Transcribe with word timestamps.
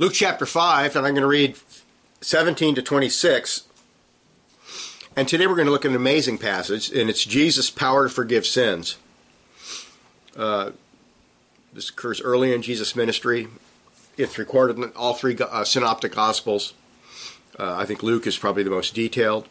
Luke 0.00 0.12
chapter 0.12 0.46
5, 0.46 0.94
and 0.94 1.04
I'm 1.04 1.12
going 1.12 1.22
to 1.22 1.26
read 1.26 1.56
17 2.20 2.76
to 2.76 2.82
26. 2.82 3.64
And 5.16 5.26
today 5.26 5.48
we're 5.48 5.56
going 5.56 5.66
to 5.66 5.72
look 5.72 5.84
at 5.84 5.90
an 5.90 5.96
amazing 5.96 6.38
passage, 6.38 6.92
and 6.92 7.10
it's 7.10 7.24
Jesus' 7.24 7.68
power 7.68 8.04
to 8.04 8.08
forgive 8.08 8.46
sins. 8.46 8.96
Uh, 10.36 10.70
this 11.72 11.90
occurs 11.90 12.20
early 12.20 12.54
in 12.54 12.62
Jesus' 12.62 12.94
ministry. 12.94 13.48
It's 14.16 14.38
recorded 14.38 14.78
in 14.78 14.92
all 14.94 15.14
three 15.14 15.36
uh, 15.36 15.64
synoptic 15.64 16.14
gospels. 16.14 16.74
Uh, 17.58 17.74
I 17.74 17.84
think 17.84 18.04
Luke 18.04 18.24
is 18.28 18.38
probably 18.38 18.62
the 18.62 18.70
most 18.70 18.94
detailed, 18.94 19.48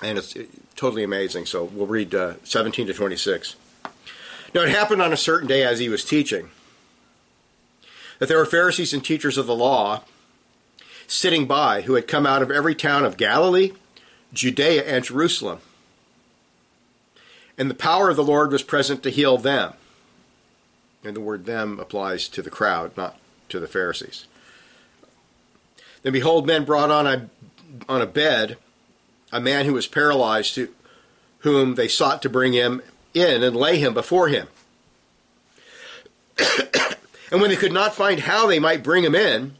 and 0.00 0.16
it's 0.16 0.32
totally 0.76 1.02
amazing. 1.02 1.46
So 1.46 1.64
we'll 1.64 1.88
read 1.88 2.14
uh, 2.14 2.34
17 2.44 2.86
to 2.86 2.94
26. 2.94 3.56
Now, 4.54 4.60
it 4.60 4.68
happened 4.68 5.02
on 5.02 5.12
a 5.12 5.16
certain 5.16 5.48
day 5.48 5.64
as 5.64 5.80
he 5.80 5.88
was 5.88 6.04
teaching 6.04 6.50
that 8.20 8.28
there 8.28 8.38
were 8.38 8.46
Pharisees 8.46 8.92
and 8.92 9.04
teachers 9.04 9.36
of 9.36 9.46
the 9.46 9.56
law 9.56 10.04
sitting 11.08 11.46
by 11.46 11.80
who 11.82 11.94
had 11.94 12.06
come 12.06 12.26
out 12.26 12.42
of 12.42 12.50
every 12.50 12.74
town 12.74 13.04
of 13.04 13.16
Galilee, 13.16 13.72
Judea, 14.32 14.84
and 14.84 15.04
Jerusalem. 15.04 15.58
And 17.58 17.68
the 17.68 17.74
power 17.74 18.08
of 18.08 18.16
the 18.16 18.22
Lord 18.22 18.52
was 18.52 18.62
present 18.62 19.02
to 19.02 19.10
heal 19.10 19.36
them. 19.36 19.72
And 21.02 21.16
the 21.16 21.20
word 21.20 21.46
them 21.46 21.80
applies 21.80 22.28
to 22.28 22.42
the 22.42 22.50
crowd, 22.50 22.96
not 22.96 23.18
to 23.48 23.58
the 23.58 23.66
Pharisees. 23.66 24.26
Then 26.02 26.12
behold, 26.12 26.46
men 26.46 26.64
brought 26.64 26.90
on 26.90 27.06
a, 27.06 27.28
on 27.88 28.00
a 28.00 28.06
bed 28.06 28.56
a 29.32 29.40
man 29.40 29.64
who 29.64 29.74
was 29.74 29.86
paralyzed, 29.86 30.54
to, 30.56 30.72
whom 31.38 31.74
they 31.74 31.88
sought 31.88 32.22
to 32.22 32.28
bring 32.28 32.52
him 32.52 32.82
in 33.14 33.42
and 33.42 33.56
lay 33.56 33.78
him 33.78 33.94
before 33.94 34.28
him. 34.28 34.48
And 37.30 37.40
when 37.40 37.50
they 37.50 37.56
could 37.56 37.72
not 37.72 37.94
find 37.94 38.20
how 38.20 38.46
they 38.46 38.58
might 38.58 38.82
bring 38.82 39.04
him 39.04 39.14
in, 39.14 39.54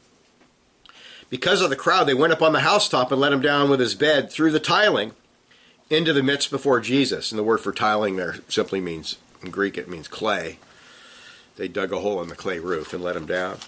because 1.29 1.63
of 1.63 1.71
the 1.71 1.77
crowd, 1.77 2.05
they 2.05 2.15
went 2.15 2.33
up 2.33 2.43
on 2.43 2.53
the 2.53 2.61
housetop 2.61 3.13
and 3.13 3.21
let 3.21 3.33
him 3.33 3.41
down 3.41 3.71
with 3.71 3.79
his 3.79 3.95
bed 3.95 4.31
through 4.31 4.51
the 4.51 4.61
tiling 4.61 5.13
into 5.89 6.13
the 6.13 6.23
midst 6.23 6.51
before 6.51 6.81
Jesus. 6.81 7.31
And 7.31 7.39
the 7.39 7.45
word 7.45 7.59
for 7.59 7.73
tiling 7.73 8.17
there 8.17 8.37
simply 8.49 8.81
means, 8.81 9.17
in 9.43 9.51
Greek, 9.51 9.79
it 9.79 9.89
means 9.89 10.09
clay. 10.09 10.59
They 11.57 11.69
dug 11.69 11.93
a 11.93 12.01
hole 12.01 12.21
in 12.23 12.29
the 12.29 12.37
clay 12.37 12.59
roof 12.59 12.93
and 12.93 13.03
let 13.03 13.17
him 13.17 13.27
down. 13.27 13.59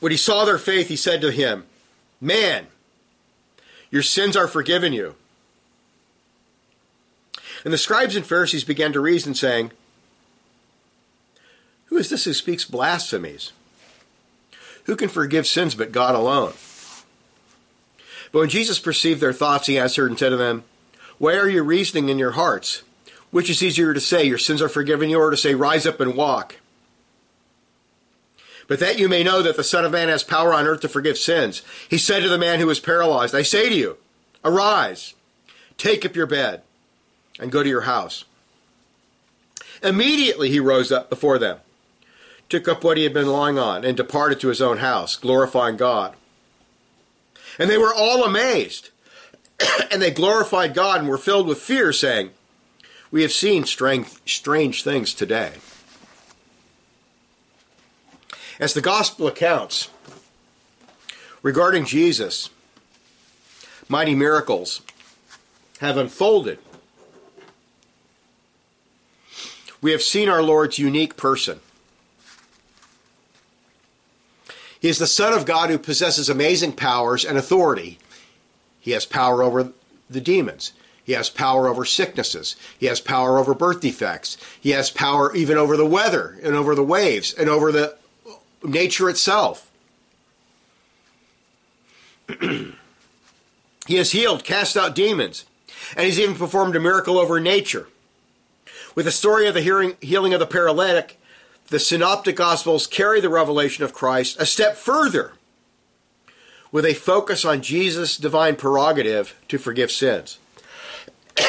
When 0.00 0.10
he 0.10 0.18
saw 0.18 0.44
their 0.44 0.58
faith, 0.58 0.88
he 0.88 0.96
said 0.96 1.20
to 1.20 1.30
him, 1.30 1.64
Man, 2.20 2.66
your 3.90 4.02
sins 4.02 4.36
are 4.36 4.48
forgiven 4.48 4.92
you. 4.92 5.14
And 7.64 7.72
the 7.72 7.78
scribes 7.78 8.16
and 8.16 8.26
Pharisees 8.26 8.64
began 8.64 8.92
to 8.92 9.00
reason, 9.00 9.34
saying, 9.34 9.72
who 11.86 11.96
is 11.96 12.10
this 12.10 12.24
who 12.24 12.32
speaks 12.32 12.64
blasphemies? 12.64 13.52
Who 14.84 14.96
can 14.96 15.08
forgive 15.08 15.46
sins 15.46 15.74
but 15.74 15.92
God 15.92 16.14
alone? 16.14 16.52
But 18.32 18.40
when 18.40 18.48
Jesus 18.48 18.78
perceived 18.78 19.20
their 19.20 19.32
thoughts, 19.32 19.66
he 19.66 19.78
answered 19.78 20.10
and 20.10 20.18
said 20.18 20.30
to 20.30 20.36
them, 20.36 20.64
Why 21.18 21.36
are 21.36 21.48
you 21.48 21.62
reasoning 21.62 22.08
in 22.08 22.18
your 22.18 22.32
hearts? 22.32 22.82
Which 23.30 23.48
is 23.48 23.62
easier 23.62 23.94
to 23.94 24.00
say, 24.00 24.24
Your 24.24 24.38
sins 24.38 24.60
are 24.60 24.68
forgiven 24.68 25.08
you, 25.08 25.18
or 25.18 25.30
to 25.30 25.36
say, 25.36 25.54
Rise 25.54 25.86
up 25.86 26.00
and 26.00 26.14
walk? 26.14 26.56
But 28.66 28.80
that 28.80 28.98
you 28.98 29.08
may 29.08 29.22
know 29.22 29.42
that 29.42 29.56
the 29.56 29.64
Son 29.64 29.84
of 29.84 29.92
Man 29.92 30.08
has 30.08 30.24
power 30.24 30.52
on 30.52 30.66
earth 30.66 30.80
to 30.80 30.88
forgive 30.88 31.18
sins, 31.18 31.62
he 31.88 31.98
said 31.98 32.22
to 32.22 32.28
the 32.28 32.38
man 32.38 32.60
who 32.60 32.66
was 32.66 32.80
paralyzed, 32.80 33.34
I 33.34 33.42
say 33.42 33.68
to 33.68 33.74
you, 33.74 33.98
Arise, 34.44 35.14
take 35.76 36.04
up 36.04 36.16
your 36.16 36.26
bed, 36.26 36.62
and 37.38 37.52
go 37.52 37.62
to 37.62 37.68
your 37.68 37.82
house. 37.82 38.24
Immediately 39.82 40.50
he 40.50 40.60
rose 40.60 40.90
up 40.90 41.08
before 41.10 41.38
them 41.38 41.58
took 42.48 42.68
up 42.68 42.84
what 42.84 42.96
he 42.96 43.04
had 43.04 43.14
been 43.14 43.26
lying 43.26 43.58
on, 43.58 43.84
and 43.84 43.96
departed 43.96 44.40
to 44.40 44.48
his 44.48 44.62
own 44.62 44.78
house, 44.78 45.16
glorifying 45.16 45.76
God. 45.76 46.14
And 47.58 47.70
they 47.70 47.78
were 47.78 47.94
all 47.94 48.24
amazed, 48.24 48.90
and 49.90 50.02
they 50.02 50.10
glorified 50.10 50.74
God 50.74 51.00
and 51.00 51.08
were 51.08 51.18
filled 51.18 51.46
with 51.46 51.58
fear, 51.58 51.92
saying, 51.92 52.30
We 53.10 53.22
have 53.22 53.32
seen 53.32 53.64
strange, 53.64 54.08
strange 54.26 54.82
things 54.82 55.14
today. 55.14 55.52
As 58.60 58.74
the 58.74 58.80
gospel 58.80 59.26
accounts 59.26 59.90
regarding 61.42 61.86
Jesus, 61.86 62.50
mighty 63.88 64.14
miracles 64.14 64.80
have 65.80 65.96
unfolded. 65.96 66.58
We 69.80 69.90
have 69.90 70.02
seen 70.02 70.28
our 70.28 70.42
Lord's 70.42 70.78
unique 70.78 71.16
person. 71.16 71.60
He 74.84 74.90
is 74.90 74.98
the 74.98 75.06
Son 75.06 75.32
of 75.32 75.46
God 75.46 75.70
who 75.70 75.78
possesses 75.78 76.28
amazing 76.28 76.72
powers 76.72 77.24
and 77.24 77.38
authority. 77.38 77.98
He 78.80 78.90
has 78.90 79.06
power 79.06 79.42
over 79.42 79.72
the 80.10 80.20
demons. 80.20 80.74
He 81.02 81.14
has 81.14 81.30
power 81.30 81.68
over 81.68 81.86
sicknesses. 81.86 82.54
He 82.78 82.84
has 82.84 83.00
power 83.00 83.38
over 83.38 83.54
birth 83.54 83.80
defects. 83.80 84.36
He 84.60 84.72
has 84.72 84.90
power 84.90 85.34
even 85.34 85.56
over 85.56 85.78
the 85.78 85.86
weather 85.86 86.38
and 86.42 86.54
over 86.54 86.74
the 86.74 86.84
waves 86.84 87.32
and 87.32 87.48
over 87.48 87.72
the 87.72 87.96
nature 88.62 89.08
itself. 89.08 89.72
he 92.38 92.74
has 93.88 94.12
healed, 94.12 94.44
cast 94.44 94.76
out 94.76 94.94
demons, 94.94 95.46
and 95.96 96.04
he's 96.04 96.20
even 96.20 96.34
performed 96.34 96.76
a 96.76 96.80
miracle 96.80 97.16
over 97.16 97.40
nature. 97.40 97.88
With 98.94 99.06
the 99.06 99.12
story 99.12 99.46
of 99.46 99.54
the 99.54 99.62
hearing, 99.62 99.96
healing 100.02 100.34
of 100.34 100.40
the 100.40 100.46
paralytic, 100.46 101.18
the 101.68 101.78
Synoptic 101.78 102.36
Gospels 102.36 102.86
carry 102.86 103.20
the 103.20 103.28
revelation 103.28 103.84
of 103.84 103.92
Christ 103.92 104.40
a 104.40 104.46
step 104.46 104.76
further 104.76 105.32
with 106.70 106.84
a 106.84 106.94
focus 106.94 107.44
on 107.44 107.62
Jesus' 107.62 108.16
divine 108.16 108.56
prerogative 108.56 109.40
to 109.48 109.58
forgive 109.58 109.90
sins. 109.90 110.38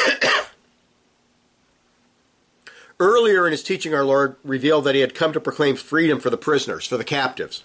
Earlier 3.00 3.44
in 3.46 3.52
his 3.52 3.62
teaching, 3.62 3.92
our 3.92 4.04
Lord 4.04 4.36
revealed 4.42 4.84
that 4.84 4.94
he 4.94 5.00
had 5.00 5.14
come 5.14 5.32
to 5.32 5.40
proclaim 5.40 5.76
freedom 5.76 6.20
for 6.20 6.30
the 6.30 6.38
prisoners, 6.38 6.86
for 6.86 6.96
the 6.96 7.04
captives. 7.04 7.64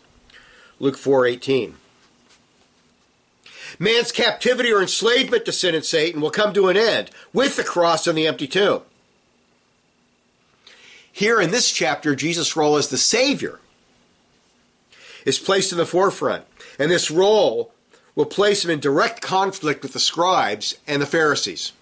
Luke 0.79 0.97
4:18. 0.97 1.75
Man's 3.79 4.11
captivity 4.11 4.73
or 4.73 4.81
enslavement 4.81 5.45
to 5.45 5.51
sin 5.51 5.75
and 5.75 5.85
Satan 5.85 6.19
will 6.19 6.31
come 6.31 6.53
to 6.53 6.67
an 6.67 6.75
end 6.75 7.11
with 7.31 7.55
the 7.55 7.63
cross 7.63 8.07
and 8.07 8.17
the 8.17 8.27
empty 8.27 8.47
tomb. 8.47 8.81
Here 11.11 11.41
in 11.41 11.51
this 11.51 11.71
chapter, 11.71 12.15
Jesus' 12.15 12.55
role 12.55 12.77
as 12.77 12.89
the 12.89 12.97
Savior 12.97 13.59
is 15.25 15.39
placed 15.39 15.71
in 15.71 15.77
the 15.77 15.85
forefront. 15.85 16.45
And 16.79 16.89
this 16.89 17.11
role 17.11 17.73
will 18.15 18.25
place 18.25 18.65
him 18.65 18.71
in 18.71 18.79
direct 18.79 19.21
conflict 19.21 19.83
with 19.83 19.93
the 19.93 19.99
scribes 19.99 20.77
and 20.87 21.01
the 21.01 21.05
Pharisees. 21.05 21.73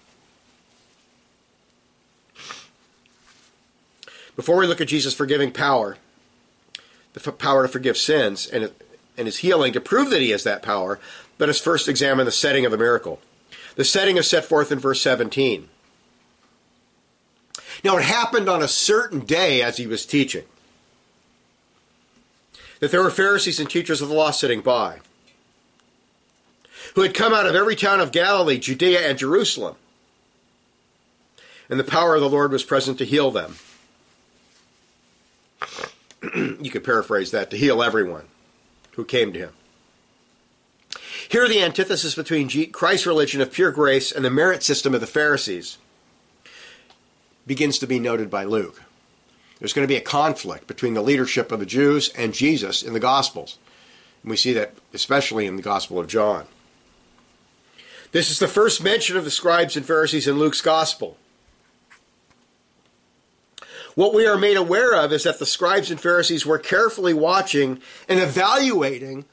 Before 4.36 4.56
we 4.56 4.66
look 4.66 4.80
at 4.80 4.88
Jesus' 4.88 5.14
forgiving 5.14 5.52
power, 5.52 5.96
the 7.12 7.32
power 7.32 7.62
to 7.62 7.68
forgive 7.68 7.96
sins, 7.96 8.46
and, 8.46 8.70
and 9.16 9.26
his 9.26 9.38
healing 9.38 9.72
to 9.72 9.80
prove 9.80 10.10
that 10.10 10.20
he 10.20 10.30
has 10.30 10.44
that 10.44 10.62
power, 10.62 10.98
let 11.38 11.48
us 11.48 11.60
first 11.60 11.88
examine 11.88 12.26
the 12.26 12.32
setting 12.32 12.64
of 12.64 12.70
the 12.70 12.78
miracle. 12.78 13.20
The 13.76 13.84
setting 13.84 14.16
is 14.18 14.28
set 14.28 14.44
forth 14.44 14.70
in 14.70 14.78
verse 14.78 15.00
17. 15.00 15.69
Now, 17.82 17.96
it 17.96 18.04
happened 18.04 18.48
on 18.48 18.62
a 18.62 18.68
certain 18.68 19.20
day 19.20 19.62
as 19.62 19.76
he 19.76 19.86
was 19.86 20.04
teaching 20.04 20.44
that 22.80 22.90
there 22.90 23.02
were 23.02 23.10
Pharisees 23.10 23.60
and 23.60 23.70
teachers 23.70 24.00
of 24.00 24.08
the 24.08 24.14
law 24.14 24.30
sitting 24.30 24.60
by 24.60 25.00
who 26.94 27.02
had 27.02 27.14
come 27.14 27.32
out 27.32 27.46
of 27.46 27.54
every 27.54 27.76
town 27.76 28.00
of 28.00 28.12
Galilee, 28.12 28.58
Judea, 28.58 29.08
and 29.08 29.18
Jerusalem. 29.18 29.76
And 31.68 31.78
the 31.78 31.84
power 31.84 32.16
of 32.16 32.20
the 32.20 32.28
Lord 32.28 32.50
was 32.50 32.64
present 32.64 32.98
to 32.98 33.04
heal 33.04 33.30
them. 33.30 33.56
you 36.34 36.70
could 36.70 36.82
paraphrase 36.82 37.30
that 37.30 37.50
to 37.50 37.56
heal 37.56 37.82
everyone 37.82 38.24
who 38.92 39.04
came 39.04 39.32
to 39.32 39.38
him. 39.38 39.52
Here, 41.28 41.46
the 41.46 41.62
antithesis 41.62 42.16
between 42.16 42.72
Christ's 42.72 43.06
religion 43.06 43.40
of 43.40 43.52
pure 43.52 43.70
grace 43.70 44.10
and 44.10 44.24
the 44.24 44.30
merit 44.30 44.64
system 44.64 44.94
of 44.94 45.00
the 45.00 45.06
Pharisees 45.06 45.78
begins 47.50 47.80
to 47.80 47.86
be 47.88 47.98
noted 47.98 48.30
by 48.30 48.44
Luke. 48.44 48.80
There's 49.58 49.72
going 49.72 49.82
to 49.82 49.92
be 49.92 49.96
a 49.96 50.00
conflict 50.00 50.68
between 50.68 50.94
the 50.94 51.02
leadership 51.02 51.50
of 51.50 51.58
the 51.58 51.66
Jews 51.66 52.08
and 52.10 52.32
Jesus 52.32 52.80
in 52.80 52.92
the 52.92 53.00
Gospels. 53.00 53.58
And 54.22 54.30
we 54.30 54.36
see 54.36 54.52
that 54.52 54.74
especially 54.94 55.46
in 55.46 55.56
the 55.56 55.62
Gospel 55.62 55.98
of 55.98 56.06
John. 56.06 56.46
This 58.12 58.30
is 58.30 58.38
the 58.38 58.46
first 58.46 58.84
mention 58.84 59.16
of 59.16 59.24
the 59.24 59.32
scribes 59.32 59.76
and 59.76 59.84
Pharisees 59.84 60.28
in 60.28 60.38
Luke's 60.38 60.60
Gospel. 60.60 61.16
What 63.96 64.14
we 64.14 64.28
are 64.28 64.38
made 64.38 64.56
aware 64.56 64.94
of 64.94 65.12
is 65.12 65.24
that 65.24 65.40
the 65.40 65.44
scribes 65.44 65.90
and 65.90 66.00
Pharisees 66.00 66.46
were 66.46 66.60
carefully 66.60 67.14
watching 67.14 67.80
and 68.08 68.20
evaluating 68.20 69.24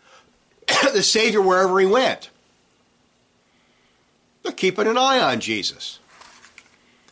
the 0.91 1.03
Savior 1.03 1.39
wherever 1.39 1.79
he 1.79 1.85
went. 1.85 2.31
They're 4.41 4.53
keeping 4.53 4.87
an 4.87 4.97
eye 4.97 5.19
on 5.19 5.39
Jesus. 5.39 5.99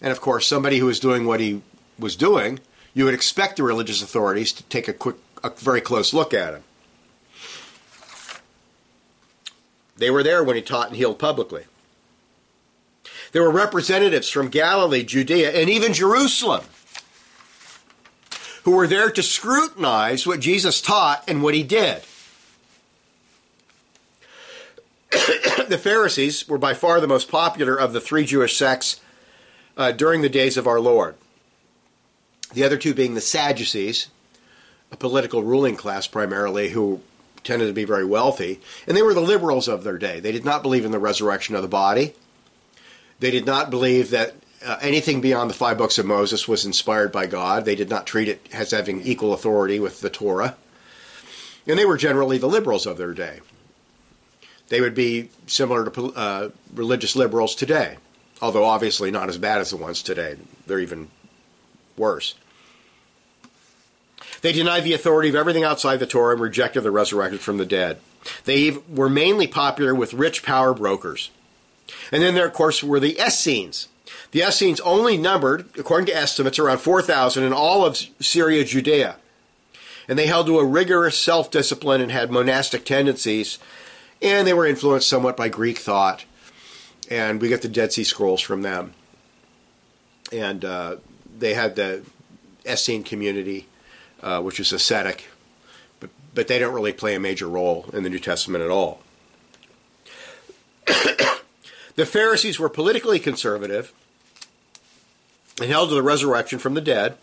And 0.02 0.12
of 0.12 0.22
course, 0.22 0.48
somebody 0.48 0.80
who 0.80 0.86
was 0.86 1.00
doing 1.00 1.26
what 1.26 1.40
he 1.40 1.62
was 1.98 2.16
doing, 2.16 2.60
you 2.94 3.06
would 3.06 3.14
expect 3.14 3.58
the 3.58 3.64
religious 3.64 4.02
authorities 4.02 4.52
to 4.54 4.64
take 4.64 4.88
a 4.88 4.94
quick, 4.94 5.16
a 5.44 5.50
very 5.50 5.82
close 5.82 6.14
look 6.14 6.34
at 6.34 6.54
him. 6.54 6.64
They 9.98 10.10
were 10.10 10.24
there 10.24 10.44
when 10.44 10.58
he 10.58 10.62
taught 10.62 10.88
and 10.88 10.98
healed 10.98 11.20
publicly. 11.20 11.66
There 13.32 13.42
were 13.42 13.52
representatives 13.52 14.30
from 14.30 14.50
Galilee, 14.50 15.04
Judea, 15.04 15.52
and 15.52 15.70
even 15.70 15.94
Jerusalem 15.94 16.66
who 18.66 18.72
were 18.72 18.88
there 18.88 19.12
to 19.12 19.22
scrutinize 19.22 20.26
what 20.26 20.40
Jesus 20.40 20.82
taught 20.82 21.24
and 21.28 21.44
what 21.44 21.54
he 21.54 21.62
did. 21.62 22.02
the 25.70 25.80
Pharisees 25.82 26.48
were 26.50 26.58
by 26.58 26.74
far 26.74 27.00
the 27.00 27.08
most 27.08 27.30
popular 27.30 27.76
of 27.76 27.94
the 27.94 28.02
three 28.02 28.26
Jewish 28.26 28.58
sects 28.58 29.00
uh, 29.78 29.92
during 29.92 30.22
the 30.22 30.30
days 30.30 30.58
of 30.58 30.68
our 30.68 30.80
Lord. 30.80 31.16
The 32.54 32.64
other 32.64 32.78
two 32.78 32.94
being 32.94 33.16
the 33.16 33.22
Sadducees, 33.22 34.08
a 34.92 34.98
political 34.98 35.44
ruling 35.44 35.76
class 35.76 36.08
primarily 36.08 36.70
who 36.70 37.02
tended 37.44 37.68
to 37.68 37.74
be 37.74 37.86
very 37.86 38.06
wealthy, 38.06 38.60
and 38.88 38.96
they 38.96 39.02
were 39.02 39.14
the 39.14 39.22
liberals 39.22 39.68
of 39.68 39.84
their 39.84 39.98
day. 39.98 40.20
They 40.20 40.32
did 40.32 40.46
not 40.46 40.64
believe 40.64 40.86
in 40.86 40.92
the 40.92 41.00
resurrection 41.00 41.56
of 41.56 41.62
the 41.62 41.68
body. 41.68 42.14
They 43.20 43.32
did 43.32 43.46
not 43.46 43.70
believe 43.70 44.10
that 44.10 44.36
uh, 44.66 44.78
anything 44.82 45.22
beyond 45.22 45.50
the 45.50 45.56
five 45.56 45.78
books 45.78 45.98
of 45.98 46.06
Moses 46.06 46.48
was 46.48 46.66
inspired 46.66 47.12
by 47.12 47.28
God. 47.28 47.66
They 47.66 47.76
did 47.76 47.90
not 47.90 48.08
treat 48.08 48.28
it 48.28 48.48
as 48.52 48.72
having 48.72 49.02
equal 49.02 49.34
authority 49.34 49.80
with 49.80 50.02
the 50.02 50.10
Torah. 50.10 50.56
And 51.68 51.78
they 51.78 51.86
were 51.86 51.98
generally 51.98 52.38
the 52.38 52.48
liberals 52.48 52.86
of 52.86 52.98
their 52.98 53.14
day. 53.14 53.42
They 54.70 54.82
would 54.82 54.96
be 54.96 55.30
similar 55.46 55.90
to 55.90 56.14
uh, 56.14 56.50
religious 56.74 57.16
liberals 57.16 57.54
today, 57.54 57.98
although 58.42 58.66
obviously 58.66 59.12
not 59.12 59.30
as 59.30 59.38
bad 59.38 59.60
as 59.60 59.70
the 59.70 59.78
ones 59.78 60.04
today. 60.04 60.38
They're 60.68 60.80
even 60.80 61.10
worse. 61.98 62.36
They 64.42 64.52
denied 64.52 64.84
the 64.84 64.94
authority 64.94 65.30
of 65.30 65.36
everything 65.36 65.64
outside 65.64 65.98
the 65.98 66.06
Torah 66.06 66.34
and 66.34 66.42
rejected 66.42 66.82
the 66.82 66.92
resurrection 66.92 67.40
from 67.40 67.58
the 67.58 67.66
dead. 67.66 68.00
They 68.46 68.72
were 68.90 69.10
mainly 69.10 69.48
popular 69.48 69.96
with 69.96 70.14
rich 70.14 70.44
power 70.44 70.74
brokers. 70.74 71.30
And 72.12 72.22
then 72.22 72.36
there, 72.36 72.48
of 72.48 72.54
course, 72.54 72.84
were 72.84 73.00
the 73.00 73.20
Essenes. 73.20 73.88
The 74.32 74.42
Essenes 74.42 74.80
only 74.82 75.18
numbered, 75.18 75.68
according 75.78 76.08
to 76.08 76.16
estimates, 76.16 76.60
around 76.60 76.80
4,000 76.80 77.44
in 77.44 77.54
all 77.54 77.86
of 77.86 77.98
Syria, 78.20 78.64
Judea. 78.64 79.18
And 80.08 80.20
they 80.20 80.28
held 80.28 80.48
to 80.48 80.60
a 80.60 80.66
rigorous 80.66 81.18
self 81.18 81.50
discipline 81.50 82.02
and 82.02 82.12
had 82.12 82.32
monastic 82.32 82.86
tendencies. 82.86 83.58
And 84.22 84.48
they 84.48 84.54
were 84.54 84.66
influenced 84.66 85.08
somewhat 85.08 85.38
by 85.38 85.50
Greek 85.50 85.80
thought. 85.80 86.26
And 87.10 87.42
we 87.42 87.50
get 87.50 87.62
the 87.62 87.70
Dead 87.70 87.94
Sea 87.94 88.04
Scrolls 88.04 88.42
from 88.42 88.62
them. 88.62 88.94
And 90.32 90.66
uh, 90.66 90.98
they 91.38 91.54
had 91.54 91.76
the 91.76 92.04
Essene 92.66 93.04
community, 93.04 93.68
uh, 94.24 94.42
which 94.42 94.60
is 94.60 94.74
ascetic, 94.74 95.28
but, 96.00 96.10
but 96.34 96.48
they 96.48 96.58
don't 96.60 96.74
really 96.74 96.94
play 96.94 97.16
a 97.16 97.20
major 97.20 97.48
role 97.48 97.86
in 97.94 98.04
the 98.04 98.10
New 98.10 98.20
Testament 98.20 98.64
at 98.64 98.72
all. 98.72 99.02
the 101.96 102.06
Pharisees 102.06 102.60
were 102.60 102.70
politically 102.70 103.20
conservative 103.20 103.94
and 105.62 105.70
held 105.70 105.90
to 105.90 105.96
the 105.96 106.04
resurrection 106.04 106.60
from 106.60 106.74
the 106.74 106.82
dead. 106.82 107.18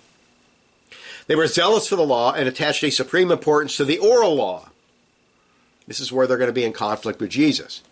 They 1.26 1.37
were 1.37 1.46
zealous 1.46 1.88
for 1.88 1.96
the 1.96 2.02
law 2.02 2.32
and 2.32 2.49
attached 2.49 2.82
a 2.85 2.90
supreme 2.90 3.31
importance 3.31 3.76
to 3.76 3.85
the 3.85 3.99
oral 3.99 4.35
law. 4.35 4.70
This 5.87 6.00
is 6.00 6.12
where 6.12 6.26
they're 6.26 6.38
going 6.38 6.49
to 6.49 6.55
be 6.55 6.64
in 6.64 6.73
conflict 6.73 7.20
with 7.20 7.31
Jesus. 7.31 7.82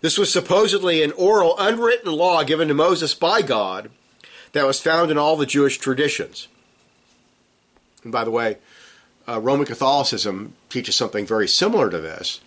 This 0.00 0.16
was 0.16 0.32
supposedly 0.32 1.02
an 1.02 1.12
oral, 1.12 1.54
unwritten 1.58 2.12
law 2.12 2.42
given 2.42 2.68
to 2.68 2.74
Moses 2.74 3.14
by 3.14 3.42
God 3.42 3.90
that 4.52 4.66
was 4.66 4.80
found 4.80 5.10
in 5.10 5.18
all 5.18 5.36
the 5.36 5.46
Jewish 5.46 5.78
traditions. 5.78 6.48
And 8.02 8.12
by 8.12 8.24
the 8.24 8.30
way, 8.30 8.56
uh, 9.28 9.40
Roman 9.40 9.66
Catholicism 9.66 10.54
teaches 10.70 10.96
something 10.96 11.26
very 11.26 11.46
similar 11.46 11.90
to 11.90 12.00
this, 12.00 12.40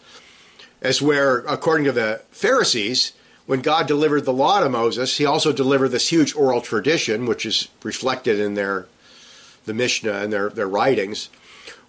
as 0.81 1.01
where, 1.01 1.39
according 1.39 1.85
to 1.85 1.91
the 1.91 2.21
Pharisees, 2.31 3.13
when 3.45 3.61
God 3.61 3.87
delivered 3.87 4.25
the 4.25 4.33
law 4.33 4.59
to 4.59 4.69
Moses, 4.69 5.17
he 5.17 5.25
also 5.25 5.53
delivered 5.53 5.89
this 5.89 6.09
huge 6.09 6.35
oral 6.35 6.61
tradition, 6.61 7.25
which 7.25 7.45
is 7.45 7.67
reflected 7.83 8.39
in 8.39 8.55
their 8.55 8.87
the 9.65 9.73
Mishnah 9.73 10.11
and 10.13 10.33
their, 10.33 10.49
their 10.49 10.67
writings. 10.67 11.29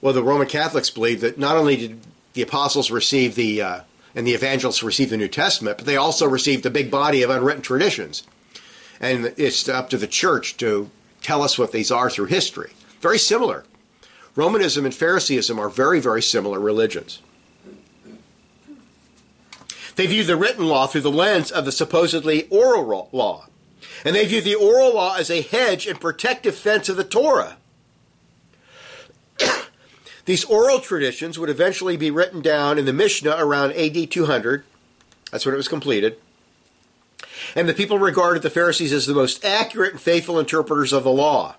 Well, 0.01 0.13
the 0.13 0.23
Roman 0.23 0.47
Catholics 0.47 0.91
believe 0.91 1.21
that 1.23 1.39
not 1.39 1.57
only 1.57 1.77
did 1.77 2.01
the 2.35 2.43
apostles 2.43 2.91
receive 2.91 3.35
the 3.35 3.63
uh, 3.63 3.81
and 4.15 4.27
the 4.27 4.33
evangelists 4.33 4.83
received 4.83 5.11
the 5.11 5.17
New 5.17 5.29
Testament, 5.29 5.79
but 5.79 5.87
they 5.87 5.97
also 5.97 6.29
received 6.29 6.65
a 6.67 6.71
big 6.71 6.91
body 6.91 7.23
of 7.23 7.31
unwritten 7.31 7.63
traditions. 7.63 8.23
And 9.01 9.35
it's 9.37 9.69
up 9.69 9.91
to 9.91 9.97
the 9.97 10.07
church 10.07 10.57
to 10.59 10.91
tell 11.21 11.43
us 11.43 11.59
what 11.59 11.73
these 11.73 11.91
are 11.91 12.09
through 12.09 12.27
history. 12.27 12.73
Very 13.01 13.19
similar. 13.19 13.65
Romanism 14.37 14.85
and 14.85 14.95
Phariseeism 14.95 15.59
are 15.59 15.69
very, 15.69 16.01
very 16.01 16.23
similar 16.23 16.61
religions. 16.61 17.21
They 19.97 20.07
view 20.07 20.25
the 20.25 20.37
written 20.37 20.67
law 20.67 20.87
through 20.87 21.03
the 21.03 21.11
lens 21.11 21.51
of 21.53 21.65
the 21.65 21.73
supposedly 21.73 22.49
oral 22.49 23.09
law. 23.13 23.47
And 24.05 24.17
they 24.17 24.27
view 24.27 24.41
the 24.41 24.55
oral 24.55 24.95
law 24.95 25.17
as 25.17 25.31
a 25.31 25.43
hedge 25.43 25.87
and 25.87 26.01
protective 26.01 26.57
fence 26.57 26.89
of 26.89 26.97
the 26.97 27.05
Torah. 27.05 27.57
These 30.25 30.45
oral 30.45 30.81
traditions 30.81 31.39
would 31.39 31.51
eventually 31.51 31.97
be 31.97 32.11
written 32.11 32.41
down 32.41 32.79
in 32.79 32.85
the 32.87 32.93
Mishnah 32.93 33.37
around 33.39 33.73
AD 33.73 34.11
200. 34.11 34.65
That's 35.31 35.45
when 35.45 35.55
it 35.55 35.59
was 35.59 35.69
completed. 35.69 36.19
And 37.55 37.69
the 37.69 37.75
people 37.75 37.99
regarded 37.99 38.43
the 38.43 38.51
Pharisees 38.51 38.93
as 38.93 39.07
the 39.07 39.15
most 39.15 39.45
accurate 39.45 39.93
and 39.93 40.01
faithful 40.01 40.39
interpreters 40.39 40.93
of 40.93 41.05
the 41.05 41.11
law. 41.11 41.57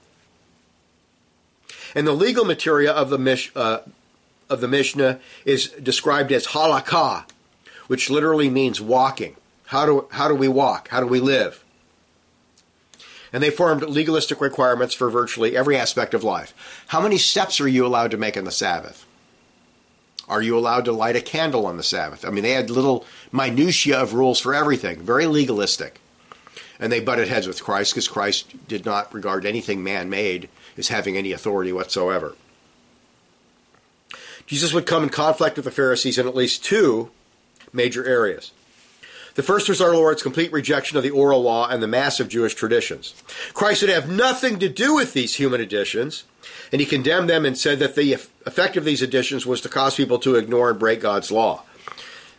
And 1.94 2.08
the 2.08 2.14
legal 2.14 2.46
material 2.46 2.96
of 2.96 3.10
the, 3.10 3.18
Mish, 3.18 3.52
uh, 3.56 3.80
of 4.50 4.62
the 4.62 4.68
Mishnah 4.68 5.20
is 5.46 5.70
described 5.70 6.32
as 6.32 6.48
halakha, 6.48 7.26
which 7.88 8.10
literally 8.10 8.50
means 8.50 8.82
walking. 8.82 9.36
How 9.68 9.86
do, 9.86 10.08
how 10.12 10.28
do 10.28 10.36
we 10.36 10.48
walk? 10.48 10.90
How 10.90 11.00
do 11.00 11.08
we 11.08 11.20
live? 11.20 11.65
And 13.34 13.42
they 13.42 13.50
formed 13.50 13.84
legalistic 13.84 14.42
requirements 14.42 14.94
for 14.94 15.10
virtually 15.10 15.58
every 15.58 15.78
aspect 15.78 16.14
of 16.14 16.24
life. 16.24 16.84
How 16.88 17.02
many 17.02 17.18
steps 17.18 17.60
are 17.60 17.68
you 17.68 17.86
allowed 17.86 18.12
to 18.12 18.18
make 18.18 18.38
on 18.38 18.46
the 18.46 18.52
Sabbath? 18.52 19.06
Are 20.28 20.42
you 20.42 20.58
allowed 20.58 20.86
to 20.86 20.92
light 20.92 21.16
a 21.16 21.22
candle 21.22 21.68
on 21.68 21.78
the 21.78 21.84
Sabbath? 21.84 22.26
I 22.26 22.30
mean, 22.30 22.44
they 22.44 22.52
had 22.52 22.70
little 22.70 23.06
minutiae 23.32 24.00
of 24.00 24.14
rules 24.14 24.40
for 24.40 24.56
everything, 24.56 25.00
very 25.00 25.28
legalistic. 25.28 26.02
And 26.80 26.92
they 26.92 27.00
butted 27.00 27.28
heads 27.28 27.48
with 27.48 27.64
Christ 27.64 27.94
because 27.94 28.08
Christ 28.08 28.68
did 28.68 28.86
not 28.86 29.14
regard 29.14 29.46
anything 29.46 29.84
man 29.84 30.10
made 30.10 30.50
as 30.78 30.90
having 30.90 31.16
any 31.16 31.32
authority 31.32 31.72
whatsoever. 31.72 32.36
Jesus 34.46 34.74
would 34.74 34.86
come 34.86 35.04
in 35.04 35.10
conflict 35.10 35.56
with 35.56 35.66
the 35.66 35.72
Pharisees 35.72 36.18
in 36.18 36.28
at 36.28 36.36
least 36.36 36.64
two 36.64 37.12
major 37.72 38.06
areas. 38.06 38.52
The 39.36 39.44
first 39.44 39.68
was 39.68 39.82
our 39.82 39.94
Lord's 39.94 40.24
complete 40.24 40.52
rejection 40.54 40.98
of 40.98 41.04
the 41.04 41.10
oral 41.10 41.42
law 41.42 41.68
and 41.68 41.84
the 41.84 41.88
massive 41.88 42.30
Jewish 42.30 42.56
traditions. 42.56 43.14
Christ 43.54 43.82
would 43.82 43.92
have 43.92 44.10
nothing 44.10 44.60
to 44.60 44.70
do 44.70 44.96
with 44.96 45.12
these 45.12 45.36
human 45.36 45.60
additions, 45.60 46.24
and 46.72 46.80
he 46.80 46.88
condemned 46.88 47.30
them 47.30 47.46
and 47.46 47.58
said 47.58 47.80
that 47.80 47.96
the 47.96 48.14
effect 48.14 48.78
of 48.78 48.86
these 48.86 49.02
additions 49.02 49.46
was 49.46 49.60
to 49.62 49.70
cause 49.70 49.96
people 49.96 50.20
to 50.20 50.36
ignore 50.36 50.70
and 50.70 50.80
break 50.80 51.02
God's 51.02 51.32
law. 51.32 51.64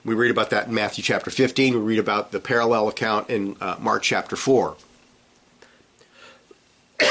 We 0.07 0.15
read 0.15 0.31
about 0.31 0.49
that 0.51 0.69
in 0.69 0.75
Matthew 0.75 1.05
chapter 1.05 1.31
15. 1.31 1.75
We 1.75 1.81
read 1.81 1.99
about 1.99 2.33
the 2.33 2.41
parallel 2.41 2.89
account 2.89 3.29
in 3.29 3.57
uh, 3.61 3.77
Mark 3.79 4.03
chapter 4.03 4.37
4. 4.37 4.77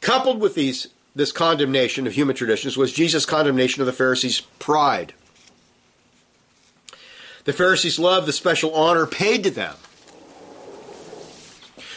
Coupled 0.00 0.40
with 0.40 0.54
these, 0.54 0.88
this 1.16 1.32
condemnation 1.32 2.06
of 2.06 2.12
human 2.12 2.36
traditions 2.36 2.76
was 2.76 2.92
Jesus' 2.92 3.26
condemnation 3.26 3.80
of 3.80 3.86
the 3.86 3.92
Pharisees' 3.92 4.42
pride. 4.60 5.14
The 7.44 7.52
Pharisees 7.52 7.98
loved 7.98 8.26
the 8.26 8.32
special 8.32 8.74
honor 8.74 9.06
paid 9.06 9.44
to 9.44 9.50
them. 9.50 9.76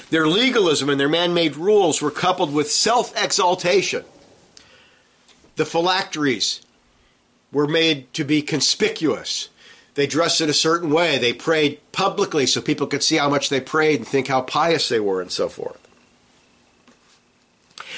Their 0.09 0.27
legalism 0.27 0.89
and 0.89 0.99
their 0.99 1.09
man 1.09 1.33
made 1.33 1.55
rules 1.55 2.01
were 2.01 2.11
coupled 2.11 2.53
with 2.53 2.71
self 2.71 3.13
exaltation. 3.21 4.05
The 5.55 5.65
phylacteries 5.65 6.61
were 7.51 7.67
made 7.67 8.13
to 8.13 8.23
be 8.23 8.41
conspicuous. 8.41 9.49
They 9.95 10.05
dressed 10.05 10.41
in 10.41 10.49
a 10.49 10.53
certain 10.53 10.91
way. 10.91 11.17
They 11.17 11.33
prayed 11.33 11.79
publicly 11.91 12.45
so 12.45 12.61
people 12.61 12.87
could 12.87 13.01
see 13.01 13.15
how 13.15 13.29
much 13.29 13.49
they 13.49 13.59
prayed 13.59 13.99
and 13.99 14.07
think 14.07 14.27
how 14.27 14.41
pious 14.41 14.89
they 14.89 14.99
were 14.99 15.21
and 15.21 15.31
so 15.31 15.49
forth. 15.49 15.79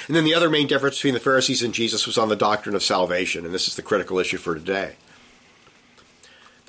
And 0.08 0.16
then 0.16 0.24
the 0.24 0.34
other 0.34 0.50
main 0.50 0.66
difference 0.66 0.96
between 0.96 1.14
the 1.14 1.20
Pharisees 1.20 1.62
and 1.62 1.74
Jesus 1.74 2.08
was 2.08 2.18
on 2.18 2.30
the 2.30 2.36
doctrine 2.36 2.74
of 2.74 2.84
salvation, 2.84 3.46
and 3.46 3.54
this 3.54 3.68
is 3.68 3.76
the 3.76 3.82
critical 3.82 4.18
issue 4.18 4.38
for 4.38 4.56
today. 4.56 4.96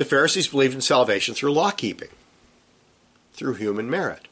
The 0.00 0.06
Pharisees 0.06 0.48
believed 0.48 0.72
in 0.72 0.80
salvation 0.80 1.34
through 1.34 1.52
law 1.52 1.72
keeping, 1.72 2.08
through 3.34 3.56
human 3.56 3.90
merit. 3.90 4.28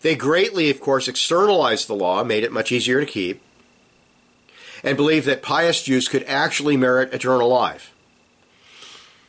They 0.00 0.14
greatly, 0.14 0.70
of 0.70 0.80
course, 0.80 1.06
externalized 1.06 1.88
the 1.88 1.94
law, 1.94 2.24
made 2.24 2.42
it 2.42 2.52
much 2.52 2.72
easier 2.72 3.00
to 3.00 3.06
keep, 3.06 3.42
and 4.82 4.96
believed 4.96 5.26
that 5.26 5.42
pious 5.42 5.82
Jews 5.82 6.08
could 6.08 6.22
actually 6.22 6.78
merit 6.78 7.12
eternal 7.12 7.50
life. 7.50 7.94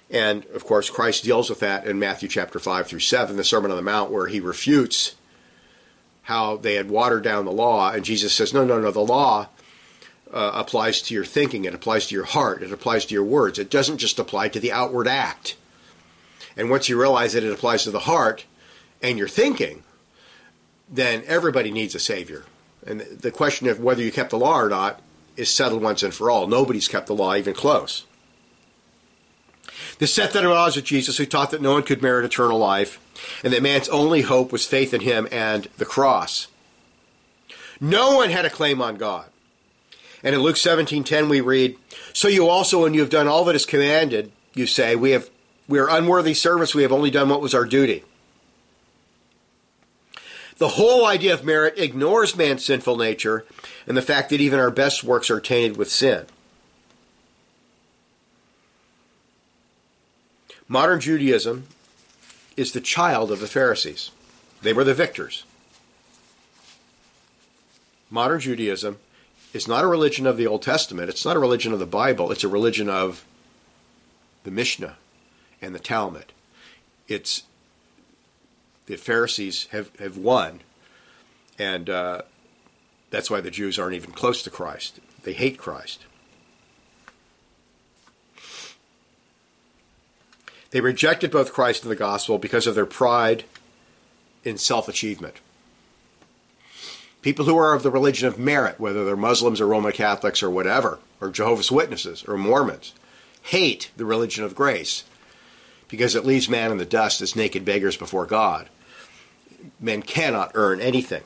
And 0.09 0.45
of 0.55 0.63
course, 0.63 0.89
Christ 0.89 1.25
deals 1.25 1.49
with 1.49 1.59
that 1.59 1.85
in 1.85 1.99
Matthew 1.99 2.29
chapter 2.29 2.57
5 2.57 2.87
through 2.87 2.99
7, 3.01 3.35
the 3.35 3.43
Sermon 3.43 3.69
on 3.69 3.75
the 3.75 3.83
Mount, 3.83 4.11
where 4.11 4.27
he 4.27 4.39
refutes 4.39 5.15
how 6.21 6.55
they 6.55 6.75
had 6.75 6.89
watered 6.89 7.25
down 7.25 7.43
the 7.43 7.51
law. 7.51 7.91
And 7.91 8.05
Jesus 8.05 8.31
says, 8.31 8.53
No, 8.53 8.63
no, 8.63 8.79
no, 8.79 8.91
the 8.91 9.01
law 9.01 9.49
uh, 10.33 10.51
applies 10.53 11.01
to 11.03 11.13
your 11.13 11.25
thinking, 11.25 11.65
it 11.65 11.73
applies 11.73 12.07
to 12.07 12.15
your 12.15 12.25
heart, 12.25 12.63
it 12.63 12.71
applies 12.71 13.05
to 13.05 13.13
your 13.13 13.23
words. 13.23 13.59
It 13.59 13.69
doesn't 13.69 13.97
just 13.97 14.19
apply 14.19 14.49
to 14.49 14.59
the 14.59 14.71
outward 14.71 15.07
act. 15.07 15.55
And 16.57 16.69
once 16.69 16.89
you 16.89 16.99
realize 16.99 17.33
that 17.33 17.43
it 17.43 17.51
applies 17.51 17.83
to 17.83 17.91
the 17.91 17.99
heart 17.99 18.45
and 19.01 19.17
your 19.17 19.27
thinking, 19.27 19.83
then 20.89 21.23
everybody 21.25 21.71
needs 21.71 21.95
a 21.95 21.99
Savior. 21.99 22.45
And 22.85 23.01
the 23.01 23.31
question 23.31 23.67
of 23.67 23.79
whether 23.79 24.01
you 24.01 24.11
kept 24.11 24.29
the 24.29 24.37
law 24.37 24.59
or 24.59 24.69
not 24.69 25.01
is 25.35 25.53
settled 25.53 25.81
once 25.81 26.03
and 26.03 26.13
for 26.13 26.29
all. 26.29 26.47
Nobody's 26.47 26.87
kept 26.87 27.07
the 27.07 27.15
law 27.15 27.35
even 27.35 27.53
close. 27.53 28.05
The 29.99 30.07
set 30.07 30.33
them 30.33 30.45
at 30.45 30.51
odds 30.51 30.75
with 30.75 30.85
Jesus, 30.85 31.17
who 31.17 31.25
taught 31.25 31.51
that 31.51 31.61
no 31.61 31.73
one 31.73 31.83
could 31.83 32.01
merit 32.01 32.25
eternal 32.25 32.57
life, 32.57 32.99
and 33.43 33.53
that 33.53 33.63
man's 33.63 33.89
only 33.89 34.21
hope 34.21 34.51
was 34.51 34.65
faith 34.65 34.93
in 34.93 35.01
him 35.01 35.27
and 35.31 35.65
the 35.77 35.85
cross. 35.85 36.47
No 37.79 38.15
one 38.15 38.29
had 38.29 38.45
a 38.45 38.49
claim 38.49 38.81
on 38.81 38.95
God. 38.95 39.25
And 40.25 40.33
in 40.33 40.41
Luke 40.41 40.57
17:10 40.57 41.29
we 41.29 41.39
read, 41.39 41.77
"So 42.11 42.27
you 42.27 42.49
also 42.49 42.81
when 42.81 42.95
you 42.95 43.01
have 43.01 43.11
done 43.11 43.27
all 43.27 43.45
that 43.45 43.55
is 43.55 43.65
commanded, 43.65 44.31
you 44.55 44.65
say, 44.65 44.95
we 44.95 45.11
have 45.11 45.29
we 45.67 45.77
are 45.77 45.87
unworthy 45.87 46.33
service, 46.33 46.73
we 46.73 46.81
have 46.81 46.91
only 46.91 47.11
done 47.11 47.29
what 47.29 47.41
was 47.41 47.53
our 47.53 47.63
duty." 47.63 48.03
The 50.57 50.69
whole 50.69 51.05
idea 51.05 51.33
of 51.33 51.43
merit 51.43 51.77
ignores 51.77 52.35
man's 52.35 52.65
sinful 52.65 52.97
nature 52.97 53.45
and 53.85 53.95
the 53.95 54.01
fact 54.01 54.29
that 54.31 54.41
even 54.41 54.59
our 54.59 54.71
best 54.71 55.03
works 55.03 55.29
are 55.29 55.39
tainted 55.39 55.77
with 55.77 55.91
sin. 55.91 56.25
Modern 60.67 60.99
Judaism 60.99 61.67
is 62.57 62.71
the 62.71 62.81
child 62.81 63.31
of 63.31 63.41
the 63.41 63.47
Pharisees. 63.47 64.09
They 64.63 64.73
were 64.73 64.83
the 64.83 64.95
victors. 64.95 65.43
Modern 68.09 68.39
Judaism 68.39 68.97
is 69.55 69.69
not 69.69 69.85
a 69.85 69.87
religion 69.87 70.27
of 70.27 70.35
the 70.35 70.45
Old 70.45 70.61
Testament. 70.61 71.09
It's 71.09 71.23
not 71.23 71.37
a 71.37 71.39
religion 71.39 71.71
of 71.71 71.79
the 71.79 71.85
Bible. 71.85 72.29
It's 72.29 72.43
a 72.43 72.49
religion 72.49 72.89
of 72.89 73.23
the 74.43 74.51
Mishnah 74.51 74.97
and 75.61 75.73
the 75.73 75.79
Talmud. 75.79 76.33
It's 77.07 77.43
the 78.87 78.97
Pharisees 78.97 79.67
have, 79.71 79.95
have 79.95 80.17
won, 80.17 80.59
and 81.57 81.89
uh, 81.89 82.23
that's 83.11 83.31
why 83.31 83.39
the 83.39 83.49
Jews 83.49 83.79
aren't 83.79 83.95
even 83.95 84.11
close 84.11 84.43
to 84.43 84.49
Christ. 84.49 84.99
They 85.23 85.31
hate 85.31 85.57
Christ. 85.57 86.05
They 90.71 90.81
rejected 90.81 91.31
both 91.31 91.53
Christ 91.53 91.83
and 91.83 91.91
the 91.91 91.95
gospel 91.95 92.37
because 92.37 92.67
of 92.67 92.75
their 92.75 92.85
pride 92.85 93.45
in 94.43 94.57
self 94.57 94.89
achievement. 94.89 95.35
People 97.25 97.45
who 97.45 97.57
are 97.57 97.73
of 97.73 97.81
the 97.81 97.89
religion 97.89 98.27
of 98.27 98.37
merit, 98.37 98.79
whether 98.79 99.03
they're 99.03 99.15
Muslims 99.15 99.59
or 99.59 99.65
Roman 99.65 99.91
Catholics 99.91 100.43
or 100.43 100.49
whatever, 100.51 100.99
or 101.19 101.31
Jehovah's 101.31 101.71
Witnesses 101.71 102.23
or 102.27 102.37
Mormons, 102.37 102.93
hate 103.41 103.89
the 103.97 104.05
religion 104.05 104.43
of 104.43 104.53
grace 104.53 105.05
because 105.87 106.13
it 106.13 106.23
leaves 106.23 106.47
man 106.47 106.71
in 106.71 106.77
the 106.77 106.85
dust 106.85 107.21
as 107.21 107.35
naked 107.35 107.65
beggars 107.65 107.97
before 107.97 108.27
God 108.27 108.69
men 109.79 110.03
cannot 110.03 110.51
earn 110.53 110.79
anything. 110.79 111.23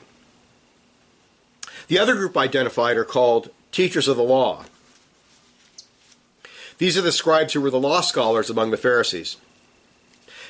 The 1.88 1.98
other 1.98 2.14
group 2.14 2.34
identified 2.34 2.96
are 2.96 3.04
called 3.04 3.50
teachers 3.70 4.08
of 4.08 4.16
the 4.16 4.22
law. 4.22 4.64
These 6.78 6.96
are 6.96 7.02
the 7.02 7.12
scribes 7.12 7.52
who 7.52 7.60
were 7.60 7.68
the 7.68 7.78
law 7.78 8.00
scholars 8.00 8.48
among 8.48 8.70
the 8.70 8.78
Pharisees. 8.78 9.36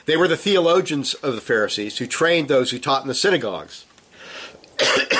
They 0.05 0.17
were 0.17 0.29
the 0.29 0.37
theologians 0.37 1.15
of 1.15 1.35
the 1.35 1.41
Pharisees 1.41 1.99
who 1.99 2.07
trained 2.07 2.47
those 2.47 2.71
who 2.71 2.79
taught 2.79 3.03
in 3.03 3.09
the 3.09 3.15
synagogues. 3.17 3.85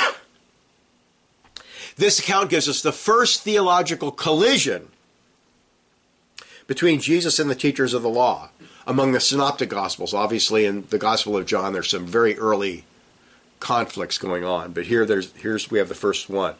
this 2.01 2.17
account 2.17 2.49
gives 2.49 2.67
us 2.67 2.81
the 2.81 2.91
first 2.91 3.43
theological 3.43 4.11
collision 4.11 4.87
between 6.65 6.99
Jesus 6.99 7.37
and 7.37 7.47
the 7.47 7.53
teachers 7.53 7.93
of 7.93 8.01
the 8.01 8.09
law 8.09 8.49
among 8.87 9.11
the 9.11 9.19
synoptic 9.19 9.69
gospels. 9.69 10.11
Obviously, 10.11 10.65
in 10.65 10.87
the 10.89 10.97
Gospel 10.97 11.37
of 11.37 11.45
John, 11.45 11.73
there's 11.73 11.91
some 11.91 12.07
very 12.07 12.35
early 12.39 12.85
conflicts 13.59 14.17
going 14.17 14.43
on, 14.43 14.71
but 14.71 14.87
here 14.87 15.05
there's 15.05 15.31
here's 15.33 15.69
we 15.69 15.77
have 15.77 15.89
the 15.89 15.93
first 15.93 16.27
one. 16.27 16.55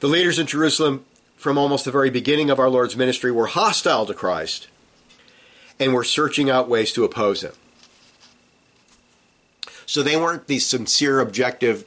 The 0.00 0.08
leaders 0.08 0.40
in 0.40 0.48
Jerusalem 0.48 1.04
from 1.36 1.56
almost 1.56 1.84
the 1.84 1.92
very 1.92 2.10
beginning 2.10 2.50
of 2.50 2.58
our 2.58 2.68
Lord's 2.68 2.96
ministry 2.96 3.30
were 3.30 3.46
hostile 3.46 4.06
to 4.06 4.14
Christ 4.14 4.66
and 5.78 5.94
were 5.94 6.02
searching 6.02 6.50
out 6.50 6.68
ways 6.68 6.92
to 6.94 7.04
oppose 7.04 7.44
him. 7.44 7.52
So 9.86 10.02
they 10.02 10.16
weren't 10.16 10.48
these 10.48 10.66
sincere, 10.66 11.20
objective 11.20 11.84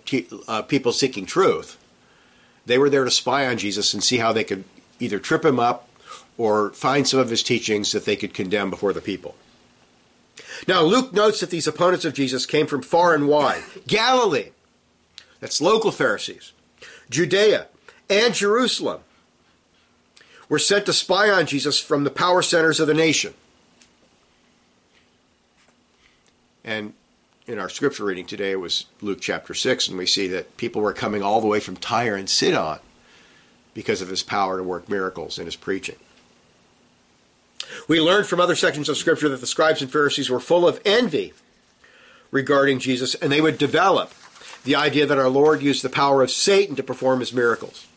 uh, 0.47 0.61
people 0.61 0.93
seeking 0.93 1.25
truth. 1.25 1.77
They 2.65 2.77
were 2.77 2.89
there 2.89 3.05
to 3.05 3.11
spy 3.11 3.47
on 3.47 3.57
Jesus 3.57 3.93
and 3.93 4.03
see 4.03 4.17
how 4.17 4.31
they 4.33 4.43
could 4.43 4.63
either 4.99 5.19
trip 5.19 5.43
him 5.43 5.59
up 5.59 5.89
or 6.37 6.71
find 6.71 7.07
some 7.07 7.19
of 7.19 7.29
his 7.29 7.43
teachings 7.43 7.91
that 7.91 8.05
they 8.05 8.15
could 8.15 8.33
condemn 8.33 8.69
before 8.69 8.93
the 8.93 9.01
people. 9.01 9.35
Now, 10.67 10.81
Luke 10.81 11.13
notes 11.13 11.39
that 11.39 11.49
these 11.49 11.67
opponents 11.67 12.05
of 12.05 12.13
Jesus 12.13 12.45
came 12.45 12.67
from 12.67 12.81
far 12.81 13.13
and 13.13 13.27
wide 13.27 13.63
Galilee, 13.87 14.51
that's 15.39 15.61
local 15.61 15.91
Pharisees, 15.91 16.53
Judea, 17.09 17.67
and 18.09 18.33
Jerusalem 18.33 19.01
were 20.49 20.59
sent 20.59 20.85
to 20.85 20.93
spy 20.93 21.29
on 21.29 21.45
Jesus 21.45 21.79
from 21.79 22.03
the 22.03 22.11
power 22.11 22.41
centers 22.41 22.79
of 22.79 22.87
the 22.87 22.93
nation. 22.93 23.33
And 26.63 26.93
in 27.47 27.59
our 27.59 27.69
scripture 27.69 28.05
reading 28.05 28.25
today, 28.25 28.55
was 28.55 28.85
Luke 29.01 29.19
chapter 29.21 29.53
6, 29.53 29.87
and 29.87 29.97
we 29.97 30.05
see 30.05 30.27
that 30.27 30.57
people 30.57 30.81
were 30.81 30.93
coming 30.93 31.23
all 31.23 31.41
the 31.41 31.47
way 31.47 31.59
from 31.59 31.75
Tyre 31.75 32.15
and 32.15 32.29
Sidon 32.29 32.79
because 33.73 34.01
of 34.01 34.09
his 34.09 34.23
power 34.23 34.57
to 34.57 34.63
work 34.63 34.87
miracles 34.89 35.39
in 35.39 35.45
his 35.45 35.55
preaching. 35.55 35.95
We 37.87 37.99
learned 37.99 38.27
from 38.27 38.39
other 38.39 38.55
sections 38.55 38.89
of 38.89 38.97
Scripture 38.97 39.29
that 39.29 39.39
the 39.39 39.47
scribes 39.47 39.81
and 39.81 39.91
Pharisees 39.91 40.29
were 40.29 40.39
full 40.39 40.67
of 40.67 40.81
envy 40.85 41.33
regarding 42.29 42.79
Jesus, 42.79 43.15
and 43.15 43.31
they 43.31 43.41
would 43.41 43.57
develop 43.57 44.13
the 44.63 44.75
idea 44.75 45.05
that 45.05 45.17
our 45.17 45.29
Lord 45.29 45.61
used 45.61 45.83
the 45.83 45.89
power 45.89 46.21
of 46.21 46.31
Satan 46.31 46.75
to 46.75 46.83
perform 46.83 47.21
his 47.21 47.33
miracles. 47.33 47.87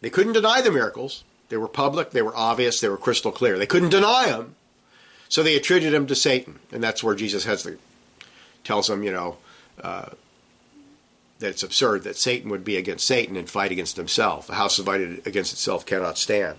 They 0.00 0.10
couldn't 0.10 0.32
deny 0.32 0.60
the 0.60 0.70
miracles. 0.70 1.24
They 1.48 1.56
were 1.56 1.68
public, 1.68 2.10
they 2.10 2.22
were 2.22 2.36
obvious, 2.36 2.80
they 2.80 2.88
were 2.88 2.96
crystal 2.96 3.30
clear. 3.30 3.58
They 3.58 3.66
couldn't 3.66 3.90
deny 3.90 4.26
them, 4.26 4.56
so 5.32 5.42
they 5.42 5.56
attributed 5.56 5.94
him 5.94 6.06
to 6.08 6.14
Satan, 6.14 6.58
and 6.72 6.84
that's 6.84 7.02
where 7.02 7.14
Jesus 7.14 7.44
has 7.46 7.62
the 7.62 7.78
tells 8.64 8.88
them, 8.88 9.02
you 9.02 9.10
know, 9.10 9.38
uh, 9.82 10.10
that 11.38 11.48
it's 11.48 11.62
absurd 11.62 12.04
that 12.04 12.18
Satan 12.18 12.50
would 12.50 12.64
be 12.64 12.76
against 12.76 13.06
Satan 13.06 13.34
and 13.34 13.48
fight 13.48 13.72
against 13.72 13.96
himself. 13.96 14.50
A 14.50 14.56
house 14.56 14.76
divided 14.76 15.26
against 15.26 15.54
itself 15.54 15.86
cannot 15.86 16.18
stand. 16.18 16.58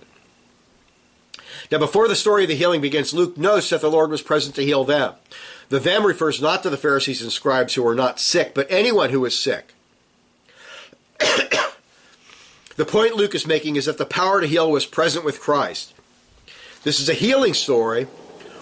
Now, 1.70 1.78
before 1.78 2.08
the 2.08 2.16
story 2.16 2.42
of 2.42 2.48
the 2.48 2.56
healing 2.56 2.80
begins, 2.80 3.14
Luke 3.14 3.38
notes 3.38 3.70
that 3.70 3.80
the 3.80 3.88
Lord 3.88 4.10
was 4.10 4.22
present 4.22 4.56
to 4.56 4.64
heal 4.64 4.82
them. 4.82 5.12
The 5.68 5.78
them 5.78 6.04
refers 6.04 6.42
not 6.42 6.64
to 6.64 6.70
the 6.70 6.76
Pharisees 6.76 7.22
and 7.22 7.30
scribes 7.30 7.74
who 7.74 7.84
were 7.84 7.94
not 7.94 8.18
sick, 8.18 8.54
but 8.54 8.66
anyone 8.68 9.10
who 9.10 9.20
was 9.20 9.38
sick. 9.38 9.72
the 11.20 12.84
point 12.84 13.14
Luke 13.14 13.36
is 13.36 13.46
making 13.46 13.76
is 13.76 13.84
that 13.84 13.98
the 13.98 14.04
power 14.04 14.40
to 14.40 14.48
heal 14.48 14.68
was 14.68 14.84
present 14.84 15.24
with 15.24 15.40
Christ. 15.40 15.94
This 16.82 16.98
is 16.98 17.08
a 17.08 17.14
healing 17.14 17.54
story 17.54 18.08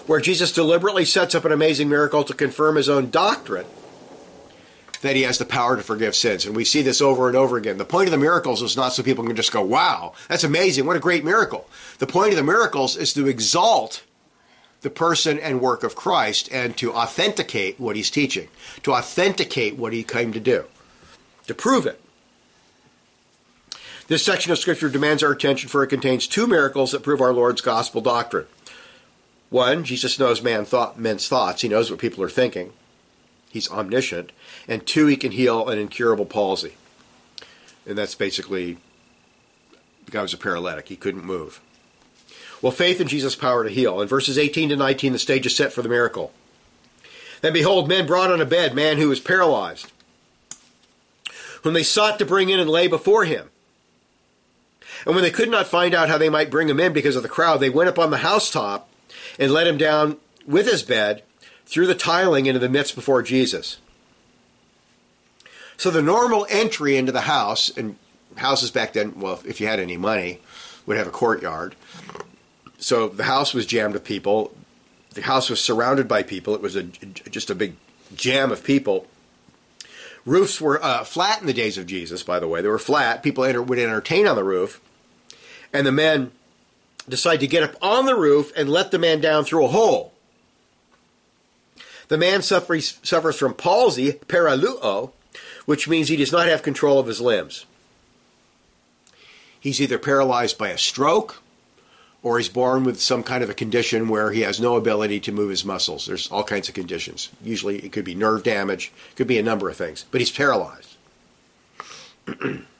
where 0.05 0.19
Jesus 0.19 0.51
deliberately 0.51 1.05
sets 1.05 1.35
up 1.35 1.45
an 1.45 1.51
amazing 1.51 1.89
miracle 1.89 2.23
to 2.23 2.33
confirm 2.33 2.75
his 2.75 2.89
own 2.89 3.09
doctrine 3.09 3.65
that 5.01 5.15
he 5.15 5.23
has 5.23 5.37
the 5.37 5.45
power 5.45 5.75
to 5.75 5.83
forgive 5.83 6.15
sins. 6.15 6.45
And 6.45 6.55
we 6.55 6.65
see 6.65 6.81
this 6.81 7.01
over 7.01 7.27
and 7.27 7.37
over 7.37 7.57
again. 7.57 7.77
The 7.77 7.85
point 7.85 8.07
of 8.07 8.11
the 8.11 8.17
miracles 8.17 8.61
is 8.61 8.77
not 8.77 8.93
so 8.93 9.03
people 9.03 9.25
can 9.25 9.35
just 9.35 9.51
go, 9.51 9.61
wow, 9.61 10.13
that's 10.29 10.45
amazing. 10.45 10.85
What 10.85 10.95
a 10.95 11.01
great 11.01 11.25
miracle. 11.25 11.69
The 11.99 12.07
point 12.07 12.31
of 12.31 12.37
the 12.37 12.43
miracles 12.43 12.95
is 12.95 13.13
to 13.13 13.27
exalt 13.27 14.03
the 14.81 14.89
person 14.89 15.39
and 15.39 15.61
work 15.61 15.83
of 15.83 15.95
Christ 15.95 16.49
and 16.51 16.75
to 16.77 16.93
authenticate 16.93 17.79
what 17.79 17.95
he's 17.95 18.09
teaching, 18.09 18.47
to 18.83 18.93
authenticate 18.93 19.77
what 19.77 19.93
he 19.93 20.03
came 20.03 20.33
to 20.33 20.39
do, 20.39 20.65
to 21.47 21.53
prove 21.53 21.85
it. 21.85 21.99
This 24.07 24.25
section 24.25 24.51
of 24.51 24.57
Scripture 24.57 24.89
demands 24.89 25.23
our 25.23 25.31
attention 25.31 25.69
for 25.69 25.83
it 25.83 25.87
contains 25.87 26.27
two 26.27 26.47
miracles 26.47 26.91
that 26.91 27.03
prove 27.03 27.21
our 27.21 27.33
Lord's 27.33 27.61
gospel 27.61 28.01
doctrine. 28.01 28.45
One, 29.53 29.83
Jesus 29.83 30.17
knows 30.17 30.41
man 30.41 30.65
thought, 30.65 30.99
men's 30.99 31.27
thoughts. 31.27 31.61
He 31.61 31.69
knows 31.69 31.91
what 31.91 31.99
people 31.99 32.23
are 32.23 32.29
thinking. 32.29 32.73
He's 33.51 33.69
omniscient. 33.69 34.31
And 34.67 34.83
two, 34.83 35.05
he 35.05 35.15
can 35.15 35.31
heal 35.31 35.69
an 35.69 35.77
incurable 35.77 36.25
palsy. 36.25 36.73
And 37.85 37.95
that's 37.95 38.15
basically 38.15 38.77
the 40.05 40.11
guy 40.11 40.23
was 40.23 40.33
a 40.33 40.39
paralytic. 40.39 40.87
He 40.87 40.95
couldn't 40.95 41.23
move. 41.23 41.61
Well, 42.63 42.71
faith 42.71 42.99
in 42.99 43.07
Jesus' 43.07 43.35
power 43.35 43.63
to 43.63 43.69
heal. 43.69 44.01
In 44.01 44.07
verses 44.07 44.39
18 44.39 44.69
to 44.69 44.75
19, 44.75 45.13
the 45.13 45.19
stage 45.19 45.45
is 45.45 45.55
set 45.55 45.71
for 45.71 45.83
the 45.83 45.89
miracle. 45.89 46.31
Then 47.41 47.53
behold, 47.53 47.87
men 47.87 48.07
brought 48.07 48.31
on 48.31 48.41
a 48.41 48.45
bed 48.45 48.73
man 48.73 48.97
who 48.97 49.09
was 49.09 49.19
paralyzed, 49.19 49.91
whom 51.61 51.75
they 51.75 51.83
sought 51.83 52.17
to 52.17 52.25
bring 52.25 52.49
in 52.49 52.59
and 52.59 52.71
lay 52.71 52.87
before 52.87 53.25
him. 53.25 53.51
And 55.05 55.13
when 55.13 55.23
they 55.23 55.29
could 55.29 55.51
not 55.51 55.67
find 55.67 55.93
out 55.93 56.09
how 56.09 56.17
they 56.17 56.29
might 56.29 56.49
bring 56.49 56.69
him 56.69 56.79
in 56.79 56.91
because 56.91 57.15
of 57.15 57.21
the 57.21 57.29
crowd, 57.29 57.59
they 57.59 57.69
went 57.69 57.89
up 57.89 57.99
on 57.99 58.09
the 58.09 58.17
housetop 58.17 58.89
and 59.39 59.51
let 59.51 59.67
him 59.67 59.77
down 59.77 60.17
with 60.45 60.69
his 60.69 60.83
bed 60.83 61.23
through 61.65 61.87
the 61.87 61.95
tiling 61.95 62.45
into 62.45 62.59
the 62.59 62.69
midst 62.69 62.95
before 62.95 63.21
Jesus. 63.21 63.77
So 65.77 65.89
the 65.89 66.01
normal 66.01 66.45
entry 66.49 66.97
into 66.97 67.11
the 67.11 67.21
house, 67.21 67.69
and 67.75 67.97
houses 68.35 68.71
back 68.71 68.93
then, 68.93 69.19
well, 69.19 69.41
if 69.45 69.59
you 69.59 69.67
had 69.67 69.79
any 69.79 69.97
money, 69.97 70.39
would 70.85 70.97
have 70.97 71.07
a 71.07 71.11
courtyard. 71.11 71.75
So 72.77 73.07
the 73.07 73.23
house 73.23 73.53
was 73.53 73.65
jammed 73.65 73.93
with 73.93 74.03
people. 74.03 74.53
The 75.13 75.21
house 75.21 75.49
was 75.49 75.61
surrounded 75.61 76.07
by 76.07 76.23
people. 76.23 76.53
It 76.53 76.61
was 76.61 76.75
a, 76.75 76.83
just 76.83 77.49
a 77.49 77.55
big 77.55 77.75
jam 78.15 78.51
of 78.51 78.63
people. 78.63 79.07
Roofs 80.25 80.61
were 80.61 80.83
uh, 80.83 81.03
flat 81.03 81.41
in 81.41 81.47
the 81.47 81.53
days 81.53 81.77
of 81.77 81.85
Jesus, 81.85 82.23
by 82.23 82.39
the 82.39 82.47
way. 82.47 82.61
They 82.61 82.67
were 82.67 82.79
flat. 82.79 83.23
People 83.23 83.43
enter, 83.43 83.61
would 83.61 83.79
entertain 83.79 84.27
on 84.27 84.35
the 84.35 84.43
roof. 84.43 84.81
And 85.73 85.85
the 85.85 85.91
men 85.91 86.31
decide 87.09 87.39
to 87.41 87.47
get 87.47 87.63
up 87.63 87.75
on 87.81 88.05
the 88.05 88.15
roof 88.15 88.51
and 88.55 88.69
let 88.69 88.91
the 88.91 88.99
man 88.99 89.21
down 89.21 89.45
through 89.45 89.65
a 89.65 89.69
hole. 89.69 90.13
The 92.07 92.17
man 92.17 92.41
suffers, 92.41 92.99
suffers 93.03 93.37
from 93.37 93.53
palsy, 93.53 94.13
paraluo, 94.13 95.11
which 95.65 95.87
means 95.87 96.09
he 96.09 96.15
does 96.15 96.31
not 96.31 96.47
have 96.47 96.61
control 96.61 96.99
of 96.99 97.07
his 97.07 97.21
limbs. 97.21 97.65
He's 99.59 99.81
either 99.81 99.97
paralyzed 99.97 100.57
by 100.57 100.69
a 100.69 100.77
stroke 100.77 101.41
or 102.21 102.37
he's 102.37 102.49
born 102.49 102.83
with 102.83 103.01
some 103.01 103.23
kind 103.23 103.43
of 103.43 103.49
a 103.49 103.53
condition 103.53 104.07
where 104.07 104.31
he 104.31 104.41
has 104.41 104.59
no 104.59 104.75
ability 104.75 105.19
to 105.21 105.31
move 105.31 105.49
his 105.49 105.65
muscles. 105.65 106.05
There's 106.05 106.29
all 106.31 106.43
kinds 106.43 106.69
of 106.69 106.75
conditions. 106.75 107.29
Usually 107.43 107.79
it 107.79 107.91
could 107.91 108.05
be 108.05 108.15
nerve 108.15 108.43
damage, 108.43 108.91
could 109.15 109.27
be 109.27 109.37
a 109.37 109.43
number 109.43 109.69
of 109.69 109.75
things, 109.75 110.05
but 110.09 110.21
he's 110.21 110.31
paralyzed. 110.31 110.95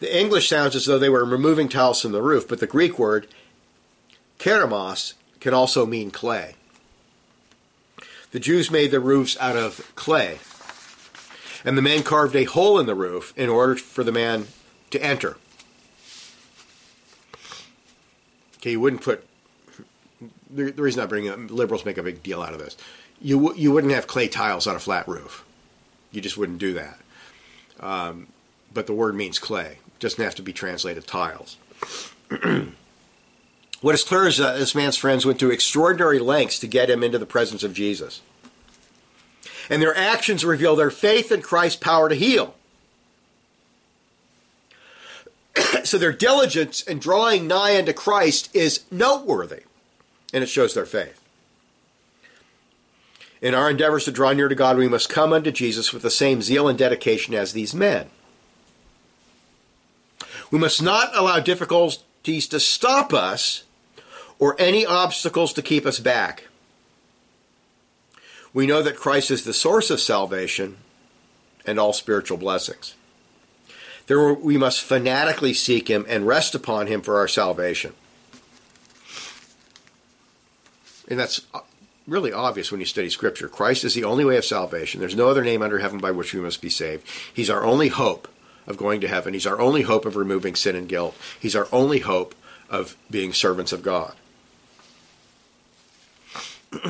the 0.00 0.18
English 0.18 0.48
sounds 0.48 0.74
as 0.74 0.86
though 0.86 0.98
they 0.98 1.08
were 1.08 1.24
removing 1.24 1.68
tiles 1.68 2.00
from 2.00 2.12
the 2.12 2.22
roof, 2.22 2.48
but 2.48 2.60
the 2.60 2.66
Greek 2.66 2.98
word 2.98 3.26
keramos 4.38 5.14
can 5.40 5.54
also 5.54 5.86
mean 5.86 6.10
clay. 6.10 6.54
The 8.32 8.40
Jews 8.40 8.70
made 8.70 8.90
their 8.90 9.00
roofs 9.00 9.36
out 9.40 9.56
of 9.56 9.92
clay, 9.94 10.38
and 11.64 11.76
the 11.76 11.82
man 11.82 12.02
carved 12.02 12.34
a 12.34 12.44
hole 12.44 12.78
in 12.78 12.86
the 12.86 12.94
roof 12.94 13.34
in 13.36 13.48
order 13.48 13.76
for 13.76 14.02
the 14.02 14.12
man 14.12 14.46
to 14.90 15.02
enter. 15.02 15.36
Okay, 18.56 18.72
you 18.72 18.80
wouldn't 18.80 19.02
put. 19.02 19.26
The, 20.50 20.70
the 20.70 20.82
reason 20.82 21.02
I 21.02 21.06
bring 21.06 21.28
up 21.28 21.50
liberals 21.50 21.84
make 21.84 21.98
a 21.98 22.02
big 22.02 22.22
deal 22.22 22.42
out 22.42 22.52
of 22.52 22.58
this. 22.58 22.76
You 23.20 23.54
you 23.54 23.72
wouldn't 23.72 23.92
have 23.92 24.06
clay 24.06 24.28
tiles 24.28 24.66
on 24.66 24.76
a 24.76 24.80
flat 24.80 25.06
roof. 25.06 25.44
You 26.10 26.20
just 26.20 26.38
wouldn't 26.38 26.58
do 26.58 26.74
that. 26.74 26.98
Um, 27.80 28.28
but 28.72 28.86
the 28.86 28.92
word 28.92 29.14
means 29.14 29.38
clay. 29.38 29.78
It 29.86 30.00
doesn't 30.00 30.22
have 30.22 30.34
to 30.36 30.42
be 30.42 30.52
translated 30.52 31.06
tiles. 31.06 31.56
what 33.80 33.94
is 33.94 34.04
clear 34.04 34.26
is 34.26 34.38
that 34.38 34.58
this 34.58 34.74
man's 34.74 34.96
friends 34.96 35.26
went 35.26 35.40
to 35.40 35.50
extraordinary 35.50 36.18
lengths 36.18 36.58
to 36.60 36.66
get 36.66 36.90
him 36.90 37.02
into 37.02 37.18
the 37.18 37.26
presence 37.26 37.62
of 37.62 37.74
Jesus. 37.74 38.20
And 39.70 39.80
their 39.80 39.96
actions 39.96 40.44
reveal 40.44 40.76
their 40.76 40.90
faith 40.90 41.30
in 41.30 41.42
Christ's 41.42 41.78
power 41.78 42.08
to 42.08 42.14
heal. 42.14 42.54
so 45.84 45.98
their 45.98 46.12
diligence 46.12 46.82
in 46.82 46.98
drawing 46.98 47.46
nigh 47.46 47.78
unto 47.78 47.92
Christ 47.92 48.54
is 48.54 48.84
noteworthy, 48.90 49.62
and 50.32 50.42
it 50.42 50.48
shows 50.48 50.74
their 50.74 50.86
faith. 50.86 51.20
In 53.40 53.54
our 53.54 53.70
endeavors 53.70 54.04
to 54.04 54.12
draw 54.12 54.32
near 54.32 54.48
to 54.48 54.54
God, 54.54 54.76
we 54.76 54.88
must 54.88 55.08
come 55.08 55.32
unto 55.32 55.50
Jesus 55.50 55.92
with 55.92 56.02
the 56.02 56.10
same 56.10 56.42
zeal 56.42 56.68
and 56.68 56.78
dedication 56.78 57.34
as 57.34 57.52
these 57.52 57.74
men. 57.74 58.08
We 60.52 60.58
must 60.58 60.82
not 60.82 61.16
allow 61.16 61.40
difficulties 61.40 62.46
to 62.48 62.60
stop 62.60 63.14
us 63.14 63.64
or 64.38 64.54
any 64.58 64.84
obstacles 64.84 65.54
to 65.54 65.62
keep 65.62 65.86
us 65.86 65.98
back. 65.98 66.48
We 68.52 68.66
know 68.66 68.82
that 68.82 68.96
Christ 68.96 69.30
is 69.30 69.44
the 69.44 69.54
source 69.54 69.90
of 69.90 69.98
salvation 69.98 70.76
and 71.66 71.80
all 71.80 71.94
spiritual 71.94 72.36
blessings. 72.36 72.94
There 74.08 74.34
we 74.34 74.58
must 74.58 74.82
fanatically 74.82 75.54
seek 75.54 75.88
him 75.88 76.04
and 76.06 76.26
rest 76.26 76.54
upon 76.54 76.86
him 76.86 77.00
for 77.00 77.16
our 77.16 77.28
salvation. 77.28 77.94
And 81.08 81.18
that's 81.18 81.40
uh, 81.54 81.60
really 82.06 82.32
obvious 82.32 82.70
when 82.70 82.80
you 82.80 82.86
study 82.86 83.08
Scripture. 83.08 83.48
Christ 83.48 83.84
is 83.84 83.94
the 83.94 84.04
only 84.04 84.24
way 84.24 84.36
of 84.36 84.44
salvation. 84.44 85.00
There's 85.00 85.16
no 85.16 85.28
other 85.28 85.44
name 85.44 85.62
under 85.62 85.78
heaven 85.78 85.98
by 85.98 86.10
which 86.10 86.34
we 86.34 86.40
must 86.40 86.60
be 86.60 86.68
saved. 86.68 87.06
He's 87.32 87.48
our 87.48 87.64
only 87.64 87.88
hope 87.88 88.28
of 88.66 88.76
going 88.76 89.00
to 89.00 89.08
heaven. 89.08 89.34
He's 89.34 89.46
our 89.46 89.60
only 89.60 89.82
hope 89.82 90.04
of 90.04 90.16
removing 90.16 90.54
sin 90.54 90.76
and 90.76 90.88
guilt. 90.88 91.16
He's 91.38 91.56
our 91.56 91.68
only 91.72 92.00
hope 92.00 92.34
of 92.70 92.96
being 93.10 93.32
servants 93.32 93.72
of 93.72 93.82
God. 93.82 94.14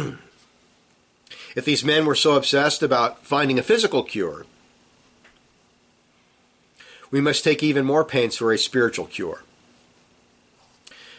if 1.55 1.65
these 1.65 1.85
men 1.85 2.07
were 2.07 2.15
so 2.15 2.35
obsessed 2.35 2.83
about 2.83 3.25
finding 3.25 3.59
a 3.59 3.63
physical 3.63 4.03
cure, 4.03 4.47
we 7.11 7.21
must 7.21 7.45
take 7.45 7.63
even 7.63 7.85
more 7.85 8.05
pains 8.05 8.37
for 8.37 8.53
a 8.53 8.59
spiritual 8.59 9.07
cure. 9.07 9.43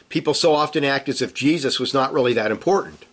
People 0.09 0.33
so 0.33 0.53
often 0.53 0.83
act 0.83 1.09
as 1.09 1.21
if 1.21 1.33
Jesus 1.33 1.79
was 1.79 1.93
not 1.93 2.13
really 2.13 2.33
that 2.33 2.51
important. 2.51 3.05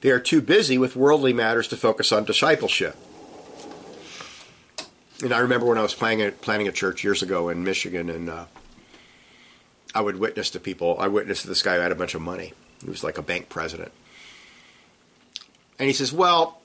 They 0.00 0.10
are 0.10 0.20
too 0.20 0.40
busy 0.40 0.78
with 0.78 0.96
worldly 0.96 1.32
matters 1.32 1.68
to 1.68 1.76
focus 1.76 2.12
on 2.12 2.24
discipleship. 2.24 2.96
And 5.22 5.32
I 5.32 5.38
remember 5.38 5.66
when 5.66 5.78
I 5.78 5.82
was 5.82 5.94
planning 5.94 6.26
a, 6.26 6.32
planning 6.32 6.66
a 6.66 6.72
church 6.72 7.04
years 7.04 7.22
ago 7.22 7.48
in 7.48 7.62
Michigan, 7.62 8.10
and 8.10 8.28
uh, 8.28 8.44
I 9.94 10.00
would 10.00 10.18
witness 10.18 10.50
to 10.50 10.60
people. 10.60 10.96
I 10.98 11.08
witnessed 11.08 11.42
to 11.42 11.48
this 11.48 11.62
guy 11.62 11.76
who 11.76 11.80
had 11.80 11.92
a 11.92 11.96
bunch 11.96 12.14
of 12.14 12.22
money. 12.22 12.52
He 12.82 12.90
was 12.90 13.04
like 13.04 13.18
a 13.18 13.22
bank 13.22 13.48
president. 13.48 13.92
And 15.78 15.86
he 15.86 15.92
says, 15.92 16.12
Well, 16.12 16.60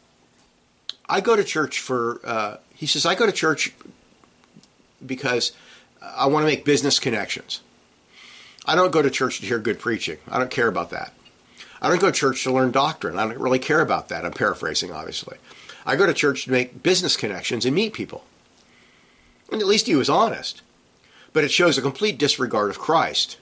I 1.07 1.21
go 1.21 1.35
to 1.35 1.43
church 1.43 1.79
for, 1.79 2.19
uh, 2.23 2.57
he 2.73 2.87
says, 2.87 3.05
I 3.05 3.15
go 3.15 3.25
to 3.25 3.31
church 3.31 3.73
because 5.05 5.51
I 6.01 6.25
want 6.27 6.43
to 6.43 6.47
make 6.47 6.65
business 6.65 6.99
connections. 6.99 7.61
I 8.65 8.75
don't 8.75 8.91
go 8.91 9.01
to 9.01 9.09
church 9.09 9.39
to 9.39 9.45
hear 9.45 9.59
good 9.59 9.79
preaching. 9.79 10.17
I 10.27 10.39
don't 10.39 10.51
care 10.51 10.67
about 10.67 10.89
that. 10.89 11.13
I 11.81 11.89
don't 11.89 12.01
go 12.01 12.07
to 12.07 12.13
church 12.13 12.43
to 12.43 12.51
learn 12.51 12.71
doctrine. 12.71 13.17
I 13.19 13.27
don't 13.27 13.37
really 13.37 13.59
care 13.59 13.81
about 13.81 14.09
that. 14.09 14.25
I'm 14.25 14.33
paraphrasing, 14.33 14.91
obviously. 14.91 15.37
I 15.85 15.95
go 15.95 16.05
to 16.05 16.13
church 16.13 16.45
to 16.45 16.51
make 16.51 16.83
business 16.83 17.15
connections 17.15 17.65
and 17.65 17.73
meet 17.73 17.93
people. 17.93 18.25
And 19.51 19.61
at 19.61 19.67
least 19.67 19.87
he 19.87 19.95
was 19.95 20.09
honest. 20.09 20.61
But 21.33 21.43
it 21.43 21.51
shows 21.51 21.77
a 21.77 21.81
complete 21.81 22.17
disregard 22.17 22.69
of 22.69 22.79
Christ. 22.79 23.37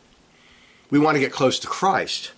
We 0.90 1.00
want 1.00 1.16
to 1.16 1.22
get 1.22 1.32
close 1.32 1.60
to 1.60 1.68
Christ. 1.68 2.32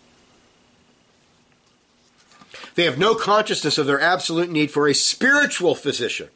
They 2.75 2.83
have 2.83 2.97
no 2.97 3.15
consciousness 3.15 3.77
of 3.77 3.87
their 3.87 3.99
absolute 3.99 4.49
need 4.49 4.71
for 4.71 4.87
a 4.87 4.93
spiritual 4.93 5.75
physician 5.75 6.29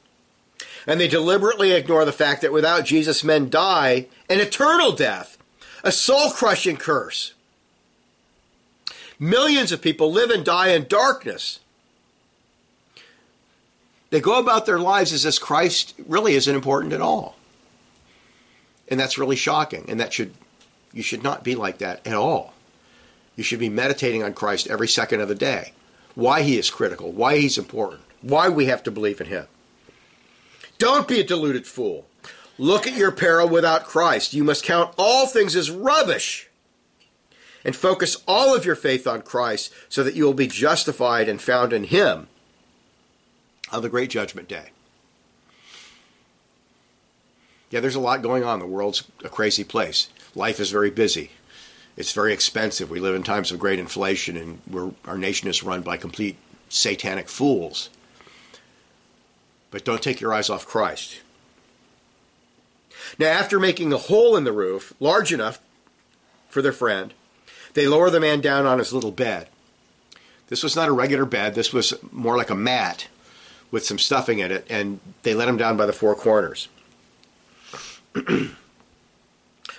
and 0.88 1.00
they 1.00 1.08
deliberately 1.08 1.72
ignore 1.72 2.06
the 2.06 2.12
fact 2.12 2.42
that 2.42 2.54
without 2.54 2.86
Jesus, 2.86 3.24
men 3.24 3.50
die 3.50 4.08
an 4.30 4.40
eternal 4.40 4.92
death, 4.92 5.38
a 5.84 5.92
soul 5.92 6.32
crushing 6.32 6.78
curse. 6.78 7.34
Millions 9.20 9.72
of 9.72 9.82
people 9.82 10.12
live 10.12 10.32
and 10.32 10.44
die 10.44 10.70
in 10.70 10.88
darkness. 10.88 11.60
They 14.12 14.20
go 14.20 14.40
about 14.40 14.66
their 14.66 14.78
lives 14.78 15.14
as 15.14 15.26
if 15.26 15.40
Christ 15.40 15.96
really 16.08 16.36
isn't 16.36 16.54
important 16.54 16.94
at 16.94 17.02
all. 17.02 17.38
And 18.90 19.00
that's 19.00 19.18
really 19.18 19.38
shocking. 19.38 19.86
And 19.88 20.00
that 20.00 20.14
should 20.14 20.34
you 20.94 21.02
should 21.02 21.24
not 21.24 21.44
be 21.44 21.56
like 21.56 21.78
that 21.78 22.06
at 22.06 22.14
all. 22.14 22.54
You 23.38 23.44
should 23.44 23.60
be 23.60 23.70
meditating 23.70 24.24
on 24.24 24.34
Christ 24.34 24.68
every 24.68 24.90
second 24.90 25.22
of 25.22 25.30
the 25.30 25.36
day. 25.36 25.72
Why 26.16 26.42
he 26.42 26.58
is 26.58 26.70
critical, 26.70 27.14
why 27.14 27.38
he's 27.38 27.58
important, 27.58 28.02
why 28.22 28.50
we 28.50 28.66
have 28.66 28.84
to 28.84 28.92
believe 28.92 29.22
in 29.22 29.28
him. 29.28 29.48
Don't 30.78 31.08
be 31.08 31.22
a 31.22 31.24
deluded 31.24 31.66
fool. 31.66 32.06
Look 32.58 32.86
at 32.86 32.98
your 32.98 33.12
peril 33.12 33.48
without 33.48 33.86
Christ. 33.86 34.34
You 34.34 34.44
must 34.44 34.66
count 34.66 34.94
all 34.98 35.26
things 35.26 35.56
as 35.56 35.72
rubbish 35.72 36.50
and 37.64 37.74
focus 37.74 38.18
all 38.28 38.54
of 38.54 38.66
your 38.66 38.76
faith 38.76 39.08
on 39.08 39.22
Christ 39.22 39.72
so 39.88 40.04
that 40.04 40.16
you 40.16 40.26
will 40.26 40.34
be 40.34 40.48
justified 40.48 41.30
and 41.30 41.42
found 41.42 41.72
in 41.72 41.86
Him 41.86 42.28
on 43.72 43.82
the 43.82 43.90
great 43.90 44.10
judgment 44.10 44.48
day. 44.48 44.70
Yeah, 47.70 47.80
there's 47.80 47.96
a 47.96 48.02
lot 48.02 48.22
going 48.22 48.44
on. 48.44 48.60
The 48.60 48.66
world's 48.66 49.04
a 49.24 49.30
crazy 49.30 49.64
place. 49.64 50.10
Life 50.36 50.60
is 50.60 50.72
very 50.72 50.90
busy. 50.90 51.32
It's 51.96 52.12
very 52.12 52.34
expensive. 52.34 52.90
We 52.90 53.00
live 53.00 53.16
in 53.16 53.24
times 53.24 53.52
of 53.52 53.60
great 53.60 53.80
inflation, 53.80 54.38
and 54.38 54.96
our 55.06 55.18
nation 55.18 55.50
is 55.50 55.64
run 55.64 55.82
by 55.82 55.98
complete 55.98 56.38
satanic 56.70 57.30
fools. 57.30 57.90
But 59.72 59.86
don't 59.86 60.02
take 60.02 60.20
your 60.20 60.34
eyes 60.34 60.50
off 60.50 60.68
Christ. 60.68 61.22
Now, 63.18 63.28
after 63.28 63.60
making 63.60 63.92
a 63.94 63.98
hole 63.98 64.36
in 64.36 64.44
the 64.44 64.52
roof 64.52 64.94
large 65.00 65.34
enough 65.34 65.60
for 66.50 66.62
their 66.62 66.72
friend, 66.72 67.14
they 67.74 67.88
lower 67.88 68.10
the 68.10 68.20
man 68.20 68.42
down 68.42 68.66
on 68.66 68.80
his 68.80 68.94
little 68.94 69.12
bed. 69.12 69.48
This 70.48 70.64
was 70.64 70.76
not 70.76 70.90
a 70.90 70.94
regular 70.94 71.26
bed, 71.26 71.56
this 71.56 71.72
was 71.72 71.94
more 72.12 72.36
like 72.36 72.50
a 72.50 72.56
mat 72.56 73.08
with 73.72 73.86
some 73.86 73.98
stuffing 73.98 74.40
in 74.40 74.52
it, 74.52 74.68
and 74.70 75.00
they 75.24 75.34
let 75.34 75.48
him 75.48 75.58
down 75.58 75.78
by 75.78 75.86
the 75.86 75.94
four 75.94 76.14
corners. 76.14 76.68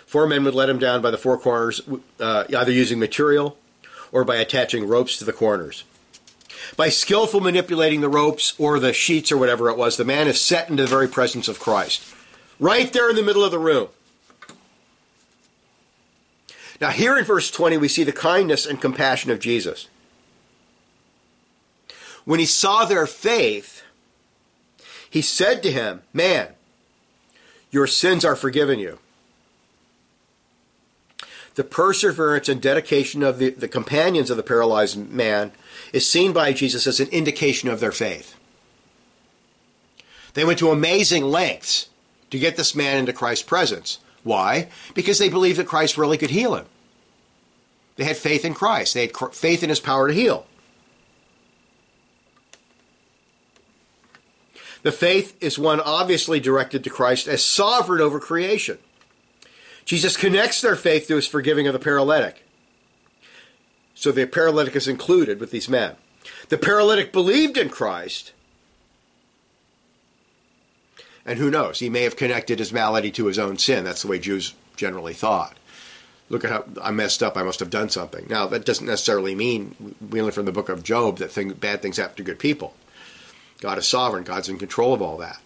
four 0.07 0.27
men 0.27 0.45
would 0.45 0.55
let 0.55 0.69
him 0.71 0.79
down 0.79 1.03
by 1.03 1.11
the 1.11 1.19
four 1.19 1.39
corners, 1.39 1.83
uh, 2.19 2.45
either 2.57 2.73
using 2.73 2.99
material 2.99 3.57
or 4.11 4.25
by 4.25 4.37
attaching 4.37 4.89
ropes 4.89 5.19
to 5.19 5.25
the 5.25 5.33
corners. 5.33 5.85
By 6.77 6.89
skillful 6.89 7.41
manipulating 7.41 8.01
the 8.01 8.09
ropes 8.09 8.55
or 8.59 8.79
the 8.79 8.93
sheets 8.93 9.31
or 9.31 9.37
whatever 9.37 9.69
it 9.69 9.77
was, 9.77 9.97
the 9.97 10.05
man 10.05 10.27
is 10.27 10.41
set 10.41 10.71
into 10.71 10.83
the 10.83 10.89
very 10.89 11.09
presence 11.09 11.49
of 11.49 11.59
Christ. 11.59 12.03
Right 12.59 12.93
there 12.93 13.11
in 13.11 13.17
the 13.17 13.23
middle 13.23 13.45
of 13.45 13.51
the 13.51 13.59
room. 13.59 13.89
Now, 16.81 16.91
here 16.91 17.17
in 17.17 17.25
verse 17.25 17.51
20, 17.51 17.77
we 17.77 17.89
see 17.89 18.05
the 18.05 18.13
kindness 18.13 18.67
and 18.67 18.81
compassion 18.81 19.31
of 19.31 19.39
Jesus. 19.39 19.89
When 22.25 22.41
he 22.41 22.47
saw 22.47 22.85
their 22.85 23.07
faith, 23.07 23.82
he 25.13 25.21
said 25.21 25.63
to 25.63 25.71
him, 25.71 26.01
Man, 26.15 26.49
your 27.71 27.87
sins 27.87 28.25
are 28.25 28.35
forgiven 28.35 28.79
you. 28.79 28.99
The 31.55 31.65
perseverance 31.65 32.49
and 32.49 32.63
dedication 32.63 33.23
of 33.23 33.39
the, 33.39 33.51
the 33.51 33.69
companions 33.69 34.31
of 34.31 34.39
the 34.39 34.43
paralyzed 34.43 34.97
man 34.97 35.53
is 35.93 36.09
seen 36.09 36.33
by 36.33 36.55
Jesus 36.55 36.87
as 36.87 36.99
an 36.99 37.09
indication 37.09 37.69
of 37.69 37.79
their 37.79 37.93
faith. 37.93 38.37
They 40.33 40.47
went 40.47 40.59
to 40.61 40.71
amazing 40.71 41.25
lengths 41.25 41.91
to 42.31 42.39
get 42.39 42.57
this 42.57 42.75
man 42.75 42.97
into 42.97 43.13
Christ's 43.13 43.45
presence. 43.45 43.99
Why? 44.25 44.69
Because 44.95 45.19
they 45.19 45.29
believed 45.29 45.59
that 45.59 45.67
Christ 45.67 45.99
really 45.99 46.17
could 46.17 46.31
heal 46.31 46.55
him. 46.55 46.65
They 47.97 48.05
had 48.05 48.17
faith 48.17 48.47
in 48.47 48.55
Christ, 48.55 48.95
they 48.95 49.09
had 49.09 49.35
faith 49.35 49.63
in 49.63 49.69
his 49.69 49.81
power 49.81 50.09
to 50.09 50.15
heal. 50.15 50.47
The 54.83 54.93
faith 54.93 55.37
is 55.41 55.59
one 55.59 55.81
obviously 55.81 56.41
directed 56.41 56.83
to 56.85 56.91
Christ 56.91 57.29
as 57.29 57.45
sovereign 57.45 58.01
over 58.01 58.19
creation. 58.19 58.79
Jesus 59.85 60.17
connects 60.17 60.61
their 60.61 60.77
faith 60.77 61.07
to 61.09 61.17
his 61.17 61.27
forgiving 61.27 61.67
of 61.67 61.73
the 61.73 61.79
paralytic. 61.79 62.45
So 63.95 64.11
the 64.11 64.27
paralytic 64.27 64.75
is 64.75 64.89
included 64.89 65.39
with 65.39 65.51
these 65.51 65.69
men. 65.69 65.97
The 66.49 66.59
paralytic 66.59 67.13
believed 67.13 67.57
in 67.57 67.69
Christ. 67.69 68.33
And 71.25 71.39
who 71.39 71.51
knows? 71.51 71.79
He 71.79 71.89
may 71.89 72.03
have 72.03 72.17
connected 72.17 72.59
his 72.59 72.73
malady 72.73 73.13
to 73.13 73.27
his 73.27 73.39
own 73.39 73.59
sin. 73.59 73.85
That's 73.85 74.03
the 74.03 74.09
way 74.09 74.19
Jews 74.19 74.55
generally 74.77 75.15
thought. 75.15 75.57
Look 76.29 76.45
at 76.45 76.51
how 76.51 76.65
I 76.83 76.91
messed 76.91 77.23
up. 77.23 77.37
I 77.37 77.43
must 77.43 77.61
have 77.61 77.71
done 77.71 77.91
something. 77.91 78.27
Now, 78.29 78.47
that 78.47 78.65
doesn't 78.65 78.87
necessarily 78.87 79.35
mean, 79.35 79.95
we 80.11 80.23
learn 80.23 80.33
from 80.33 80.47
the 80.47 80.53
book 80.53 80.69
of 80.69 80.83
Job, 80.83 81.19
that 81.19 81.31
thing, 81.31 81.53
bad 81.53 81.83
things 81.83 81.99
happen 81.99 82.17
to 82.17 82.23
good 82.23 82.39
people. 82.39 82.75
God 83.63 83.79
is 83.79 83.87
sovereign, 83.87 84.25
God's 84.25 84.49
in 84.49 84.59
control 84.59 84.93
of 84.93 85.01
all 85.01 85.17
that. 85.19 85.41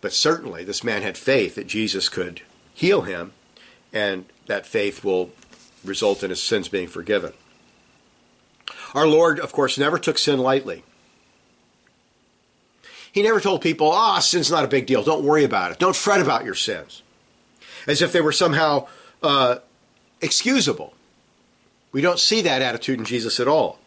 But 0.00 0.12
certainly, 0.12 0.64
this 0.64 0.82
man 0.82 1.02
had 1.02 1.16
faith 1.16 1.54
that 1.54 1.68
Jesus 1.68 2.08
could 2.08 2.42
heal 2.74 3.02
him, 3.02 3.32
and 3.92 4.24
that 4.46 4.66
faith 4.66 5.04
will 5.04 5.30
result 5.84 6.24
in 6.24 6.30
his 6.30 6.42
sins 6.42 6.66
being 6.68 6.88
forgiven. 6.88 7.32
Our 8.92 9.06
Lord, 9.06 9.38
of 9.38 9.52
course, 9.52 9.78
never 9.78 10.00
took 10.00 10.18
sin 10.18 10.40
lightly. 10.40 10.82
He 13.12 13.22
never 13.22 13.40
told 13.40 13.62
people, 13.62 13.88
ah, 13.92 14.16
oh, 14.16 14.20
sin's 14.20 14.50
not 14.50 14.64
a 14.64 14.68
big 14.68 14.86
deal. 14.86 15.04
Don't 15.04 15.24
worry 15.24 15.44
about 15.44 15.70
it. 15.70 15.78
Don't 15.78 15.94
fret 15.94 16.20
about 16.20 16.44
your 16.44 16.54
sins. 16.54 17.04
As 17.86 18.02
if 18.02 18.10
they 18.10 18.20
were 18.20 18.32
somehow 18.32 18.88
uh, 19.22 19.58
excusable. 20.20 20.92
We 21.92 22.00
don't 22.00 22.18
see 22.18 22.40
that 22.42 22.62
attitude 22.62 22.98
in 22.98 23.04
Jesus 23.04 23.38
at 23.38 23.46
all. 23.46 23.78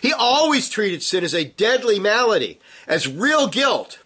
He 0.00 0.12
always 0.12 0.68
treated 0.68 1.02
sin 1.02 1.24
as 1.24 1.34
a 1.34 1.44
deadly 1.44 1.98
malady, 1.98 2.58
as 2.86 3.08
real 3.08 3.48
guilt 3.48 3.98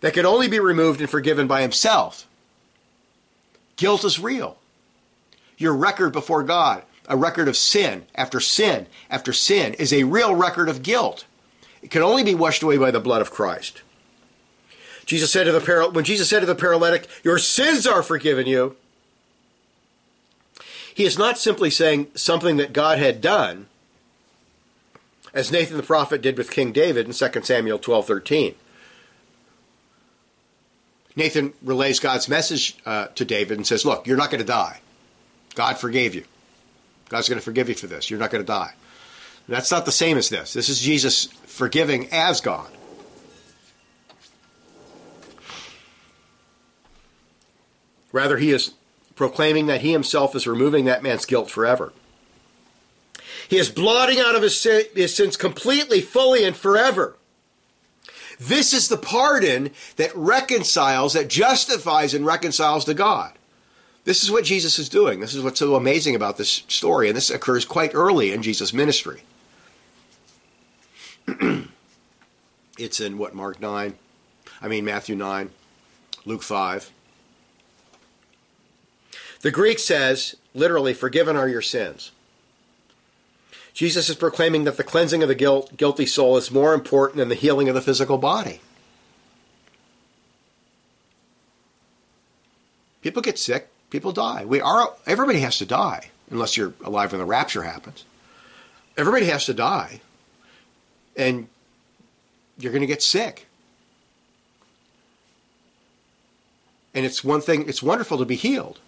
that 0.00 0.14
could 0.14 0.24
only 0.24 0.48
be 0.48 0.60
removed 0.60 1.00
and 1.00 1.08
forgiven 1.08 1.46
by 1.46 1.62
himself. 1.62 2.26
Guilt 3.76 4.04
is 4.04 4.18
real. 4.18 4.58
Your 5.56 5.74
record 5.74 6.12
before 6.12 6.42
God, 6.42 6.82
a 7.08 7.16
record 7.16 7.48
of 7.48 7.56
sin 7.56 8.06
after 8.14 8.40
sin 8.40 8.86
after 9.10 9.32
sin, 9.32 9.74
is 9.74 9.92
a 9.92 10.04
real 10.04 10.34
record 10.34 10.68
of 10.68 10.82
guilt. 10.82 11.24
It 11.82 11.90
can 11.90 12.02
only 12.02 12.24
be 12.24 12.34
washed 12.34 12.62
away 12.62 12.76
by 12.76 12.90
the 12.90 13.00
blood 13.00 13.20
of 13.20 13.30
Christ. 13.30 13.82
Jesus 15.06 15.30
said 15.30 15.44
to 15.44 15.52
the 15.52 15.60
paral- 15.60 15.92
when 15.92 16.04
Jesus 16.04 16.28
said 16.28 16.40
to 16.40 16.46
the 16.46 16.54
paralytic, 16.54 17.06
"Your 17.22 17.38
sins 17.38 17.86
are 17.86 18.02
forgiven 18.02 18.46
you," 18.46 18.76
he 20.94 21.04
is 21.04 21.18
not 21.18 21.38
simply 21.38 21.70
saying 21.70 22.10
something 22.14 22.56
that 22.56 22.72
God 22.72 22.98
had 22.98 23.20
done 23.20 23.66
as 25.34 25.50
Nathan 25.50 25.76
the 25.76 25.82
prophet 25.82 26.22
did 26.22 26.38
with 26.38 26.50
King 26.50 26.72
David 26.72 27.06
in 27.06 27.12
2 27.12 27.44
Samuel 27.44 27.78
12:13. 27.78 28.54
Nathan 31.16 31.52
relays 31.62 32.00
God's 32.00 32.28
message 32.28 32.76
uh, 32.86 33.08
to 33.14 33.24
David 33.24 33.58
and 33.58 33.66
says, 33.66 33.84
"Look, 33.84 34.06
you're 34.06 34.16
not 34.16 34.30
going 34.30 34.40
to 34.40 34.46
die. 34.46 34.80
God 35.54 35.78
forgave 35.78 36.14
you. 36.14 36.24
God's 37.08 37.28
going 37.28 37.38
to 37.38 37.44
forgive 37.44 37.68
you 37.68 37.74
for 37.74 37.86
this. 37.86 38.08
You're 38.08 38.20
not 38.20 38.30
going 38.30 38.42
to 38.42 38.46
die." 38.46 38.74
That's 39.46 39.70
not 39.70 39.84
the 39.84 39.92
same 39.92 40.16
as 40.16 40.30
this. 40.30 40.54
This 40.54 40.68
is 40.68 40.80
Jesus 40.80 41.26
forgiving 41.26 42.08
as 42.10 42.40
God. 42.40 42.70
Rather, 48.10 48.38
he 48.38 48.52
is 48.52 48.72
proclaiming 49.16 49.66
that 49.66 49.82
he 49.82 49.92
himself 49.92 50.34
is 50.34 50.46
removing 50.46 50.84
that 50.86 51.02
man's 51.02 51.26
guilt 51.26 51.50
forever. 51.50 51.92
He 53.48 53.58
is 53.58 53.70
blotting 53.70 54.20
out 54.20 54.34
of 54.34 54.42
his, 54.42 54.58
sin, 54.58 54.84
his 54.94 55.14
sins 55.14 55.36
completely, 55.36 56.00
fully, 56.00 56.44
and 56.44 56.56
forever. 56.56 57.16
This 58.38 58.72
is 58.72 58.88
the 58.88 58.96
pardon 58.96 59.70
that 59.96 60.14
reconciles, 60.16 61.12
that 61.12 61.28
justifies 61.28 62.14
and 62.14 62.26
reconciles 62.26 62.84
to 62.86 62.94
God. 62.94 63.32
This 64.04 64.22
is 64.22 64.30
what 64.30 64.44
Jesus 64.44 64.78
is 64.78 64.88
doing. 64.88 65.20
This 65.20 65.34
is 65.34 65.42
what's 65.42 65.58
so 65.58 65.76
amazing 65.76 66.14
about 66.14 66.36
this 66.36 66.62
story, 66.68 67.08
and 67.08 67.16
this 67.16 67.30
occurs 67.30 67.64
quite 67.64 67.94
early 67.94 68.32
in 68.32 68.42
Jesus' 68.42 68.72
ministry. 68.72 69.22
it's 72.78 73.00
in 73.00 73.16
what, 73.16 73.34
Mark 73.34 73.60
9? 73.60 73.94
I 74.60 74.68
mean, 74.68 74.84
Matthew 74.84 75.16
9, 75.16 75.50
Luke 76.26 76.42
5. 76.42 76.90
The 79.40 79.50
Greek 79.50 79.78
says, 79.78 80.36
literally, 80.54 80.94
forgiven 80.94 81.36
are 81.36 81.48
your 81.48 81.62
sins. 81.62 82.12
Jesus 83.74 84.08
is 84.08 84.14
proclaiming 84.14 84.64
that 84.64 84.76
the 84.76 84.84
cleansing 84.84 85.22
of 85.22 85.28
the 85.28 85.34
guilt, 85.34 85.76
guilty 85.76 86.06
soul 86.06 86.36
is 86.36 86.50
more 86.50 86.74
important 86.74 87.18
than 87.18 87.28
the 87.28 87.34
healing 87.34 87.68
of 87.68 87.74
the 87.74 87.80
physical 87.80 88.18
body. 88.18 88.60
People 93.02 93.20
get 93.20 93.38
sick, 93.38 93.68
people 93.90 94.12
die. 94.12 94.44
We 94.44 94.60
are 94.60 94.94
everybody 95.06 95.40
has 95.40 95.58
to 95.58 95.66
die 95.66 96.10
unless 96.30 96.56
you're 96.56 96.72
alive 96.84 97.12
when 97.12 97.18
the 97.18 97.26
rapture 97.26 97.64
happens. 97.64 98.04
Everybody 98.96 99.26
has 99.26 99.44
to 99.46 99.54
die. 99.54 100.00
And 101.16 101.48
you're 102.58 102.72
going 102.72 102.80
to 102.80 102.86
get 102.86 103.02
sick. 103.02 103.46
And 106.94 107.04
it's 107.04 107.24
one 107.24 107.40
thing, 107.40 107.68
it's 107.68 107.82
wonderful 107.82 108.18
to 108.18 108.24
be 108.24 108.36
healed. 108.36 108.78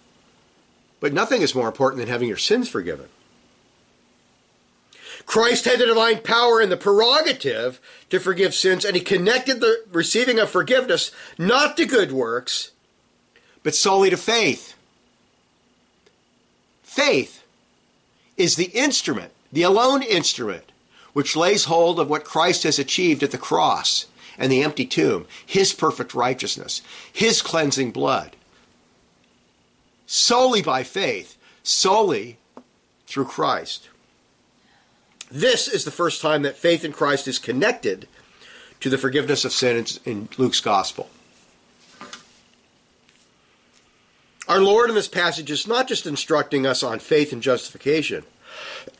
But 1.01 1.13
nothing 1.13 1.41
is 1.41 1.53
more 1.53 1.67
important 1.67 1.99
than 1.99 2.07
having 2.07 2.29
your 2.29 2.37
sins 2.37 2.69
forgiven. 2.69 3.09
Christ 5.27 5.65
had 5.65 5.79
the 5.79 5.85
divine 5.85 6.21
power 6.23 6.61
and 6.61 6.71
the 6.71 6.77
prerogative 6.77 7.81
to 8.09 8.17
forgive 8.17 8.55
sins, 8.55 8.85
and 8.85 8.95
he 8.95 9.01
connected 9.01 9.59
the 9.59 9.83
receiving 9.91 10.39
of 10.39 10.49
forgiveness 10.49 11.11
not 11.37 11.75
to 11.77 11.85
good 11.85 12.13
works, 12.13 12.71
but 13.61 13.75
solely 13.75 14.09
to 14.09 14.17
faith. 14.17 14.73
Faith 16.81 17.43
is 18.37 18.55
the 18.55 18.71
instrument, 18.73 19.33
the 19.51 19.63
alone 19.63 20.01
instrument, 20.01 20.71
which 21.11 21.35
lays 21.35 21.65
hold 21.65 21.99
of 21.99 22.09
what 22.09 22.23
Christ 22.23 22.63
has 22.63 22.79
achieved 22.79 23.21
at 23.21 23.31
the 23.31 23.37
cross 23.37 24.05
and 24.37 24.49
the 24.49 24.63
empty 24.63 24.85
tomb, 24.85 25.27
his 25.45 25.73
perfect 25.73 26.13
righteousness, 26.13 26.81
his 27.11 27.41
cleansing 27.41 27.91
blood. 27.91 28.37
Solely 30.05 30.61
by 30.61 30.83
faith, 30.83 31.37
solely 31.63 32.37
through 33.07 33.25
Christ. 33.25 33.89
This 35.29 35.67
is 35.67 35.83
the 35.83 35.91
first 35.91 36.21
time 36.21 36.43
that 36.43 36.57
faith 36.57 36.85
in 36.85 36.93
Christ 36.93 37.27
is 37.27 37.39
connected 37.39 38.07
to 38.79 38.89
the 38.89 38.97
forgiveness 38.97 39.43
of 39.43 39.51
sins 39.51 39.99
in 40.05 40.29
Luke's 40.37 40.61
gospel. 40.61 41.09
Our 44.47 44.59
Lord 44.59 44.89
in 44.89 44.95
this 44.95 45.09
passage 45.09 45.51
is 45.51 45.67
not 45.67 45.89
just 45.89 46.05
instructing 46.05 46.65
us 46.65 46.81
on 46.81 46.99
faith 46.99 47.33
and 47.33 47.41
justification 47.41 48.23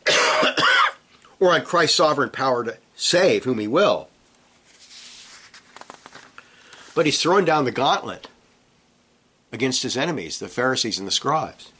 or 1.40 1.52
on 1.52 1.62
Christ's 1.64 1.96
sovereign 1.96 2.28
power 2.28 2.64
to 2.64 2.76
save 2.94 3.44
whom 3.44 3.58
he 3.58 3.66
will, 3.66 4.08
but 6.94 7.06
he's 7.06 7.22
throwing 7.22 7.46
down 7.46 7.64
the 7.64 7.72
gauntlet 7.72 8.28
against 9.50 9.82
his 9.82 9.96
enemies, 9.96 10.38
the 10.38 10.48
Pharisees 10.48 10.98
and 10.98 11.06
the 11.06 11.12
scribes. 11.12 11.72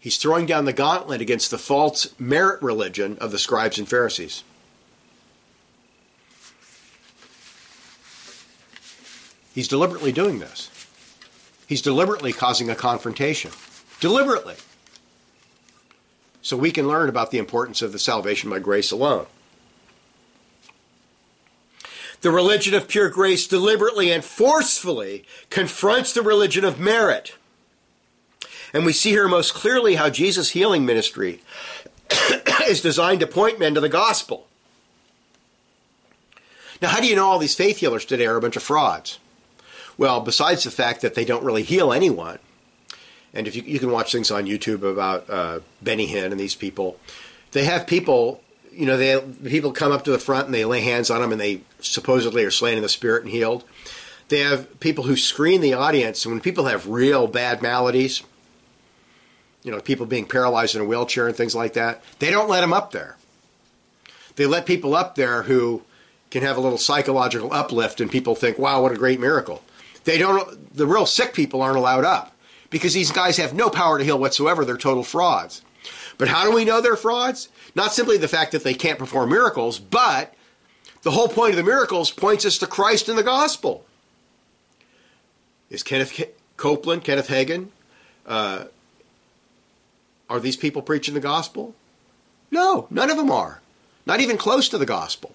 He's 0.00 0.16
throwing 0.16 0.46
down 0.46 0.64
the 0.64 0.72
gauntlet 0.72 1.20
against 1.20 1.50
the 1.50 1.58
false 1.58 2.18
merit 2.18 2.62
religion 2.62 3.18
of 3.20 3.32
the 3.32 3.38
scribes 3.38 3.78
and 3.78 3.86
Pharisees. 3.86 4.42
He's 9.54 9.68
deliberately 9.68 10.10
doing 10.10 10.38
this. 10.38 10.70
He's 11.66 11.82
deliberately 11.82 12.32
causing 12.32 12.70
a 12.70 12.74
confrontation. 12.74 13.50
Deliberately. 14.00 14.54
So 16.40 16.56
we 16.56 16.70
can 16.70 16.88
learn 16.88 17.10
about 17.10 17.30
the 17.30 17.38
importance 17.38 17.82
of 17.82 17.92
the 17.92 17.98
salvation 17.98 18.48
by 18.48 18.58
grace 18.58 18.90
alone. 18.90 19.26
The 22.22 22.30
religion 22.30 22.74
of 22.74 22.88
pure 22.88 23.10
grace 23.10 23.46
deliberately 23.46 24.10
and 24.10 24.24
forcefully 24.24 25.24
confronts 25.50 26.12
the 26.14 26.22
religion 26.22 26.64
of 26.64 26.80
merit. 26.80 27.34
And 28.72 28.84
we 28.84 28.92
see 28.92 29.10
here 29.10 29.28
most 29.28 29.54
clearly 29.54 29.96
how 29.96 30.10
Jesus' 30.10 30.50
healing 30.50 30.86
ministry 30.86 31.40
is 32.66 32.80
designed 32.80 33.20
to 33.20 33.26
point 33.26 33.58
men 33.58 33.74
to 33.74 33.80
the 33.80 33.88
gospel. 33.88 34.46
Now, 36.80 36.88
how 36.88 37.00
do 37.00 37.06
you 37.06 37.16
know 37.16 37.26
all 37.26 37.38
these 37.38 37.54
faith 37.54 37.78
healers 37.78 38.04
today 38.04 38.26
are 38.26 38.36
a 38.36 38.40
bunch 38.40 38.56
of 38.56 38.62
frauds? 38.62 39.18
Well, 39.98 40.20
besides 40.20 40.64
the 40.64 40.70
fact 40.70 41.02
that 41.02 41.14
they 41.14 41.24
don't 41.24 41.44
really 41.44 41.62
heal 41.62 41.92
anyone, 41.92 42.38
and 43.34 43.46
if 43.46 43.54
you, 43.54 43.62
you 43.62 43.78
can 43.78 43.90
watch 43.90 44.12
things 44.12 44.30
on 44.30 44.46
YouTube 44.46 44.82
about 44.82 45.28
uh, 45.28 45.60
Benny 45.82 46.08
Hinn 46.08 46.30
and 46.30 46.40
these 46.40 46.54
people, 46.54 46.98
they 47.52 47.64
have 47.64 47.86
people, 47.86 48.42
you 48.72 48.86
know, 48.86 48.96
they 48.96 49.20
people 49.48 49.72
come 49.72 49.92
up 49.92 50.04
to 50.04 50.10
the 50.10 50.18
front 50.18 50.46
and 50.46 50.54
they 50.54 50.64
lay 50.64 50.80
hands 50.80 51.10
on 51.10 51.20
them 51.20 51.32
and 51.32 51.40
they 51.40 51.60
supposedly 51.80 52.44
are 52.44 52.50
slain 52.50 52.76
in 52.76 52.82
the 52.82 52.88
spirit 52.88 53.24
and 53.24 53.30
healed. 53.30 53.64
They 54.28 54.40
have 54.40 54.80
people 54.80 55.04
who 55.04 55.16
screen 55.16 55.60
the 55.60 55.74
audience, 55.74 56.24
and 56.24 56.32
when 56.32 56.40
people 56.40 56.66
have 56.66 56.86
real 56.86 57.26
bad 57.26 57.62
maladies, 57.62 58.22
you 59.62 59.70
know, 59.70 59.80
people 59.80 60.06
being 60.06 60.26
paralyzed 60.26 60.74
in 60.74 60.80
a 60.80 60.84
wheelchair 60.84 61.26
and 61.26 61.36
things 61.36 61.54
like 61.54 61.74
that, 61.74 62.02
they 62.18 62.30
don't 62.30 62.48
let 62.48 62.60
them 62.60 62.72
up 62.72 62.92
there. 62.92 63.16
They 64.36 64.46
let 64.46 64.66
people 64.66 64.94
up 64.94 65.16
there 65.16 65.42
who 65.42 65.82
can 66.30 66.42
have 66.42 66.56
a 66.56 66.60
little 66.60 66.78
psychological 66.78 67.52
uplift 67.52 68.00
and 68.00 68.10
people 68.10 68.34
think, 68.34 68.58
wow, 68.58 68.82
what 68.82 68.92
a 68.92 68.96
great 68.96 69.20
miracle. 69.20 69.62
They 70.04 70.16
don't, 70.16 70.74
the 70.74 70.86
real 70.86 71.06
sick 71.06 71.34
people 71.34 71.60
aren't 71.60 71.76
allowed 71.76 72.04
up 72.04 72.34
because 72.70 72.94
these 72.94 73.10
guys 73.10 73.36
have 73.36 73.52
no 73.52 73.68
power 73.68 73.98
to 73.98 74.04
heal 74.04 74.18
whatsoever. 74.18 74.64
They're 74.64 74.76
total 74.76 75.02
frauds. 75.02 75.62
But 76.16 76.28
how 76.28 76.44
do 76.44 76.54
we 76.54 76.64
know 76.64 76.80
they're 76.80 76.96
frauds? 76.96 77.48
Not 77.74 77.92
simply 77.92 78.16
the 78.16 78.28
fact 78.28 78.52
that 78.52 78.64
they 78.64 78.74
can't 78.74 78.98
perform 78.98 79.30
miracles, 79.30 79.78
but 79.78 80.34
the 81.02 81.10
whole 81.10 81.28
point 81.28 81.50
of 81.50 81.56
the 81.56 81.62
miracles 81.62 82.10
points 82.10 82.44
us 82.44 82.58
to 82.58 82.66
Christ 82.66 83.08
and 83.08 83.18
the 83.18 83.22
gospel. 83.22 83.84
Is 85.68 85.82
Kenneth 85.82 86.20
Copeland, 86.56 87.04
Kenneth 87.04 87.28
Hagin, 87.28 87.68
uh, 88.26 88.64
are 90.30 90.40
these 90.40 90.56
people 90.56 90.80
preaching 90.80 91.12
the 91.14 91.20
gospel? 91.20 91.74
No, 92.50 92.86
none 92.88 93.10
of 93.10 93.16
them 93.16 93.30
are. 93.30 93.60
Not 94.06 94.20
even 94.20 94.38
close 94.38 94.68
to 94.68 94.78
the 94.78 94.86
gospel. 94.86 95.34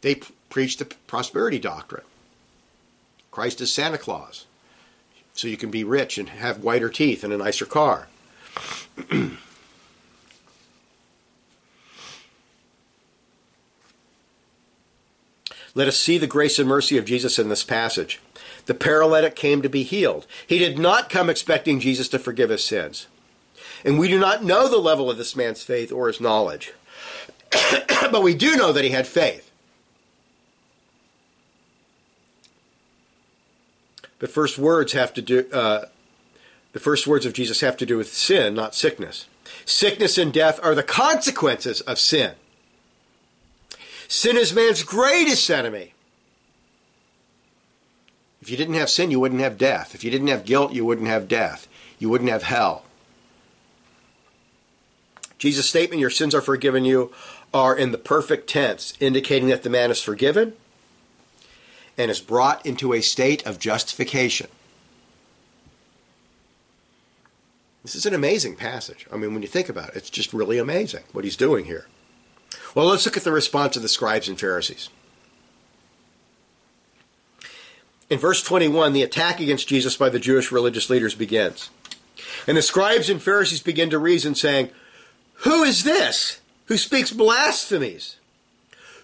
They 0.00 0.16
preach 0.50 0.78
the 0.78 0.86
prosperity 1.06 1.58
doctrine. 1.58 2.04
Christ 3.30 3.60
is 3.60 3.72
Santa 3.72 3.98
Claus. 3.98 4.46
So 5.34 5.48
you 5.48 5.56
can 5.56 5.70
be 5.70 5.84
rich 5.84 6.18
and 6.18 6.28
have 6.30 6.64
whiter 6.64 6.88
teeth 6.90 7.22
and 7.22 7.32
a 7.32 7.38
nicer 7.38 7.64
car. 7.66 8.08
Let 15.74 15.88
us 15.88 15.98
see 15.98 16.18
the 16.18 16.26
grace 16.26 16.58
and 16.58 16.68
mercy 16.68 16.98
of 16.98 17.06
Jesus 17.06 17.38
in 17.38 17.48
this 17.48 17.64
passage. 17.64 18.20
The 18.66 18.74
paralytic 18.74 19.34
came 19.34 19.62
to 19.62 19.68
be 19.68 19.82
healed. 19.82 20.26
He 20.46 20.58
did 20.58 20.78
not 20.78 21.10
come 21.10 21.28
expecting 21.28 21.80
Jesus 21.80 22.08
to 22.08 22.18
forgive 22.18 22.50
his 22.50 22.64
sins. 22.64 23.06
And 23.84 23.98
we 23.98 24.08
do 24.08 24.18
not 24.18 24.44
know 24.44 24.68
the 24.68 24.78
level 24.78 25.10
of 25.10 25.18
this 25.18 25.34
man's 25.34 25.62
faith 25.62 25.90
or 25.90 26.06
his 26.06 26.20
knowledge. 26.20 26.72
but 28.10 28.22
we 28.22 28.34
do 28.34 28.56
know 28.56 28.72
that 28.72 28.84
he 28.84 28.90
had 28.90 29.06
faith. 29.06 29.50
The 34.20 34.28
first 34.28 34.56
words 34.56 34.92
have 34.92 35.12
to 35.14 35.22
do. 35.22 35.46
Uh, 35.52 35.86
the 36.72 36.80
first 36.80 37.06
words 37.06 37.26
of 37.26 37.32
Jesus 37.32 37.60
have 37.60 37.76
to 37.78 37.86
do 37.86 37.98
with 37.98 38.12
sin, 38.12 38.54
not 38.54 38.74
sickness. 38.74 39.26
Sickness 39.64 40.16
and 40.16 40.32
death 40.32 40.60
are 40.62 40.74
the 40.74 40.82
consequences 40.82 41.80
of 41.82 41.98
sin. 41.98 42.34
Sin 44.08 44.36
is 44.36 44.54
man's 44.54 44.82
greatest 44.82 45.50
enemy. 45.50 45.94
If 48.42 48.50
you 48.50 48.56
didn't 48.56 48.74
have 48.74 48.90
sin, 48.90 49.12
you 49.12 49.20
wouldn't 49.20 49.40
have 49.40 49.56
death. 49.56 49.94
If 49.94 50.02
you 50.02 50.10
didn't 50.10 50.26
have 50.26 50.44
guilt, 50.44 50.72
you 50.72 50.84
wouldn't 50.84 51.06
have 51.06 51.28
death. 51.28 51.68
You 52.00 52.10
wouldn't 52.10 52.28
have 52.28 52.42
hell. 52.42 52.84
Jesus' 55.38 55.68
statement, 55.68 56.00
Your 56.00 56.10
sins 56.10 56.34
are 56.34 56.40
forgiven 56.40 56.84
you, 56.84 57.12
are 57.54 57.76
in 57.76 57.92
the 57.92 57.98
perfect 57.98 58.48
tense, 58.48 58.94
indicating 58.98 59.48
that 59.48 59.62
the 59.62 59.70
man 59.70 59.92
is 59.92 60.02
forgiven 60.02 60.54
and 61.96 62.10
is 62.10 62.20
brought 62.20 62.64
into 62.66 62.92
a 62.92 63.00
state 63.00 63.46
of 63.46 63.60
justification. 63.60 64.48
This 67.84 67.94
is 67.94 68.06
an 68.06 68.14
amazing 68.14 68.56
passage. 68.56 69.06
I 69.12 69.16
mean, 69.16 69.34
when 69.34 69.42
you 69.42 69.48
think 69.48 69.68
about 69.68 69.90
it, 69.90 69.96
it's 69.96 70.10
just 70.10 70.32
really 70.32 70.58
amazing 70.58 71.04
what 71.12 71.24
he's 71.24 71.36
doing 71.36 71.64
here. 71.64 71.86
Well, 72.74 72.86
let's 72.86 73.06
look 73.06 73.16
at 73.16 73.24
the 73.24 73.32
response 73.32 73.76
of 73.76 73.82
the 73.82 73.88
scribes 73.88 74.28
and 74.28 74.38
Pharisees. 74.38 74.88
In 78.12 78.18
verse 78.18 78.42
21, 78.42 78.92
the 78.92 79.02
attack 79.02 79.40
against 79.40 79.68
Jesus 79.68 79.96
by 79.96 80.10
the 80.10 80.18
Jewish 80.18 80.52
religious 80.52 80.90
leaders 80.90 81.14
begins. 81.14 81.70
And 82.46 82.58
the 82.58 82.60
scribes 82.60 83.08
and 83.08 83.22
Pharisees 83.22 83.62
begin 83.62 83.88
to 83.88 83.98
reason, 83.98 84.34
saying, 84.34 84.68
Who 85.46 85.62
is 85.62 85.82
this 85.82 86.42
who 86.66 86.76
speaks 86.76 87.10
blasphemies? 87.10 88.16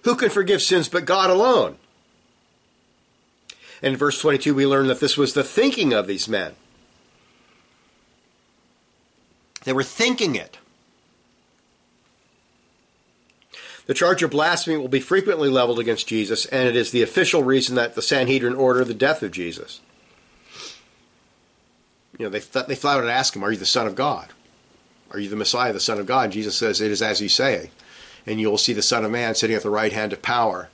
Who 0.05 0.15
can 0.15 0.29
forgive 0.29 0.61
sins 0.61 0.91
but 0.91 1.07
God 1.07 1.31
alone? 1.31 1.79
And 3.81 3.95
in 3.95 3.97
verse 3.97 4.21
22, 4.21 4.55
we 4.55 4.67
learn 4.67 4.89
that 4.89 5.01
this 5.01 5.17
was 5.17 5.33
the 5.33 5.43
thinking 5.43 5.95
of 5.95 6.07
these 6.07 6.29
men. 6.29 6.53
They 9.65 9.73
were 9.73 9.83
thinking 9.83 10.35
it. 10.35 10.59
The 13.89 13.95
charge 13.95 14.23
of 14.23 14.31
blasphemy 14.31 14.77
will 14.77 14.89
be 14.89 15.01
frequently 15.01 15.49
leveled 15.49 15.79
against 15.79 16.07
Jesus, 16.07 16.45
and 16.45 16.69
it 16.69 16.77
is 16.77 16.91
the 16.91 17.03
official 17.03 17.43
reason 17.43 17.75
that 17.77 17.95
the 17.95 18.03
Sanhedrin 18.03 18.55
ordered 18.55 18.85
the 18.85 18.93
death 18.93 19.23
of 19.23 19.33
Jesus. 19.33 19.81
You 22.19 22.27
know, 22.27 22.29
they, 22.29 22.41
th- 22.41 22.67
they 22.67 22.75
flat 22.75 22.99
out 22.99 23.09
ask 23.09 23.35
him, 23.35 23.43
Are 23.43 23.51
you 23.51 23.57
the 23.57 23.65
Son 23.65 23.87
of 23.87 23.95
God? 23.95 24.29
Are 25.11 25.19
you 25.19 25.31
the 25.31 25.37
Messiah, 25.37 25.73
the 25.73 25.81
Son 25.81 25.99
of 25.99 26.05
God? 26.05 26.33
Jesus 26.33 26.55
says, 26.55 26.83
It 26.83 26.91
is 26.91 27.01
as 27.01 27.23
you 27.23 27.31
say. 27.31 27.71
And 28.27 28.39
you 28.39 28.51
will 28.51 28.59
see 28.59 28.75
the 28.75 28.83
Son 28.83 29.07
of 29.07 29.11
Man 29.11 29.35
sitting 29.35 29.57
at 29.57 29.63
the 29.63 29.71
right 29.71 29.93
hand 29.93 30.13
of 30.13 30.21
power. 30.21 30.69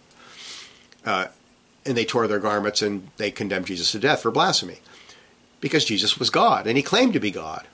Uh, 1.07 1.27
and 1.87 1.97
they 1.97 2.05
tore 2.05 2.27
their 2.27 2.41
garments 2.41 2.83
and 2.83 3.11
they 3.17 3.31
condemned 3.31 3.67
Jesus 3.67 3.93
to 3.93 4.01
death 4.01 4.23
for 4.23 4.33
blasphemy. 4.33 4.81
Because 5.61 5.85
Jesus 5.85 6.19
was 6.19 6.31
God, 6.31 6.67
and 6.67 6.77
he 6.77 6.83
claimed 6.83 7.13
to 7.13 7.21
be 7.21 7.31
God. 7.31 7.69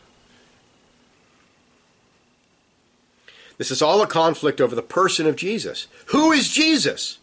This 3.60 3.70
is 3.70 3.82
all 3.82 4.00
a 4.00 4.06
conflict 4.06 4.58
over 4.58 4.74
the 4.74 4.80
person 4.80 5.26
of 5.26 5.36
Jesus. 5.36 5.86
Who 6.06 6.32
is 6.32 6.48
Jesus? 6.48 7.18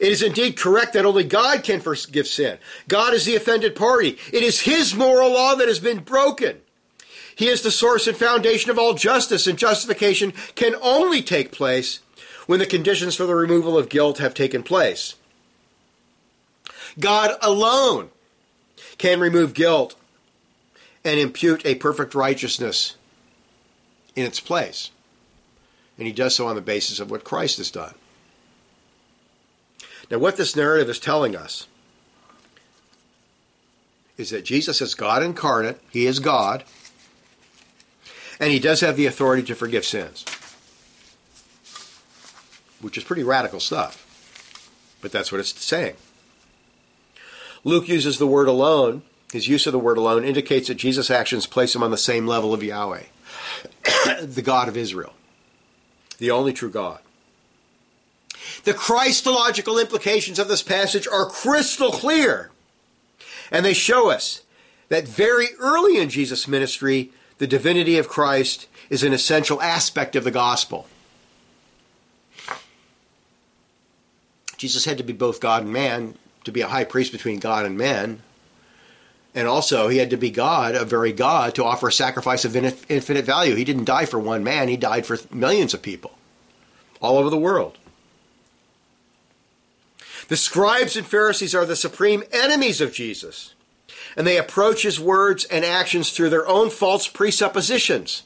It 0.00 0.10
is 0.10 0.22
indeed 0.22 0.56
correct 0.56 0.94
that 0.94 1.04
only 1.04 1.24
God 1.24 1.62
can 1.62 1.82
forgive 1.82 2.26
sin. 2.26 2.56
God 2.88 3.12
is 3.12 3.26
the 3.26 3.36
offended 3.36 3.76
party. 3.76 4.16
It 4.32 4.42
is 4.42 4.62
His 4.62 4.94
moral 4.94 5.30
law 5.30 5.54
that 5.56 5.68
has 5.68 5.78
been 5.78 5.98
broken. 5.98 6.62
He 7.36 7.48
is 7.48 7.60
the 7.60 7.70
source 7.70 8.06
and 8.06 8.16
foundation 8.16 8.70
of 8.70 8.78
all 8.78 8.94
justice, 8.94 9.46
and 9.46 9.58
justification 9.58 10.32
can 10.54 10.74
only 10.80 11.20
take 11.20 11.52
place 11.52 12.00
when 12.46 12.60
the 12.60 12.64
conditions 12.64 13.14
for 13.14 13.26
the 13.26 13.34
removal 13.34 13.76
of 13.76 13.90
guilt 13.90 14.16
have 14.16 14.32
taken 14.32 14.62
place. 14.62 15.16
God 16.98 17.36
alone 17.42 18.08
can 18.96 19.20
remove 19.20 19.52
guilt 19.52 19.96
and 21.04 21.20
impute 21.20 21.66
a 21.66 21.74
perfect 21.74 22.14
righteousness 22.14 22.96
in 24.16 24.24
its 24.24 24.40
place 24.40 24.92
and 25.98 26.06
he 26.06 26.12
does 26.12 26.36
so 26.36 26.46
on 26.46 26.54
the 26.54 26.62
basis 26.62 27.00
of 27.00 27.10
what 27.10 27.24
Christ 27.24 27.58
has 27.58 27.70
done. 27.70 27.94
Now, 30.10 30.18
what 30.18 30.36
this 30.36 30.56
narrative 30.56 30.88
is 30.88 30.98
telling 30.98 31.36
us 31.36 31.66
is 34.16 34.30
that 34.30 34.44
Jesus 34.44 34.80
is 34.80 34.94
God 34.94 35.22
incarnate, 35.22 35.80
he 35.90 36.06
is 36.06 36.18
God, 36.20 36.64
and 38.40 38.50
he 38.50 38.58
does 38.58 38.80
have 38.80 38.96
the 38.96 39.06
authority 39.06 39.42
to 39.42 39.54
forgive 39.54 39.84
sins, 39.84 40.24
which 42.80 42.96
is 42.96 43.04
pretty 43.04 43.24
radical 43.24 43.60
stuff. 43.60 44.04
But 45.00 45.12
that's 45.12 45.30
what 45.30 45.40
it's 45.40 45.60
saying. 45.62 45.96
Luke 47.64 47.88
uses 47.88 48.18
the 48.18 48.26
word 48.26 48.48
alone. 48.48 49.02
His 49.32 49.46
use 49.46 49.66
of 49.66 49.72
the 49.72 49.78
word 49.78 49.98
alone 49.98 50.24
indicates 50.24 50.68
that 50.68 50.76
Jesus' 50.76 51.10
actions 51.10 51.46
place 51.46 51.74
him 51.74 51.82
on 51.82 51.90
the 51.90 51.98
same 51.98 52.26
level 52.26 52.54
of 52.54 52.62
Yahweh, 52.62 53.04
the 54.22 54.42
God 54.42 54.68
of 54.68 54.76
Israel 54.76 55.12
the 56.18 56.30
only 56.30 56.52
true 56.52 56.70
God. 56.70 57.00
The 58.64 58.74
Christological 58.74 59.78
implications 59.78 60.38
of 60.38 60.48
this 60.48 60.62
passage 60.62 61.08
are 61.08 61.26
crystal 61.26 61.90
clear, 61.90 62.50
and 63.50 63.64
they 63.64 63.74
show 63.74 64.10
us 64.10 64.42
that 64.88 65.08
very 65.08 65.48
early 65.58 65.98
in 65.98 66.08
Jesus' 66.08 66.48
ministry, 66.48 67.10
the 67.38 67.46
divinity 67.46 67.98
of 67.98 68.08
Christ 68.08 68.68
is 68.90 69.02
an 69.02 69.12
essential 69.12 69.60
aspect 69.60 70.16
of 70.16 70.24
the 70.24 70.30
gospel. 70.30 70.86
Jesus 74.56 74.86
had 74.86 74.98
to 74.98 75.04
be 75.04 75.12
both 75.12 75.40
God 75.40 75.62
and 75.62 75.72
man 75.72 76.16
to 76.44 76.50
be 76.50 76.62
a 76.62 76.68
high 76.68 76.84
priest 76.84 77.12
between 77.12 77.38
God 77.38 77.64
and 77.64 77.78
man. 77.78 78.22
And 79.34 79.46
also, 79.46 79.88
he 79.88 79.98
had 79.98 80.10
to 80.10 80.16
be 80.16 80.30
God, 80.30 80.74
a 80.74 80.84
very 80.84 81.12
God, 81.12 81.54
to 81.54 81.64
offer 81.64 81.88
a 81.88 81.92
sacrifice 81.92 82.44
of 82.44 82.56
infinite 82.56 83.24
value. 83.24 83.54
He 83.54 83.64
didn't 83.64 83.84
die 83.84 84.06
for 84.06 84.18
one 84.18 84.42
man, 84.42 84.68
he 84.68 84.76
died 84.76 85.06
for 85.06 85.18
millions 85.30 85.74
of 85.74 85.82
people 85.82 86.18
all 87.00 87.18
over 87.18 87.30
the 87.30 87.38
world. 87.38 87.78
The 90.28 90.36
scribes 90.36 90.96
and 90.96 91.06
Pharisees 91.06 91.54
are 91.54 91.64
the 91.64 91.76
supreme 91.76 92.22
enemies 92.32 92.80
of 92.80 92.92
Jesus, 92.92 93.54
and 94.16 94.26
they 94.26 94.36
approach 94.36 94.82
his 94.82 95.00
words 95.00 95.44
and 95.46 95.64
actions 95.64 96.10
through 96.10 96.30
their 96.30 96.46
own 96.46 96.68
false 96.70 97.08
presuppositions. 97.08 98.24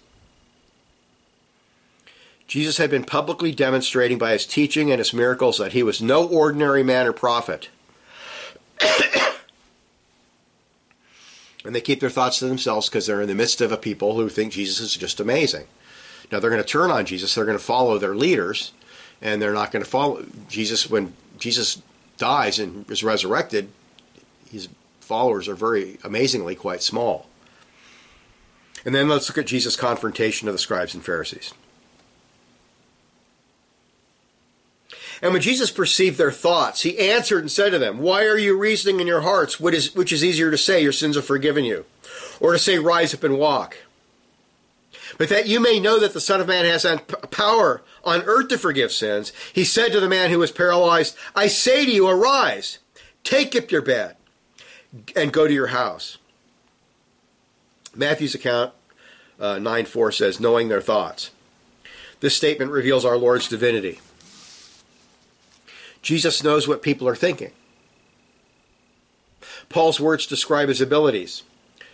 Jesus 2.48 2.78
had 2.78 2.90
been 2.90 3.04
publicly 3.04 3.52
demonstrating 3.52 4.18
by 4.18 4.32
his 4.32 4.46
teaching 4.46 4.90
and 4.90 4.98
his 4.98 5.14
miracles 5.14 5.58
that 5.58 5.72
he 5.72 5.82
was 5.82 6.02
no 6.02 6.26
ordinary 6.26 6.82
man 6.82 7.06
or 7.06 7.12
prophet. 7.12 7.68
and 11.64 11.74
they 11.74 11.80
keep 11.80 12.00
their 12.00 12.10
thoughts 12.10 12.38
to 12.38 12.46
themselves 12.46 12.88
because 12.88 13.06
they're 13.06 13.22
in 13.22 13.28
the 13.28 13.34
midst 13.34 13.60
of 13.60 13.72
a 13.72 13.76
people 13.76 14.14
who 14.14 14.28
think 14.28 14.52
Jesus 14.52 14.80
is 14.80 14.96
just 14.96 15.20
amazing. 15.20 15.66
Now 16.30 16.40
they're 16.40 16.50
going 16.50 16.62
to 16.62 16.68
turn 16.68 16.90
on 16.90 17.06
Jesus. 17.06 17.34
They're 17.34 17.44
going 17.44 17.58
to 17.58 17.64
follow 17.64 17.98
their 17.98 18.14
leaders, 18.14 18.72
and 19.20 19.40
they're 19.40 19.52
not 19.52 19.70
going 19.70 19.84
to 19.84 19.90
follow 19.90 20.24
Jesus 20.48 20.88
when 20.88 21.14
Jesus 21.38 21.82
dies 22.16 22.58
and 22.58 22.90
is 22.90 23.04
resurrected. 23.04 23.70
His 24.50 24.68
followers 25.00 25.48
are 25.48 25.54
very 25.54 25.98
amazingly 26.04 26.54
quite 26.54 26.82
small. 26.82 27.26
And 28.84 28.94
then 28.94 29.08
let's 29.08 29.28
look 29.28 29.38
at 29.38 29.46
Jesus' 29.46 29.76
confrontation 29.76 30.48
of 30.48 30.54
the 30.54 30.58
scribes 30.58 30.94
and 30.94 31.04
Pharisees. 31.04 31.54
And 35.22 35.32
when 35.32 35.40
Jesus 35.40 35.70
perceived 35.70 36.18
their 36.18 36.32
thoughts, 36.32 36.82
he 36.82 36.98
answered 36.98 37.40
and 37.40 37.50
said 37.50 37.70
to 37.70 37.78
them, 37.78 37.98
Why 37.98 38.24
are 38.24 38.36
you 38.36 38.58
reasoning 38.58 39.00
in 39.00 39.06
your 39.06 39.20
hearts? 39.20 39.60
Which 39.60 39.74
is, 39.74 39.94
which 39.94 40.12
is 40.12 40.24
easier 40.24 40.50
to 40.50 40.58
say, 40.58 40.82
Your 40.82 40.92
sins 40.92 41.16
are 41.16 41.22
forgiven 41.22 41.64
you, 41.64 41.84
or 42.40 42.52
to 42.52 42.58
say, 42.58 42.78
Rise 42.78 43.14
up 43.14 43.22
and 43.22 43.38
walk? 43.38 43.78
But 45.18 45.28
that 45.28 45.46
you 45.46 45.60
may 45.60 45.78
know 45.78 46.00
that 46.00 46.12
the 46.12 46.20
Son 46.20 46.40
of 46.40 46.48
Man 46.48 46.64
has 46.64 46.84
power 47.30 47.82
on 48.04 48.22
earth 48.22 48.48
to 48.48 48.58
forgive 48.58 48.92
sins, 48.92 49.32
he 49.52 49.64
said 49.64 49.92
to 49.92 50.00
the 50.00 50.08
man 50.08 50.30
who 50.30 50.38
was 50.38 50.50
paralyzed, 50.50 51.16
I 51.34 51.46
say 51.46 51.84
to 51.84 51.90
you, 51.90 52.08
arise, 52.08 52.78
take 53.24 53.54
up 53.54 53.70
your 53.70 53.82
bed, 53.82 54.16
and 55.14 55.32
go 55.32 55.46
to 55.46 55.54
your 55.54 55.68
house. 55.68 56.18
Matthew's 57.94 58.34
account, 58.34 58.72
uh, 59.38 59.58
9 59.58 59.84
4 59.84 60.12
says, 60.12 60.40
knowing 60.40 60.68
their 60.68 60.80
thoughts. 60.80 61.30
This 62.20 62.36
statement 62.36 62.70
reveals 62.70 63.04
our 63.04 63.18
Lord's 63.18 63.48
divinity. 63.48 64.00
Jesus 66.02 66.42
knows 66.42 66.68
what 66.68 66.82
people 66.82 67.08
are 67.08 67.16
thinking. 67.16 67.52
Paul's 69.68 70.00
words 70.00 70.26
describe 70.26 70.68
his 70.68 70.80
abilities. 70.80 71.42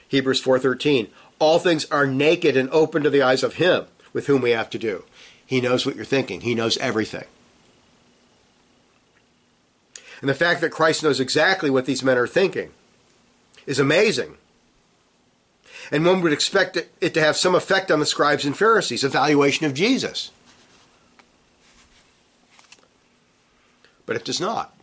Hebrews 0.09 0.41
4:13, 0.41 1.09
all 1.39 1.59
things 1.59 1.85
are 1.91 2.07
naked 2.07 2.57
and 2.57 2.69
open 2.71 3.03
to 3.03 3.11
the 3.11 3.23
eyes 3.23 3.43
of 3.43 3.55
him 3.55 3.87
with 4.13 4.27
whom 4.27 4.43
we 4.43 4.51
have 4.51 4.71
to 4.71 4.79
do. 4.79 5.05
He 5.45 5.61
knows 5.61 5.87
what 5.87 5.97
you're 5.97 6.05
thinking. 6.05 6.41
He 6.41 6.55
knows 6.55 6.77
everything. 6.79 7.25
And 10.21 10.29
the 10.29 10.35
fact 10.35 10.61
that 10.63 10.71
Christ 10.71 11.03
knows 11.03 11.21
exactly 11.21 11.71
what 11.71 11.87
these 11.87 12.03
men 12.03 12.19
are 12.19 12.27
thinking 12.27 12.73
is 13.67 13.79
amazing. 13.79 14.37
And 15.93 16.05
one 16.05 16.21
would 16.23 16.33
expect 16.33 16.77
it, 16.77 17.15
to 17.15 17.21
have 17.21 17.37
some 17.37 17.55
effect 17.55 17.91
on 17.91 18.01
the 18.01 18.07
scribes 18.07 18.45
and 18.45 18.57
Pharisees' 18.57 19.05
evaluation 19.05 19.65
of 19.65 19.75
Jesus. 19.75 20.31
But 24.09 24.17
it 24.17 24.25
does 24.25 24.41
not. 24.41 24.75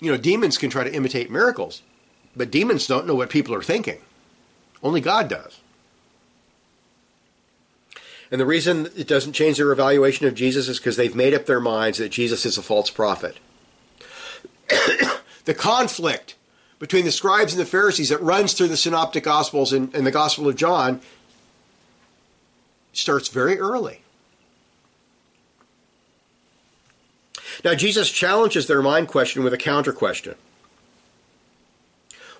You 0.00 0.10
know, 0.10 0.16
demons 0.16 0.56
can 0.56 0.70
try 0.70 0.82
to 0.82 0.92
imitate 0.92 1.30
miracles, 1.30 1.82
but 2.34 2.50
demons 2.50 2.86
don't 2.86 3.06
know 3.06 3.14
what 3.14 3.28
people 3.28 3.54
are 3.54 3.62
thinking. 3.62 4.00
Only 4.82 5.02
God 5.02 5.28
does. 5.28 5.60
And 8.30 8.40
the 8.40 8.46
reason 8.46 8.88
it 8.96 9.06
doesn't 9.06 9.34
change 9.34 9.58
their 9.58 9.70
evaluation 9.72 10.26
of 10.26 10.34
Jesus 10.34 10.68
is 10.68 10.78
because 10.78 10.96
they've 10.96 11.14
made 11.14 11.34
up 11.34 11.44
their 11.44 11.60
minds 11.60 11.98
that 11.98 12.08
Jesus 12.08 12.46
is 12.46 12.56
a 12.56 12.62
false 12.62 12.88
prophet. 12.88 13.36
the 15.44 15.54
conflict 15.54 16.34
between 16.78 17.04
the 17.04 17.12
scribes 17.12 17.52
and 17.52 17.60
the 17.60 17.66
Pharisees 17.66 18.08
that 18.08 18.22
runs 18.22 18.54
through 18.54 18.68
the 18.68 18.76
synoptic 18.78 19.24
gospels 19.24 19.74
and, 19.74 19.94
and 19.94 20.06
the 20.06 20.10
gospel 20.10 20.48
of 20.48 20.56
John 20.56 21.02
starts 22.94 23.28
very 23.28 23.58
early. 23.58 24.00
Now, 27.64 27.74
Jesus 27.74 28.10
challenges 28.10 28.66
their 28.66 28.82
mind 28.82 29.08
question 29.08 29.42
with 29.42 29.52
a 29.52 29.58
counter 29.58 29.92
question. 29.92 30.34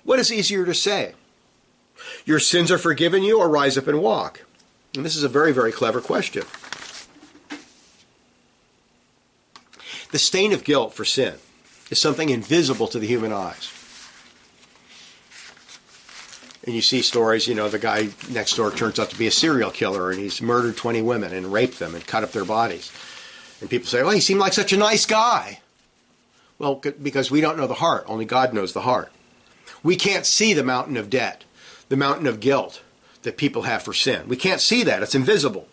What 0.03 0.19
is 0.19 0.31
easier 0.31 0.65
to 0.65 0.73
say? 0.73 1.13
Your 2.25 2.39
sins 2.39 2.71
are 2.71 2.77
forgiven 2.77 3.23
you, 3.23 3.39
or 3.39 3.49
rise 3.49 3.77
up 3.77 3.87
and 3.87 4.01
walk? 4.01 4.45
And 4.95 5.03
this 5.03 5.15
is 5.15 5.23
a 5.23 5.29
very, 5.29 5.51
very 5.51 5.71
clever 5.71 6.01
question. 6.01 6.43
The 10.11 10.19
stain 10.19 10.53
of 10.53 10.63
guilt 10.63 10.93
for 10.93 11.03
sin 11.03 11.35
is 11.89 11.99
something 11.99 12.29
invisible 12.29 12.87
to 12.87 12.99
the 12.99 13.07
human 13.07 13.33
eyes. 13.33 13.73
And 16.65 16.75
you 16.75 16.81
see 16.81 17.01
stories, 17.01 17.47
you 17.47 17.55
know, 17.55 17.69
the 17.69 17.79
guy 17.79 18.09
next 18.29 18.55
door 18.55 18.71
turns 18.71 18.99
out 18.99 19.09
to 19.09 19.17
be 19.17 19.27
a 19.27 19.31
serial 19.31 19.71
killer 19.71 20.11
and 20.11 20.19
he's 20.19 20.41
murdered 20.41 20.75
20 20.75 21.01
women 21.01 21.33
and 21.33 21.51
raped 21.53 21.79
them 21.79 21.95
and 21.95 22.05
cut 22.05 22.23
up 22.23 22.33
their 22.33 22.43
bodies. 22.43 22.91
And 23.61 23.69
people 23.69 23.87
say, 23.87 24.03
well, 24.03 24.11
he 24.11 24.19
seemed 24.19 24.39
like 24.39 24.53
such 24.53 24.73
a 24.73 24.77
nice 24.77 25.05
guy. 25.05 25.61
Well, 26.59 26.75
because 26.75 27.31
we 27.31 27.41
don't 27.41 27.57
know 27.57 27.67
the 27.67 27.75
heart. 27.75 28.05
Only 28.07 28.25
God 28.25 28.53
knows 28.53 28.73
the 28.73 28.81
heart. 28.81 29.11
We 29.83 29.95
can't 29.95 30.25
see 30.25 30.53
the 30.53 30.63
mountain 30.63 30.97
of 30.97 31.09
debt, 31.09 31.43
the 31.89 31.97
mountain 31.97 32.27
of 32.27 32.39
guilt 32.39 32.81
that 33.23 33.37
people 33.37 33.63
have 33.63 33.83
for 33.83 33.93
sin. 33.93 34.27
We 34.27 34.37
can't 34.37 34.61
see 34.61 34.83
that. 34.83 35.03
It's 35.03 35.15
invisible. 35.15 35.67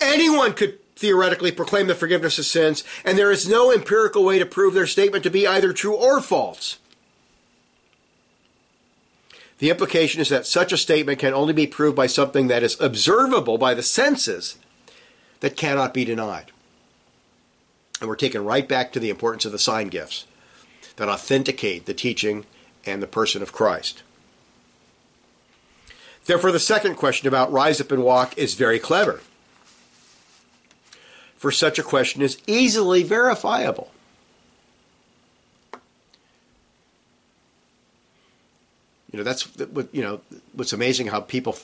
Anyone 0.00 0.54
could 0.54 0.78
theoretically 0.96 1.52
proclaim 1.52 1.86
the 1.86 1.94
forgiveness 1.94 2.38
of 2.38 2.44
sins, 2.44 2.82
and 3.04 3.16
there 3.16 3.30
is 3.30 3.48
no 3.48 3.72
empirical 3.72 4.24
way 4.24 4.38
to 4.38 4.46
prove 4.46 4.74
their 4.74 4.86
statement 4.86 5.22
to 5.24 5.30
be 5.30 5.46
either 5.46 5.72
true 5.72 5.94
or 5.94 6.20
false. 6.20 6.78
The 9.58 9.70
implication 9.70 10.20
is 10.20 10.28
that 10.28 10.46
such 10.46 10.72
a 10.72 10.76
statement 10.76 11.18
can 11.18 11.34
only 11.34 11.52
be 11.52 11.66
proved 11.66 11.96
by 11.96 12.06
something 12.06 12.48
that 12.48 12.62
is 12.62 12.80
observable 12.80 13.58
by 13.58 13.74
the 13.74 13.82
senses 13.82 14.56
that 15.40 15.56
cannot 15.56 15.94
be 15.94 16.04
denied. 16.04 16.52
And 18.00 18.08
we're 18.08 18.16
taken 18.16 18.44
right 18.44 18.68
back 18.68 18.92
to 18.92 19.00
the 19.00 19.10
importance 19.10 19.44
of 19.44 19.52
the 19.52 19.58
sign 19.58 19.88
gifts 19.88 20.26
that 20.96 21.08
authenticate 21.08 21.86
the 21.86 21.94
teaching 21.94 22.44
and 22.84 23.02
the 23.02 23.06
person 23.06 23.42
of 23.42 23.52
Christ. 23.52 24.02
Therefore, 26.26 26.52
the 26.52 26.60
second 26.60 26.96
question 26.96 27.26
about 27.26 27.50
rise 27.50 27.80
up 27.80 27.90
and 27.90 28.04
walk 28.04 28.36
is 28.36 28.54
very 28.54 28.78
clever. 28.78 29.20
For 31.36 31.50
such 31.50 31.78
a 31.78 31.82
question 31.82 32.20
is 32.20 32.38
easily 32.46 33.02
verifiable. 33.02 33.90
You 39.10 39.18
know, 39.18 39.22
that's 39.22 39.44
what, 39.56 39.88
you 39.94 40.02
know, 40.02 40.20
what's 40.52 40.72
amazing 40.72 41.06
how 41.06 41.20
people 41.20 41.56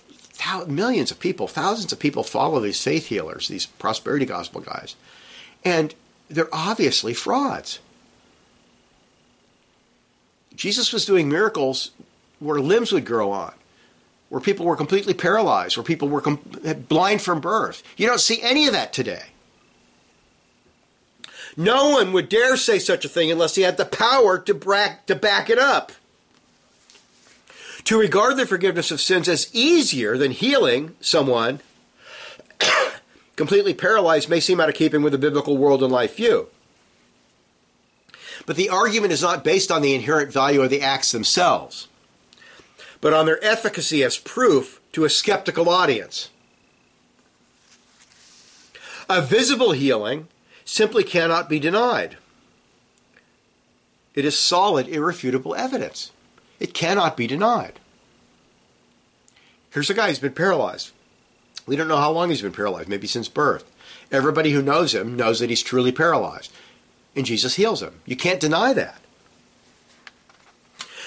millions 0.66 1.10
of 1.10 1.20
people, 1.20 1.48
thousands 1.48 1.92
of 1.92 1.98
people 1.98 2.22
follow 2.22 2.60
these 2.60 2.82
faith 2.82 3.06
healers, 3.06 3.48
these 3.48 3.66
prosperity 3.66 4.26
gospel 4.26 4.60
guys. 4.60 4.96
And 5.64 5.94
they're 6.28 6.52
obviously 6.52 7.14
frauds. 7.14 7.80
Jesus 10.54 10.92
was 10.92 11.04
doing 11.04 11.28
miracles 11.28 11.90
where 12.38 12.60
limbs 12.60 12.92
would 12.92 13.04
grow 13.04 13.32
on, 13.32 13.54
where 14.28 14.40
people 14.40 14.66
were 14.66 14.76
completely 14.76 15.14
paralyzed, 15.14 15.76
where 15.76 15.84
people 15.84 16.08
were 16.08 16.20
com- 16.20 16.40
blind 16.88 17.22
from 17.22 17.40
birth. 17.40 17.82
You 17.96 18.06
don't 18.06 18.20
see 18.20 18.40
any 18.42 18.66
of 18.66 18.72
that 18.72 18.92
today. 18.92 19.24
No 21.56 21.90
one 21.90 22.12
would 22.12 22.28
dare 22.28 22.56
say 22.56 22.78
such 22.78 23.04
a 23.04 23.08
thing 23.08 23.30
unless 23.30 23.54
he 23.54 23.62
had 23.62 23.76
the 23.76 23.84
power 23.84 24.38
to, 24.38 24.54
bra- 24.54 24.96
to 25.06 25.14
back 25.14 25.50
it 25.50 25.58
up. 25.58 25.92
To 27.84 27.98
regard 27.98 28.36
the 28.36 28.46
forgiveness 28.46 28.90
of 28.90 29.00
sins 29.00 29.28
as 29.28 29.54
easier 29.54 30.16
than 30.16 30.30
healing 30.30 30.96
someone 31.00 31.60
completely 33.36 33.74
paralyzed 33.74 34.28
may 34.28 34.40
seem 34.40 34.58
out 34.58 34.70
of 34.70 34.74
keeping 34.74 35.02
with 35.02 35.12
the 35.12 35.18
biblical 35.18 35.58
world 35.58 35.82
and 35.82 35.92
life 35.92 36.16
view. 36.16 36.48
But 38.46 38.56
the 38.56 38.70
argument 38.70 39.12
is 39.12 39.22
not 39.22 39.44
based 39.44 39.70
on 39.70 39.82
the 39.82 39.94
inherent 39.94 40.32
value 40.32 40.62
of 40.62 40.70
the 40.70 40.80
acts 40.80 41.12
themselves, 41.12 41.88
but 43.00 43.12
on 43.12 43.26
their 43.26 43.42
efficacy 43.44 44.02
as 44.02 44.18
proof 44.18 44.80
to 44.92 45.04
a 45.04 45.10
skeptical 45.10 45.68
audience. 45.68 46.30
A 49.10 49.20
visible 49.20 49.72
healing 49.72 50.28
simply 50.64 51.04
cannot 51.04 51.50
be 51.50 51.58
denied. 51.58 52.16
It 54.14 54.24
is 54.24 54.38
solid, 54.38 54.88
irrefutable 54.88 55.54
evidence. 55.54 56.12
It 56.64 56.72
cannot 56.72 57.14
be 57.14 57.26
denied. 57.26 57.78
Here's 59.70 59.90
a 59.90 59.94
guy 59.94 60.08
who's 60.08 60.18
been 60.18 60.32
paralyzed. 60.32 60.92
We 61.66 61.76
don't 61.76 61.88
know 61.88 61.98
how 61.98 62.10
long 62.10 62.30
he's 62.30 62.40
been 62.40 62.52
paralyzed, 62.52 62.88
maybe 62.88 63.06
since 63.06 63.28
birth. 63.28 63.70
Everybody 64.10 64.52
who 64.52 64.62
knows 64.62 64.94
him 64.94 65.14
knows 65.14 65.40
that 65.40 65.50
he's 65.50 65.62
truly 65.62 65.92
paralyzed. 65.92 66.50
And 67.14 67.26
Jesus 67.26 67.56
heals 67.56 67.82
him. 67.82 68.00
You 68.06 68.16
can't 68.16 68.40
deny 68.40 68.72
that. 68.72 68.98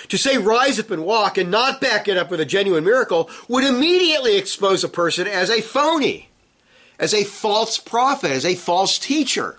To 0.09 0.17
say 0.19 0.37
rise 0.37 0.79
up 0.79 0.91
and 0.91 1.03
walk 1.03 1.39
and 1.39 1.49
not 1.49 1.81
back 1.81 2.07
it 2.07 2.17
up 2.17 2.29
with 2.29 2.39
a 2.39 2.45
genuine 2.45 2.83
miracle 2.83 3.27
would 3.47 3.63
immediately 3.63 4.37
expose 4.37 4.83
a 4.83 4.87
person 4.87 5.25
as 5.25 5.49
a 5.49 5.63
phony, 5.63 6.29
as 6.99 7.15
a 7.15 7.23
false 7.23 7.79
prophet, 7.79 8.29
as 8.29 8.45
a 8.45 8.53
false 8.53 8.99
teacher. 8.99 9.57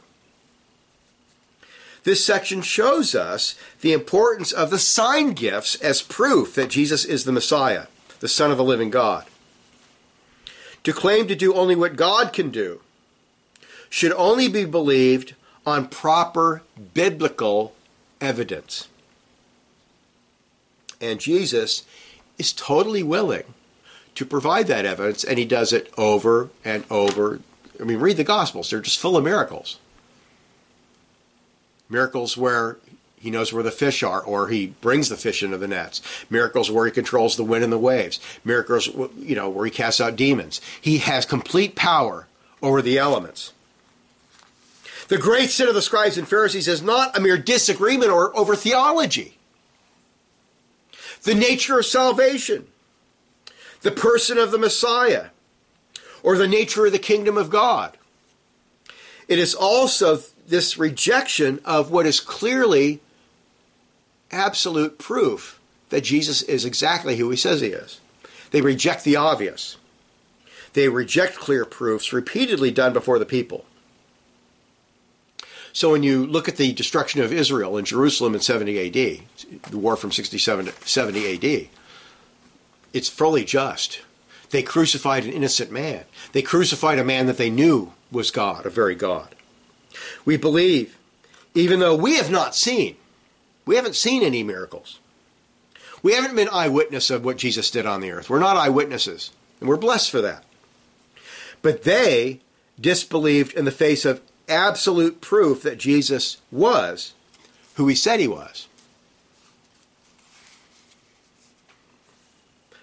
This 2.09 2.25
section 2.25 2.63
shows 2.63 3.15
us 3.15 3.55
the 3.83 3.93
importance 3.93 4.51
of 4.51 4.71
the 4.71 4.79
sign 4.79 5.35
gifts 5.35 5.75
as 5.75 6.01
proof 6.01 6.55
that 6.55 6.71
Jesus 6.71 7.05
is 7.05 7.25
the 7.25 7.33
Messiah, 7.33 7.85
the 8.21 8.29
Son 8.29 8.51
of 8.51 8.57
the 8.57 8.65
living 8.65 8.89
God. 8.89 9.27
To 10.85 10.95
claim 10.95 11.29
to 11.29 11.37
do 11.37 11.53
only 11.53 11.77
what 11.77 11.97
God 11.97 12.33
can 12.33 12.49
do 12.49 12.81
should 13.91 14.13
only 14.13 14.49
be 14.49 14.65
believed 14.65 15.35
on 15.67 15.87
proper 15.87 16.63
biblical 16.95 17.75
evidence. 18.23 18.89
And 21.03 21.21
Jesus 21.21 21.85
is 22.39 22.55
totally 22.55 23.03
willing 23.03 23.45
to 24.15 24.25
provide 24.25 24.67
that 24.69 24.87
evidence, 24.87 25.25
and 25.25 25.39
he 25.39 25.45
does 25.45 25.75
it 25.75 25.93
over 25.99 26.49
and 26.65 26.85
over. 26.91 27.41
I 27.79 27.85
mean, 27.85 28.01
read 28.01 28.17
the 28.17 28.25
Gospels, 28.25 28.71
they're 28.71 28.81
just 28.81 28.99
full 28.99 29.19
of 29.19 29.25
miracles. 29.25 29.77
Miracles 31.89 32.37
where 32.37 32.79
he 33.21 33.31
knows 33.31 33.53
where 33.53 33.63
the 33.63 33.71
fish 33.71 34.03
are, 34.03 34.23
or 34.23 34.49
he 34.49 34.69
brings 34.81 35.09
the 35.09 35.17
fish 35.17 35.43
into 35.43 35.59
the 35.59 35.67
nets. 35.67 36.01
Miracles 36.31 36.71
where 36.71 36.87
he 36.87 36.93
controls 36.93 37.37
the 37.37 37.45
wind 37.45 37.65
and 37.65 37.73
the 37.73 37.79
waves. 37.79 38.21
Miracles, 38.45 38.89
you 39.17 39.35
know, 39.35 39.49
where 39.49 39.65
he 39.65 39.71
casts 39.71 40.01
out 40.01 40.17
demons. 40.17 40.61
He 40.81 40.99
has 40.99 41.27
complete 41.27 41.75
power 41.75 42.29
over 42.63 42.81
the 42.81 42.99
elements. 42.99 43.53
The 45.09 45.19
great 45.19 45.51
sin 45.51 45.69
of 45.69 45.75
the 45.75 45.83
scribes 45.83 46.19
and 46.19 46.29
Pharisees 46.29 46.69
is 46.69 46.83
not 46.83 47.17
a 47.17 47.21
mere 47.21 47.39
disagreement 47.39 48.11
or 48.11 48.37
over 48.37 48.55
theology. 48.55 49.39
The 51.23 51.35
nature 51.35 51.79
of 51.79 51.87
salvation, 51.87 52.69
the 53.81 53.91
person 53.91 54.39
of 54.39 54.51
the 54.51 54.59
Messiah, 54.59 55.27
or 56.23 56.37
the 56.37 56.47
nature 56.47 56.87
of 56.87 56.93
the 56.93 56.99
kingdom 56.99 57.37
of 57.37 57.51
God. 57.51 57.97
It 59.27 59.39
is 59.39 59.55
also 59.55 60.21
this 60.49 60.79
rejection 60.79 61.61
of 61.65 61.91
what 61.91 62.07
is 62.07 62.21
clearly 62.21 63.01
absolute 64.31 64.99
proof 64.99 65.61
that 65.91 66.03
Jesus 66.03 66.43
is 66.43 66.65
exactly 66.65 67.17
who 67.17 67.31
he 67.31 67.37
says 67.37 67.61
he 67.61 67.69
is. 67.69 68.01
They 68.51 68.61
reject 68.61 69.05
the 69.05 69.17
obvious. 69.17 69.77
They 70.73 70.89
reject 70.89 71.37
clear 71.37 71.65
proofs 71.65 72.13
repeatedly 72.13 72.71
done 72.71 72.93
before 72.93 73.19
the 73.19 73.27
people. 73.27 73.65
So 75.73 75.93
when 75.93 76.03
you 76.03 76.27
look 76.27 76.49
at 76.49 76.57
the 76.57 76.73
destruction 76.73 77.21
of 77.21 77.33
Israel 77.33 77.77
in 77.77 77.85
Jerusalem 77.85 78.35
in 78.35 78.41
70 78.41 78.87
AD, 78.87 79.71
the 79.71 79.79
war 79.79 79.97
from 79.97 80.13
67 80.13 80.67
to 80.67 80.73
70 80.73 81.35
AD, 81.35 81.69
it's 82.93 83.09
fully 83.09 83.45
just. 83.45 84.01
They 84.51 84.63
crucified 84.63 85.25
an 85.25 85.33
innocent 85.33 85.71
man. 85.71 86.05
They 86.33 86.43
crucified 86.43 86.99
a 86.99 87.05
man 87.05 87.27
that 87.27 87.37
they 87.37 87.51
knew 87.51 87.93
was 88.11 88.31
God, 88.31 88.65
a 88.65 88.71
very 88.71 88.95
God. 88.95 89.35
We 90.25 90.37
believe, 90.37 90.97
even 91.55 91.81
though 91.81 91.97
we 91.97 92.17
have 92.17 92.31
not 92.31 92.55
seen, 92.55 92.97
we 93.67 93.77
haven't 93.77 93.97
seen 93.97 94.23
any 94.23 94.43
miracles. 94.43 94.99
We 96.03 96.15
haven't 96.15 96.37
been 96.37 96.49
eyewitness 96.51 97.11
of 97.11 97.25
what 97.25 97.39
Jesus 97.39 97.71
did 97.71 97.87
on 97.87 98.01
the 98.01 98.11
earth. 98.11 98.31
We're 98.31 98.39
not 98.39 98.57
eyewitnesses, 98.57 99.31
and 99.61 99.69
we're 99.69 99.77
blessed 99.77 100.11
for 100.11 100.21
that. 100.21 100.45
But 101.61 101.83
they 101.83 102.41
disbelieved 102.81 103.55
in 103.55 103.65
the 103.65 103.71
face 103.71 104.05
of 104.05 104.21
absolute 104.49 105.21
proof 105.21 105.63
that 105.63 105.79
Jesus 105.79 106.39
was 106.51 107.15
who 107.75 107.89
he 107.89 107.95
said 107.95 108.21
he 108.21 108.29
was. 108.29 108.69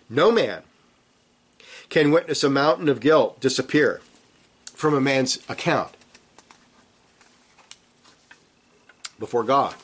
No 0.09 0.31
man 0.31 0.61
can 1.89 2.11
witness 2.11 2.43
a 2.43 2.49
mountain 2.49 2.89
of 2.89 2.99
guilt 2.99 3.39
disappear 3.39 4.01
from 4.73 4.93
a 4.93 5.01
man's 5.01 5.39
account 5.49 5.95
before 9.19 9.43
God. 9.43 9.75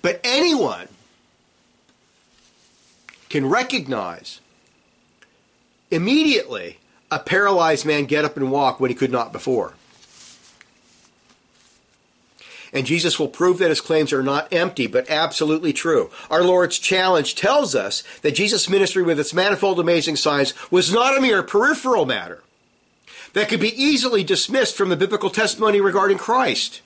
But 0.00 0.20
anyone 0.24 0.88
can 3.28 3.48
recognize 3.48 4.40
immediately 5.90 6.78
a 7.10 7.18
paralyzed 7.18 7.84
man 7.86 8.06
get 8.06 8.24
up 8.24 8.36
and 8.36 8.50
walk 8.50 8.80
when 8.80 8.90
he 8.90 8.94
could 8.94 9.12
not 9.12 9.32
before 9.32 9.74
and 12.72 12.86
Jesus 12.86 13.18
will 13.18 13.28
prove 13.28 13.58
that 13.58 13.68
his 13.68 13.80
claims 13.80 14.12
are 14.12 14.22
not 14.22 14.52
empty, 14.52 14.86
but 14.86 15.10
absolutely 15.10 15.72
true. 15.72 16.10
Our 16.30 16.42
Lord's 16.42 16.78
challenge 16.78 17.34
tells 17.34 17.74
us 17.74 18.02
that 18.22 18.34
Jesus' 18.34 18.68
ministry 18.68 19.02
with 19.02 19.20
its 19.20 19.34
manifold 19.34 19.78
amazing 19.78 20.16
signs 20.16 20.54
was 20.70 20.92
not 20.92 21.16
a 21.16 21.20
mere 21.20 21.42
peripheral 21.42 22.06
matter 22.06 22.42
that 23.34 23.48
could 23.48 23.60
be 23.60 23.82
easily 23.82 24.24
dismissed 24.24 24.76
from 24.76 24.88
the 24.88 24.96
biblical 24.96 25.30
testimony 25.30 25.80
regarding 25.80 26.18
Christ. 26.18 26.80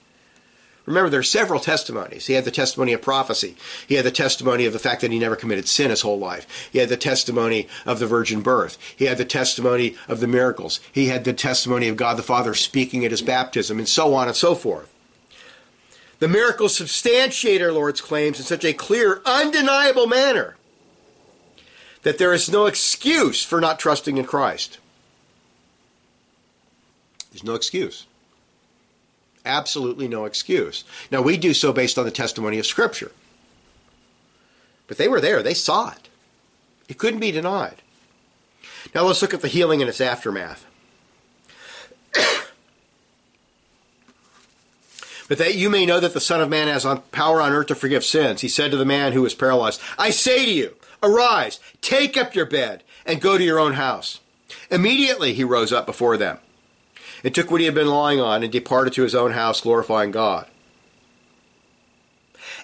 Remember, 0.86 1.10
there 1.10 1.20
are 1.20 1.24
several 1.24 1.58
testimonies. 1.58 2.26
He 2.26 2.34
had 2.34 2.44
the 2.44 2.52
testimony 2.52 2.92
of 2.92 3.02
prophecy. 3.02 3.56
He 3.88 3.96
had 3.96 4.04
the 4.04 4.12
testimony 4.12 4.66
of 4.66 4.72
the 4.72 4.78
fact 4.78 5.00
that 5.00 5.10
he 5.10 5.18
never 5.18 5.34
committed 5.34 5.66
sin 5.66 5.90
his 5.90 6.02
whole 6.02 6.18
life. 6.18 6.70
He 6.72 6.78
had 6.78 6.88
the 6.88 6.96
testimony 6.96 7.66
of 7.84 7.98
the 7.98 8.06
virgin 8.06 8.40
birth. 8.40 8.78
He 8.96 9.06
had 9.06 9.18
the 9.18 9.24
testimony 9.24 9.96
of 10.06 10.20
the 10.20 10.28
miracles. 10.28 10.78
He 10.92 11.08
had 11.08 11.24
the 11.24 11.32
testimony 11.32 11.88
of 11.88 11.96
God 11.96 12.16
the 12.16 12.22
Father 12.22 12.54
speaking 12.54 13.04
at 13.04 13.10
his 13.10 13.20
baptism, 13.20 13.78
and 13.78 13.88
so 13.88 14.14
on 14.14 14.28
and 14.28 14.36
so 14.36 14.54
forth. 14.54 14.92
The 16.20 16.28
miracles 16.28 16.76
substantiate 16.76 17.60
our 17.60 17.72
Lord's 17.72 18.00
claims 18.00 18.38
in 18.38 18.44
such 18.44 18.64
a 18.64 18.72
clear, 18.72 19.20
undeniable 19.26 20.06
manner 20.06 20.56
that 22.02 22.18
there 22.18 22.32
is 22.32 22.48
no 22.48 22.66
excuse 22.66 23.44
for 23.44 23.60
not 23.60 23.80
trusting 23.80 24.16
in 24.16 24.24
Christ. 24.24 24.78
There's 27.32 27.42
no 27.42 27.54
excuse. 27.54 28.06
Absolutely 29.46 30.08
no 30.08 30.24
excuse. 30.24 30.84
Now, 31.10 31.22
we 31.22 31.36
do 31.36 31.54
so 31.54 31.72
based 31.72 31.96
on 31.98 32.04
the 32.04 32.10
testimony 32.10 32.58
of 32.58 32.66
Scripture. 32.66 33.12
But 34.88 34.98
they 34.98 35.08
were 35.08 35.20
there, 35.20 35.42
they 35.42 35.54
saw 35.54 35.92
it. 35.92 36.08
It 36.88 36.98
couldn't 36.98 37.20
be 37.20 37.30
denied. 37.30 37.82
Now, 38.94 39.04
let's 39.04 39.22
look 39.22 39.34
at 39.34 39.42
the 39.42 39.48
healing 39.48 39.80
and 39.80 39.88
its 39.88 40.00
aftermath. 40.00 40.66
but 45.28 45.38
that 45.38 45.54
you 45.54 45.70
may 45.70 45.86
know 45.86 46.00
that 46.00 46.12
the 46.12 46.20
Son 46.20 46.40
of 46.40 46.48
Man 46.48 46.68
has 46.68 46.84
on 46.84 47.02
power 47.12 47.40
on 47.40 47.52
earth 47.52 47.68
to 47.68 47.74
forgive 47.76 48.04
sins. 48.04 48.40
He 48.40 48.48
said 48.48 48.70
to 48.72 48.76
the 48.76 48.84
man 48.84 49.12
who 49.12 49.22
was 49.22 49.34
paralyzed, 49.34 49.80
I 49.98 50.10
say 50.10 50.44
to 50.44 50.52
you, 50.52 50.74
arise, 51.02 51.60
take 51.80 52.16
up 52.16 52.34
your 52.34 52.46
bed, 52.46 52.82
and 53.04 53.20
go 53.20 53.38
to 53.38 53.44
your 53.44 53.60
own 53.60 53.74
house. 53.74 54.20
Immediately 54.70 55.34
he 55.34 55.44
rose 55.44 55.72
up 55.72 55.86
before 55.86 56.16
them, 56.16 56.38
and 57.26 57.34
took 57.34 57.50
what 57.50 57.60
he 57.60 57.66
had 57.66 57.74
been 57.74 57.88
lying 57.88 58.20
on, 58.20 58.44
and 58.44 58.52
departed 58.52 58.92
to 58.92 59.02
his 59.02 59.12
own 59.12 59.32
house, 59.32 59.60
glorifying 59.60 60.12
God. 60.12 60.46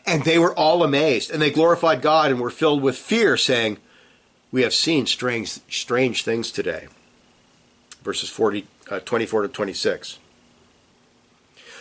And 0.06 0.22
they 0.22 0.38
were 0.38 0.54
all 0.54 0.84
amazed, 0.84 1.32
and 1.32 1.42
they 1.42 1.50
glorified 1.50 2.00
God 2.00 2.30
and 2.30 2.40
were 2.40 2.48
filled 2.48 2.80
with 2.80 2.96
fear, 2.96 3.36
saying, 3.36 3.78
We 4.52 4.62
have 4.62 4.72
seen 4.72 5.06
strange, 5.06 5.58
strange 5.68 6.22
things 6.22 6.52
today. 6.52 6.86
Verses 8.04 8.28
40, 8.28 8.68
uh, 8.88 9.00
24 9.00 9.42
to 9.42 9.48
26. 9.48 10.20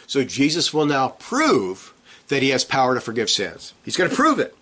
So 0.07 0.23
Jesus 0.23 0.73
will 0.73 0.87
now 0.87 1.09
prove 1.09 1.93
that 2.29 2.41
he 2.41 2.49
has 2.49 2.65
power 2.65 2.95
to 2.95 3.01
forgive 3.01 3.29
sins. 3.29 3.75
He's 3.85 3.95
going 3.95 4.09
to 4.09 4.15
prove 4.15 4.39
it. 4.39 4.55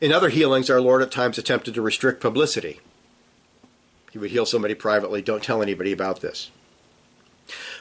In 0.00 0.12
other 0.12 0.28
healings, 0.28 0.70
our 0.70 0.80
Lord 0.80 1.02
at 1.02 1.10
times 1.10 1.38
attempted 1.38 1.74
to 1.74 1.82
restrict 1.82 2.20
publicity. 2.20 2.80
He 4.10 4.18
would 4.18 4.30
heal 4.30 4.46
somebody 4.46 4.74
privately, 4.74 5.22
don't 5.22 5.42
tell 5.42 5.62
anybody 5.62 5.92
about 5.92 6.20
this. 6.20 6.50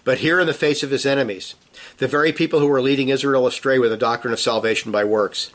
But 0.04 0.20
here, 0.20 0.40
in 0.40 0.48
the 0.48 0.54
face 0.54 0.84
of 0.84 0.92
his 0.92 1.06
enemies, 1.06 1.56
the 1.98 2.08
very 2.08 2.34
people 2.34 2.60
who 2.60 2.68
were 2.68 2.82
leading 2.82 3.10
Israel 3.10 3.48
astray 3.48 3.80
with 3.80 3.92
the 3.92 3.98
doctrine 3.98 4.34
of 4.34 4.40
salvation 4.40 4.92
by 4.92 5.04
works, 5.04 5.52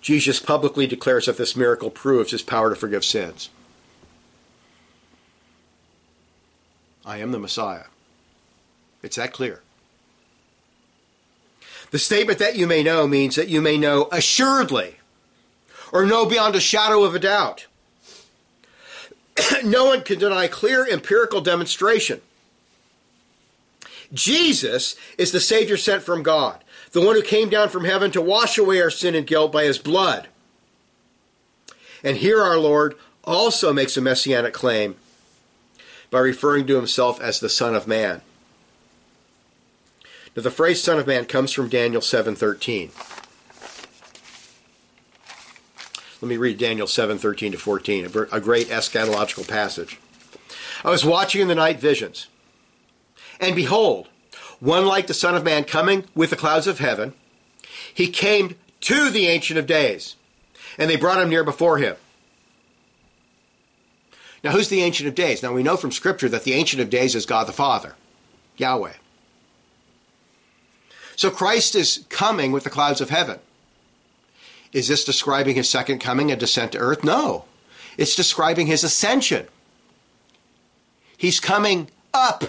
Jesus 0.00 0.40
publicly 0.40 0.86
declares 0.86 1.26
that 1.26 1.36
this 1.36 1.56
miracle 1.56 1.90
proves 1.90 2.30
his 2.30 2.42
power 2.42 2.70
to 2.70 2.76
forgive 2.76 3.04
sins. 3.04 3.50
I 7.04 7.18
am 7.18 7.32
the 7.32 7.38
Messiah. 7.38 7.84
It's 9.02 9.16
that 9.16 9.32
clear. 9.32 9.62
The 11.90 11.98
statement 11.98 12.38
that 12.38 12.56
you 12.56 12.66
may 12.66 12.82
know 12.82 13.06
means 13.06 13.36
that 13.36 13.48
you 13.48 13.60
may 13.60 13.76
know 13.76 14.08
assuredly 14.10 14.96
or 15.92 16.06
know 16.06 16.26
beyond 16.26 16.54
a 16.54 16.60
shadow 16.60 17.04
of 17.04 17.14
a 17.14 17.18
doubt. 17.18 17.66
no 19.64 19.86
one 19.86 20.02
can 20.02 20.18
deny 20.18 20.48
clear 20.48 20.86
empirical 20.88 21.40
demonstration. 21.40 22.20
Jesus 24.12 24.96
is 25.18 25.32
the 25.32 25.40
Savior 25.40 25.76
sent 25.76 26.02
from 26.02 26.22
God, 26.22 26.62
the 26.92 27.00
one 27.00 27.16
who 27.16 27.22
came 27.22 27.48
down 27.48 27.68
from 27.68 27.84
heaven 27.84 28.10
to 28.12 28.20
wash 28.20 28.56
away 28.56 28.80
our 28.80 28.90
sin 28.90 29.14
and 29.14 29.26
guilt 29.26 29.52
by 29.52 29.64
his 29.64 29.78
blood. 29.78 30.28
And 32.04 32.16
here 32.18 32.42
our 32.42 32.58
Lord 32.58 32.96
also 33.24 33.72
makes 33.72 33.96
a 33.96 34.00
messianic 34.00 34.54
claim 34.54 34.96
by 36.10 36.20
referring 36.20 36.66
to 36.68 36.76
himself 36.76 37.20
as 37.20 37.40
the 37.40 37.48
Son 37.48 37.74
of 37.74 37.88
Man. 37.88 38.22
Now 40.36 40.42
the 40.42 40.50
phrase 40.50 40.82
Son 40.82 40.98
of 40.98 41.06
Man 41.06 41.24
comes 41.24 41.52
from 41.52 41.68
Daniel 41.68 42.02
7.13. 42.02 43.15
Let 46.22 46.28
me 46.28 46.38
read 46.38 46.58
Daniel 46.58 46.86
7.13 46.86 47.52
to 47.52 47.58
14, 47.58 48.06
a 48.32 48.40
great 48.40 48.68
eschatological 48.68 49.46
passage. 49.46 50.00
I 50.82 50.90
was 50.90 51.04
watching 51.04 51.42
in 51.42 51.48
the 51.48 51.54
night 51.54 51.78
visions, 51.78 52.28
and 53.38 53.54
behold, 53.54 54.08
one 54.58 54.86
like 54.86 55.08
the 55.08 55.14
Son 55.14 55.34
of 55.34 55.44
Man 55.44 55.64
coming 55.64 56.04
with 56.14 56.30
the 56.30 56.36
clouds 56.36 56.66
of 56.66 56.78
heaven. 56.78 57.12
He 57.92 58.08
came 58.08 58.56
to 58.80 59.10
the 59.10 59.26
Ancient 59.26 59.58
of 59.58 59.66
Days, 59.66 60.16
and 60.78 60.88
they 60.88 60.96
brought 60.96 61.20
him 61.20 61.28
near 61.28 61.44
before 61.44 61.78
him. 61.78 61.96
Now, 64.42 64.52
who's 64.52 64.68
the 64.68 64.82
Ancient 64.82 65.08
of 65.08 65.14
Days? 65.14 65.42
Now, 65.42 65.52
we 65.52 65.62
know 65.62 65.76
from 65.76 65.92
Scripture 65.92 66.28
that 66.30 66.44
the 66.44 66.54
Ancient 66.54 66.80
of 66.80 66.88
Days 66.88 67.14
is 67.14 67.26
God 67.26 67.46
the 67.46 67.52
Father, 67.52 67.94
Yahweh. 68.56 68.94
So 71.16 71.30
Christ 71.30 71.74
is 71.74 72.04
coming 72.08 72.52
with 72.52 72.64
the 72.64 72.70
clouds 72.70 73.00
of 73.00 73.10
heaven. 73.10 73.40
Is 74.72 74.88
this 74.88 75.04
describing 75.04 75.56
his 75.56 75.68
second 75.68 76.00
coming, 76.00 76.30
a 76.30 76.36
descent 76.36 76.72
to 76.72 76.78
earth? 76.78 77.04
No. 77.04 77.44
It's 77.96 78.14
describing 78.14 78.66
his 78.66 78.84
ascension. 78.84 79.46
He's 81.16 81.40
coming 81.40 81.90
up 82.12 82.44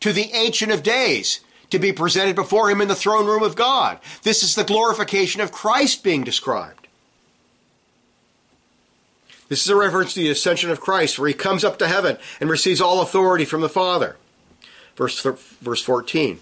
to 0.00 0.12
the 0.12 0.30
Ancient 0.32 0.72
of 0.72 0.82
Days 0.82 1.40
to 1.70 1.78
be 1.78 1.92
presented 1.92 2.34
before 2.34 2.70
him 2.70 2.80
in 2.80 2.88
the 2.88 2.94
throne 2.94 3.26
room 3.26 3.42
of 3.42 3.56
God. 3.56 3.98
This 4.22 4.42
is 4.42 4.54
the 4.54 4.64
glorification 4.64 5.40
of 5.40 5.52
Christ 5.52 6.02
being 6.02 6.24
described. 6.24 6.88
This 9.48 9.62
is 9.62 9.70
a 9.70 9.76
reference 9.76 10.14
to 10.14 10.20
the 10.20 10.30
ascension 10.30 10.70
of 10.70 10.80
Christ, 10.80 11.18
where 11.18 11.28
he 11.28 11.34
comes 11.34 11.64
up 11.64 11.78
to 11.78 11.88
heaven 11.88 12.18
and 12.40 12.50
receives 12.50 12.80
all 12.80 13.00
authority 13.00 13.44
from 13.44 13.62
the 13.62 13.68
Father. 13.68 14.16
Verse, 14.96 15.22
verse 15.22 15.82
14. 15.82 16.40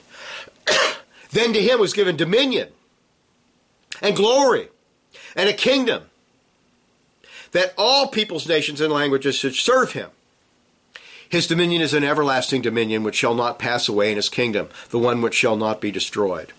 then 1.31 1.53
to 1.53 1.63
him 1.63 1.79
was 1.79 1.93
given 1.93 2.17
dominion 2.17 2.69
and 4.03 4.17
glory 4.17 4.69
and 5.37 5.49
a 5.49 5.53
kingdom 5.53 6.05
that 7.53 7.75
all 7.79 8.09
peoples, 8.09 8.49
nations, 8.49 8.81
and 8.81 8.93
languages 8.93 9.37
should 9.37 9.55
serve 9.55 9.93
him. 9.93 10.11
His 11.29 11.47
dominion 11.47 11.83
is 11.83 11.95
an 11.95 12.05
everlasting 12.05 12.63
dominion 12.63 13.03
which 13.03 13.17
shall 13.17 13.35
not 13.35 13.59
pass 13.59 13.89
away, 13.89 14.11
in 14.11 14.17
his 14.17 14.29
kingdom, 14.29 14.69
the 14.91 14.99
one 14.99 15.21
which 15.23 15.35
shall 15.35 15.57
not 15.57 15.81
be 15.81 15.91
destroyed. 15.91 16.53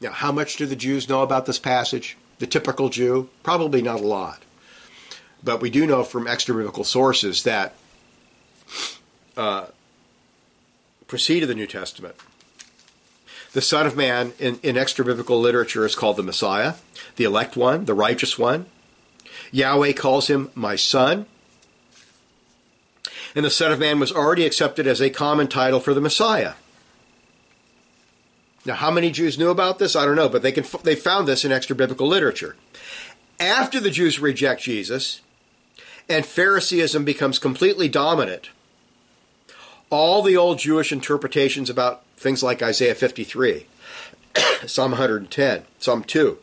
Now, 0.00 0.12
how 0.12 0.32
much 0.32 0.56
do 0.56 0.66
the 0.66 0.76
Jews 0.76 1.08
know 1.08 1.22
about 1.22 1.46
this 1.46 1.58
passage? 1.58 2.16
The 2.38 2.46
typical 2.46 2.88
Jew? 2.88 3.28
Probably 3.42 3.82
not 3.82 4.00
a 4.00 4.06
lot. 4.06 4.42
But 5.44 5.60
we 5.60 5.68
do 5.68 5.86
know 5.86 6.04
from 6.04 6.26
extra 6.26 6.54
biblical 6.54 6.84
sources 6.84 7.42
that 7.42 7.74
uh, 9.36 9.66
preceded 11.06 11.48
the 11.48 11.54
New 11.54 11.66
Testament. 11.66 12.14
The 13.52 13.60
Son 13.60 13.86
of 13.86 13.96
Man 13.96 14.32
in, 14.38 14.60
in 14.62 14.76
extra 14.76 15.04
biblical 15.04 15.40
literature 15.40 15.84
is 15.84 15.96
called 15.96 16.16
the 16.16 16.22
Messiah, 16.22 16.74
the 17.16 17.24
elect 17.24 17.56
one, 17.56 17.84
the 17.84 17.94
righteous 17.94 18.38
one. 18.38 18.66
Yahweh 19.50 19.92
calls 19.92 20.28
him 20.28 20.50
my 20.54 20.76
son. 20.76 21.26
And 23.34 23.44
the 23.44 23.50
Son 23.50 23.72
of 23.72 23.78
Man 23.78 23.98
was 23.98 24.12
already 24.12 24.46
accepted 24.46 24.86
as 24.86 25.00
a 25.00 25.10
common 25.10 25.48
title 25.48 25.80
for 25.80 25.94
the 25.94 26.00
Messiah. 26.00 26.54
Now, 28.64 28.74
how 28.74 28.90
many 28.90 29.10
Jews 29.10 29.38
knew 29.38 29.50
about 29.50 29.78
this? 29.78 29.96
I 29.96 30.04
don't 30.04 30.16
know, 30.16 30.28
but 30.28 30.42
they 30.42 30.52
can 30.52 30.64
they 30.82 30.94
found 30.94 31.26
this 31.26 31.44
in 31.44 31.52
extra 31.52 31.74
biblical 31.74 32.06
literature. 32.06 32.56
After 33.38 33.80
the 33.80 33.90
Jews 33.90 34.20
reject 34.20 34.62
Jesus, 34.62 35.22
and 36.08 36.26
Phariseeism 36.26 37.04
becomes 37.04 37.38
completely 37.38 37.88
dominant, 37.88 38.50
all 39.88 40.22
the 40.22 40.36
old 40.36 40.58
Jewish 40.58 40.92
interpretations 40.92 41.70
about 41.70 42.02
things 42.20 42.42
like 42.42 42.62
Isaiah 42.62 42.94
53, 42.94 43.66
Psalm 44.66 44.92
110, 44.92 45.62
Psalm 45.78 46.04
2, 46.04 46.38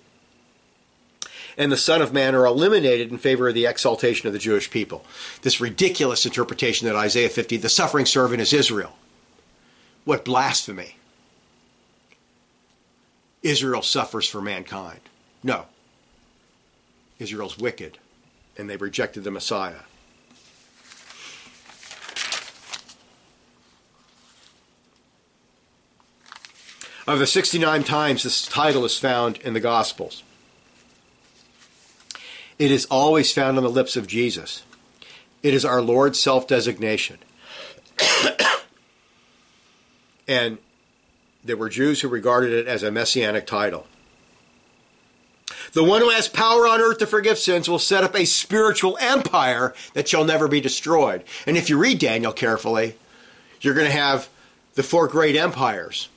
and 1.55 1.71
the 1.71 1.77
Son 1.77 2.01
of 2.01 2.11
Man 2.11 2.33
are 2.33 2.45
eliminated 2.45 3.11
in 3.11 3.19
favor 3.19 3.47
of 3.47 3.53
the 3.53 3.67
exaltation 3.67 4.27
of 4.27 4.33
the 4.33 4.39
Jewish 4.39 4.71
people. 4.71 5.05
This 5.43 5.61
ridiculous 5.61 6.25
interpretation 6.25 6.87
that 6.87 6.95
Isaiah 6.95 7.29
50, 7.29 7.57
the 7.57 7.69
suffering 7.69 8.05
servant 8.05 8.41
is 8.41 8.53
Israel. 8.53 8.97
What 10.03 10.25
blasphemy! 10.25 10.95
Israel 13.43 13.81
suffers 13.81 14.27
for 14.27 14.41
mankind. 14.41 15.01
No. 15.43 15.65
Israel's 17.19 17.57
wicked, 17.57 17.99
and 18.57 18.69
they 18.69 18.77
rejected 18.77 19.23
the 19.23 19.31
Messiah. 19.31 19.81
Of 27.07 27.19
the 27.19 27.27
69 27.27 27.85
times 27.85 28.23
this 28.23 28.45
title 28.45 28.83
is 28.83 28.99
found 28.99 29.37
in 29.37 29.53
the 29.53 29.61
Gospels, 29.61 30.23
it 32.59 32.69
is 32.69 32.85
always 32.87 33.31
found 33.31 33.55
on 33.55 33.63
the 33.63 33.69
lips 33.69 33.95
of 33.95 34.07
Jesus. 34.07 34.63
It 35.41 35.53
is 35.53 35.63
our 35.63 35.81
Lord's 35.81 36.19
self 36.19 36.47
designation. 36.47 37.19
and 40.27 40.57
there 41.45 41.55
were 41.55 41.69
Jews 41.69 42.01
who 42.01 42.09
regarded 42.09 42.51
it 42.51 42.67
as 42.67 42.83
a 42.83 42.91
messianic 42.91 43.47
title. 43.47 43.87
The 45.71 45.83
one 45.85 46.01
who 46.01 46.09
has 46.09 46.27
power 46.27 46.67
on 46.67 46.81
earth 46.81 46.97
to 46.97 47.07
forgive 47.07 47.37
sins 47.37 47.69
will 47.69 47.79
set 47.79 48.03
up 48.03 48.15
a 48.15 48.25
spiritual 48.25 48.97
empire 48.99 49.73
that 49.93 50.09
shall 50.09 50.25
never 50.25 50.49
be 50.49 50.59
destroyed. 50.59 51.23
And 51.45 51.55
if 51.55 51.69
you 51.69 51.77
read 51.77 51.99
Daniel 51.99 52.33
carefully, 52.33 52.95
you're 53.61 53.75
going 53.75 53.85
to 53.85 53.91
have 53.93 54.27
the 54.73 54.83
four 54.83 55.07
great 55.07 55.37
empires. 55.37 56.09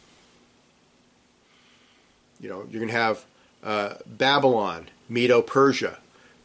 You 2.41 2.49
know, 2.49 2.67
you're 2.71 2.81
going 2.81 2.93
to 2.93 2.99
have 2.99 3.25
uh, 3.63 3.95
Babylon, 4.07 4.89
Medo 5.09 5.43
Persia, 5.43 5.99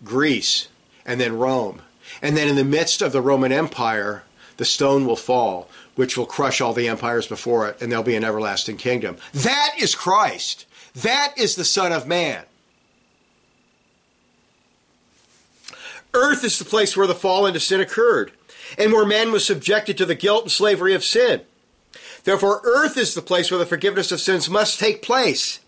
Greece, 0.03 0.67
and 1.05 1.19
then 1.19 1.37
Rome. 1.37 1.81
And 2.21 2.35
then 2.35 2.47
in 2.47 2.55
the 2.55 2.63
midst 2.63 3.01
of 3.01 3.11
the 3.11 3.21
Roman 3.21 3.51
Empire, 3.51 4.23
the 4.57 4.65
stone 4.65 5.05
will 5.05 5.15
fall, 5.15 5.69
which 5.95 6.17
will 6.17 6.25
crush 6.25 6.61
all 6.61 6.73
the 6.73 6.87
empires 6.87 7.27
before 7.27 7.67
it, 7.69 7.81
and 7.81 7.91
there'll 7.91 8.03
be 8.03 8.15
an 8.15 8.23
everlasting 8.23 8.77
kingdom. 8.77 9.17
That 9.33 9.75
is 9.79 9.95
Christ. 9.95 10.65
That 10.95 11.33
is 11.37 11.55
the 11.55 11.65
Son 11.65 11.91
of 11.91 12.07
Man. 12.07 12.43
Earth 16.13 16.43
is 16.45 16.57
the 16.57 16.65
place 16.65 16.95
where 16.95 17.07
the 17.07 17.15
fall 17.15 17.45
into 17.45 17.59
sin 17.59 17.81
occurred, 17.81 18.31
and 18.77 18.93
where 18.93 19.05
man 19.05 19.31
was 19.31 19.45
subjected 19.45 19.97
to 19.97 20.05
the 20.05 20.15
guilt 20.15 20.43
and 20.43 20.51
slavery 20.51 20.93
of 20.93 21.03
sin. 21.03 21.41
Therefore, 22.23 22.61
earth 22.63 22.97
is 22.97 23.13
the 23.13 23.21
place 23.21 23.51
where 23.51 23.57
the 23.57 23.65
forgiveness 23.65 24.11
of 24.11 24.21
sins 24.21 24.49
must 24.49 24.79
take 24.79 25.01
place. 25.01 25.59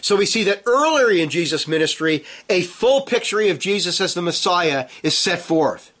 So 0.00 0.16
we 0.16 0.26
see 0.26 0.44
that 0.44 0.62
earlier 0.66 1.10
in 1.10 1.30
Jesus' 1.30 1.68
ministry, 1.68 2.24
a 2.48 2.62
full 2.62 3.02
picture 3.02 3.40
of 3.40 3.58
Jesus 3.58 4.00
as 4.00 4.14
the 4.14 4.22
Messiah 4.22 4.88
is 5.02 5.16
set 5.16 5.40
forth. 5.40 5.92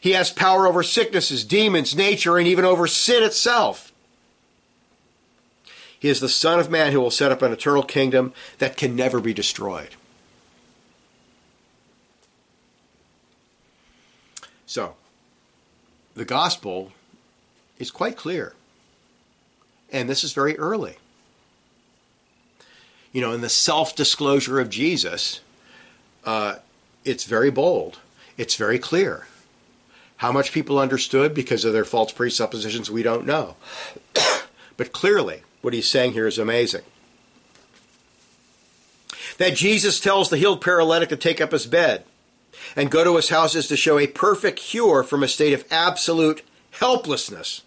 He 0.00 0.12
has 0.12 0.30
power 0.30 0.66
over 0.66 0.82
sicknesses, 0.82 1.44
demons, 1.44 1.96
nature, 1.96 2.38
and 2.38 2.46
even 2.46 2.64
over 2.64 2.86
sin 2.86 3.22
itself. 3.22 3.92
He 5.98 6.08
is 6.08 6.20
the 6.20 6.28
Son 6.28 6.60
of 6.60 6.70
Man 6.70 6.92
who 6.92 7.00
will 7.00 7.10
set 7.10 7.32
up 7.32 7.42
an 7.42 7.52
eternal 7.52 7.82
kingdom 7.82 8.32
that 8.58 8.76
can 8.76 8.94
never 8.94 9.20
be 9.20 9.32
destroyed. 9.32 9.96
So, 14.66 14.96
the 16.14 16.24
gospel 16.24 16.92
is 17.78 17.90
quite 17.90 18.16
clear. 18.16 18.54
And 19.90 20.08
this 20.08 20.22
is 20.22 20.32
very 20.32 20.58
early 20.58 20.96
you 23.16 23.22
know, 23.22 23.32
in 23.32 23.40
the 23.40 23.48
self 23.48 23.96
disclosure 23.96 24.60
of 24.60 24.68
Jesus, 24.68 25.40
uh, 26.26 26.56
it's 27.02 27.24
very 27.24 27.50
bold. 27.50 27.98
It's 28.36 28.56
very 28.56 28.78
clear. 28.78 29.26
How 30.18 30.32
much 30.32 30.52
people 30.52 30.78
understood 30.78 31.32
because 31.32 31.64
of 31.64 31.72
their 31.72 31.86
false 31.86 32.12
presuppositions, 32.12 32.90
we 32.90 33.02
don't 33.02 33.24
know. 33.24 33.56
but 34.76 34.92
clearly, 34.92 35.44
what 35.62 35.72
he's 35.72 35.88
saying 35.88 36.12
here 36.12 36.26
is 36.26 36.36
amazing. 36.36 36.82
That 39.38 39.54
Jesus 39.54 39.98
tells 39.98 40.28
the 40.28 40.36
healed 40.36 40.60
paralytic 40.60 41.08
to 41.08 41.16
take 41.16 41.40
up 41.40 41.52
his 41.52 41.64
bed 41.64 42.04
and 42.76 42.90
go 42.90 43.02
to 43.02 43.16
his 43.16 43.30
houses 43.30 43.66
to 43.68 43.78
show 43.78 43.98
a 43.98 44.06
perfect 44.06 44.58
cure 44.58 45.02
from 45.02 45.22
a 45.22 45.28
state 45.28 45.54
of 45.54 45.64
absolute 45.70 46.42
helplessness. 46.72 47.62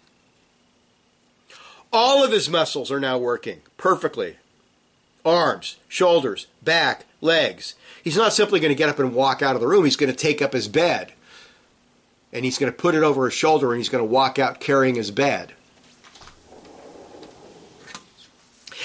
All 1.92 2.22
of 2.22 2.30
his 2.30 2.48
muscles 2.48 2.92
are 2.92 3.00
now 3.00 3.18
working 3.18 3.62
perfectly 3.76 4.36
arms, 5.24 5.76
shoulders, 5.88 6.46
back, 6.62 7.04
legs. 7.20 7.74
He's 8.02 8.16
not 8.16 8.32
simply 8.32 8.60
going 8.60 8.70
to 8.70 8.78
get 8.78 8.88
up 8.88 8.98
and 8.98 9.14
walk 9.14 9.42
out 9.42 9.54
of 9.54 9.60
the 9.60 9.68
room. 9.68 9.84
He's 9.84 9.96
going 9.96 10.12
to 10.12 10.16
take 10.16 10.40
up 10.40 10.52
his 10.52 10.68
bed 10.68 11.12
and 12.32 12.44
he's 12.44 12.58
going 12.58 12.72
to 12.72 12.76
put 12.76 12.94
it 12.94 13.02
over 13.02 13.24
his 13.26 13.34
shoulder 13.34 13.72
and 13.72 13.78
he's 13.78 13.88
going 13.88 14.02
to 14.04 14.10
walk 14.10 14.38
out 14.38 14.60
carrying 14.60 14.94
his 14.94 15.10
bed. 15.10 15.52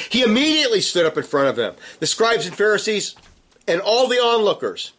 He 0.09 0.23
immediately 0.23 0.81
stood 0.81 1.05
up 1.05 1.17
in 1.17 1.23
front 1.23 1.47
of 1.47 1.55
them. 1.55 1.75
The 1.99 2.07
scribes 2.07 2.45
and 2.45 2.55
Pharisees 2.55 3.15
and 3.67 3.79
all 3.81 4.07
the 4.07 4.19
onlookers. 4.19 4.91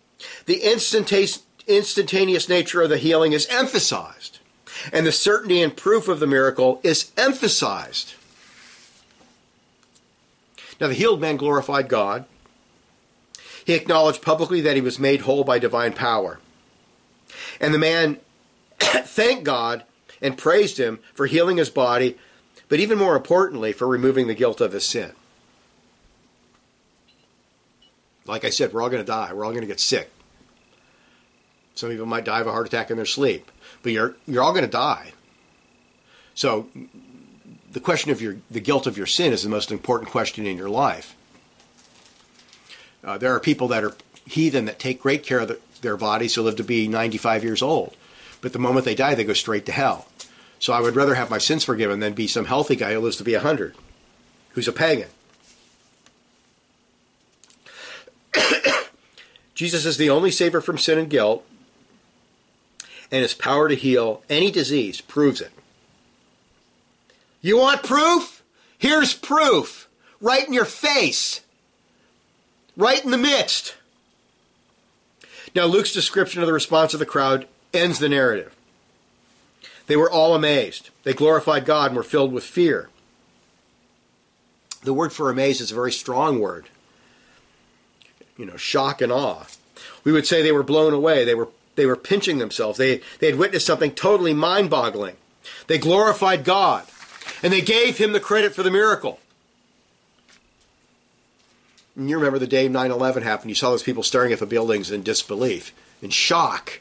The 0.47 0.63
instantaneous 0.65 2.49
nature 2.49 2.83
of 2.83 2.89
the 2.89 2.99
healing 2.99 3.33
is 3.33 3.47
emphasized. 3.51 4.39
and 4.93 5.07
the 5.07 5.13
certainty 5.13 5.63
and 5.63 5.77
proof 5.77 6.09
of 6.09 6.21
the 6.21 6.27
miracle 6.27 6.81
is 6.83 7.11
emphasized. 7.17 8.15
Now, 10.81 10.89
the 10.89 10.95
healed 10.95 11.21
man 11.21 11.37
glorified 11.37 11.89
God. 11.89 12.25
He 13.65 13.75
acknowledged 13.75 14.23
publicly 14.23 14.61
that 14.61 14.77
he 14.77 14.83
was 14.83 14.99
made 14.99 15.23
whole 15.23 15.43
by 15.43 15.59
divine 15.59 15.93
power. 15.93 16.39
And 17.61 17.75
the 17.75 17.79
man 17.79 18.19
thanked 18.79 19.45
God 19.45 19.85
and 20.23 20.39
praised 20.39 20.79
him 20.79 21.01
for 21.15 21.27
healing 21.27 21.57
his 21.57 21.71
body, 21.71 22.17
but 22.69 22.81
even 22.81 22.99
more 22.99 23.17
importantly, 23.17 23.73
for 23.73 23.87
removing 23.87 24.27
the 24.27 24.35
guilt 24.35 24.61
of 24.61 24.73
his 24.73 24.87
sin. 24.87 25.13
Like 28.27 28.45
I 28.45 28.51
said, 28.51 28.73
we're 28.73 28.83
all 28.83 28.91
going 28.91 29.03
to 29.03 29.07
die. 29.07 29.33
We're 29.33 29.45
all 29.45 29.53
going 29.53 29.63
to 29.63 29.69
get 29.69 29.81
sick. 29.81 30.11
Some 31.75 31.91
people 31.91 32.07
might 32.07 32.25
die 32.25 32.41
of 32.41 32.47
a 32.47 32.53
heart 32.53 32.67
attack 32.67 32.91
in 32.91 32.97
their 32.97 33.07
sleep, 33.07 33.51
but 33.83 33.93
you're 33.93 34.17
you're 34.27 34.43
all 34.43 34.53
going 34.53 34.65
to 34.65 34.71
die. 34.71 35.13
So, 36.35 36.69
the 37.77 37.81
question 37.81 38.11
of 38.11 38.23
your 38.23 38.39
the 38.51 38.59
guilt 38.59 38.87
of 38.87 38.97
your 38.97 39.05
sin 39.05 39.35
is 39.35 39.43
the 39.43 39.51
most 39.51 39.71
important 39.71 40.11
question 40.11 40.47
in 40.47 40.57
your 40.57 40.71
life. 40.71 41.15
Uh, 43.05 43.19
there 43.19 43.35
are 43.35 43.39
people 43.39 43.69
that 43.69 43.85
are 43.85 43.95
heathen 44.25 44.65
that 44.65 44.79
take 44.79 45.03
great 45.03 45.23
care 45.23 45.41
of 45.41 45.49
the, 45.49 45.61
their 45.83 45.99
bodies 45.99 46.33
to 46.33 46.41
live 46.41 46.57
to 46.57 46.65
be 46.65 46.89
95 46.89 47.45
years 47.45 47.61
old, 47.61 47.95
but 48.41 48.55
the 48.55 48.59
moment 48.59 48.87
they 48.87 48.95
die, 48.95 49.15
they 49.15 49.25
go 49.25 49.35
straight 49.35 49.67
to 49.67 49.73
hell. 49.73 50.09
So 50.59 50.73
I 50.73 50.81
would 50.81 50.97
rather 50.97 51.17
have 51.17 51.29
my 51.29 51.37
sins 51.37 51.65
forgiven 51.65 52.01
than 52.01 52.15
be 52.15 52.27
some 52.27 52.47
healthy 52.47 52.77
guy 52.77 52.95
who 52.95 53.01
lives 53.01 53.19
to 53.19 53.25
be 53.25 53.35
100, 53.35 53.77
who's 54.53 54.69
a 54.69 54.73
pagan. 54.73 55.11
Jesus 59.55 59.85
is 59.85 59.99
the 59.99 60.09
only 60.09 60.31
Savior 60.31 60.63
from 60.63 60.79
sin 60.79 60.99
and 60.99 61.11
guilt, 61.11 61.45
and 63.13 63.21
his 63.21 63.35
power 63.35 63.69
to 63.69 63.75
heal 63.75 64.23
any 64.31 64.51
disease 64.51 65.03
proves 65.03 65.43
it. 65.43 65.53
You 67.47 67.59
want 67.59 67.85
proof? 67.85 68.43
Here's 68.77 69.15
proof. 69.15 69.89
Right 70.21 70.45
in 70.45 70.53
your 70.53 70.65
face. 70.65 71.43
Right 72.77 73.05
in 73.05 73.13
the 73.13 73.17
midst. 73.17 73.77
Now, 75.55 75.67
Luke's 75.67 75.93
description 75.93 76.43
of 76.43 76.49
the 76.49 76.53
response 76.53 76.93
of 76.93 76.99
the 76.99 77.07
crowd 77.07 77.47
ends 77.73 78.01
the 78.01 78.09
narrative. 78.09 78.57
They 79.87 79.95
were 79.95 80.11
all 80.11 80.35
amazed. 80.35 80.91
They 81.05 81.13
glorified 81.13 81.67
God 81.67 81.93
and 81.93 81.97
were 81.97 82.03
filled 82.03 82.33
with 82.33 82.43
fear. 82.43 82.89
The 84.83 84.93
word 84.93 85.13
for 85.13 85.31
amazed 85.31 85.61
is 85.61 85.71
a 85.71 85.77
very 85.77 85.93
strong 85.93 86.41
word. 86.41 86.67
You 88.37 88.47
know, 88.47 88.57
shock 88.57 89.01
and 89.01 89.13
awe. 89.13 89.45
We 90.03 90.11
would 90.11 90.27
say 90.27 90.43
they 90.43 90.51
were 90.51 90.65
blown 90.65 90.93
away. 90.93 91.25
They 91.25 91.37
were 91.37 91.51
they 91.77 91.87
were 91.87 91.95
pinching 91.95 92.39
themselves. 92.39 92.77
They, 92.77 93.03
they 93.21 93.29
had 93.29 93.39
witnessed 93.39 93.67
something 93.67 93.93
totally 93.93 94.35
mind 94.35 94.69
boggling. 94.69 95.15
They 95.69 95.79
glorified 95.79 96.43
God, 96.43 96.87
and 97.47 97.53
they 97.53 97.61
gave 97.61 97.97
him 97.97 98.11
the 98.11 98.19
credit 98.19 98.57
for 98.57 98.65
the 98.65 98.73
miracle. 98.73 99.21
And 101.95 102.11
you 102.11 102.17
remember 102.17 102.41
the 102.41 102.47
day 102.49 102.69
9 102.69 102.91
11 102.91 103.23
happened. 103.23 103.53
You 103.53 103.55
saw 103.55 103.71
those 103.71 103.85
people 103.85 104.03
staring 104.03 104.33
at 104.33 104.41
the 104.41 104.47
buildings 104.47 104.91
in 104.91 105.05
disbelief, 105.05 105.73
in 106.03 106.11
shock. 106.11 106.81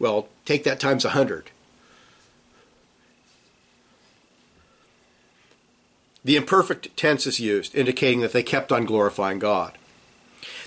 Well, 0.00 0.30
take 0.44 0.64
that 0.64 0.80
times 0.80 1.04
a 1.04 1.14
100. 1.14 1.52
The 6.24 6.34
imperfect 6.34 6.96
tense 6.96 7.28
is 7.28 7.38
used, 7.38 7.72
indicating 7.76 8.18
that 8.22 8.32
they 8.32 8.42
kept 8.42 8.72
on 8.72 8.84
glorifying 8.84 9.38
God. 9.38 9.78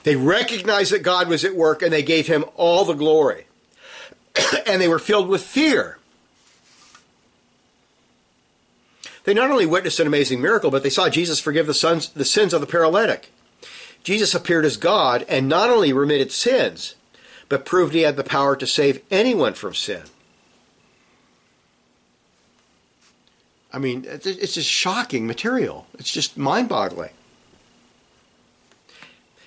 They 0.04 0.16
recognized 0.16 0.94
that 0.94 1.04
God 1.04 1.28
was 1.28 1.44
at 1.44 1.54
work 1.54 1.82
and 1.82 1.92
they 1.92 2.02
gave 2.02 2.28
him 2.28 2.46
all 2.56 2.86
the 2.86 2.94
glory. 2.94 3.48
and 4.66 4.82
they 4.82 4.88
were 4.88 5.00
filled 5.00 5.28
with 5.28 5.44
fear. 5.44 5.98
They 9.24 9.34
not 9.34 9.52
only 9.52 9.66
witnessed 9.66 10.00
an 10.00 10.08
amazing 10.08 10.42
miracle, 10.42 10.72
but 10.72 10.84
they 10.84 10.90
saw 10.90 11.10
Jesus 11.10 11.40
forgive 11.40 11.68
the, 11.68 11.74
sons, 11.74 12.10
the 12.10 12.26
sins 12.26 12.54
of 12.54 12.62
the 12.62 12.68
paralytic. 12.68 13.32
Jesus 14.04 14.34
appeared 14.34 14.66
as 14.66 14.78
God 14.78 15.26
and 15.30 15.48
not 15.48 15.70
only 15.70 15.94
remitted 15.94 16.32
sins, 16.32 16.96
but 17.50 17.66
proved 17.66 17.94
he 17.94 18.02
had 18.02 18.16
the 18.16 18.24
power 18.24 18.56
to 18.56 18.66
save 18.66 19.02
anyone 19.12 19.54
from 19.54 19.76
sin. 19.76 20.04
I 23.74 23.80
mean, 23.80 24.06
it's 24.06 24.56
just 24.56 24.70
shocking 24.70 25.28
material. 25.28 25.88
It's 25.98 26.12
just 26.12 26.38
mind 26.38 26.68
boggling. 26.68 27.12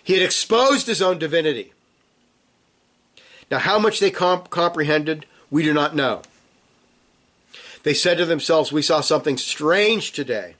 He 0.03 0.15
had 0.15 0.23
exposed 0.23 0.87
his 0.87 1.03
own 1.03 1.19
divinity. 1.19 1.73
Now, 3.51 3.59
how 3.59 3.79
much 3.79 4.01
they 4.01 4.11
comp- 4.11 4.51
comprehended, 4.51 5.27
we 5.51 5.63
do 5.63 5.75
not 5.75 5.95
know. 5.95 6.23
They 7.85 7.95
said 7.95 8.19
to 8.19 8.27
themselves, 8.27 8.73
We 8.73 8.83
saw 8.83 9.01
something 9.01 9.37
strange 9.37 10.13
today. 10.13 10.57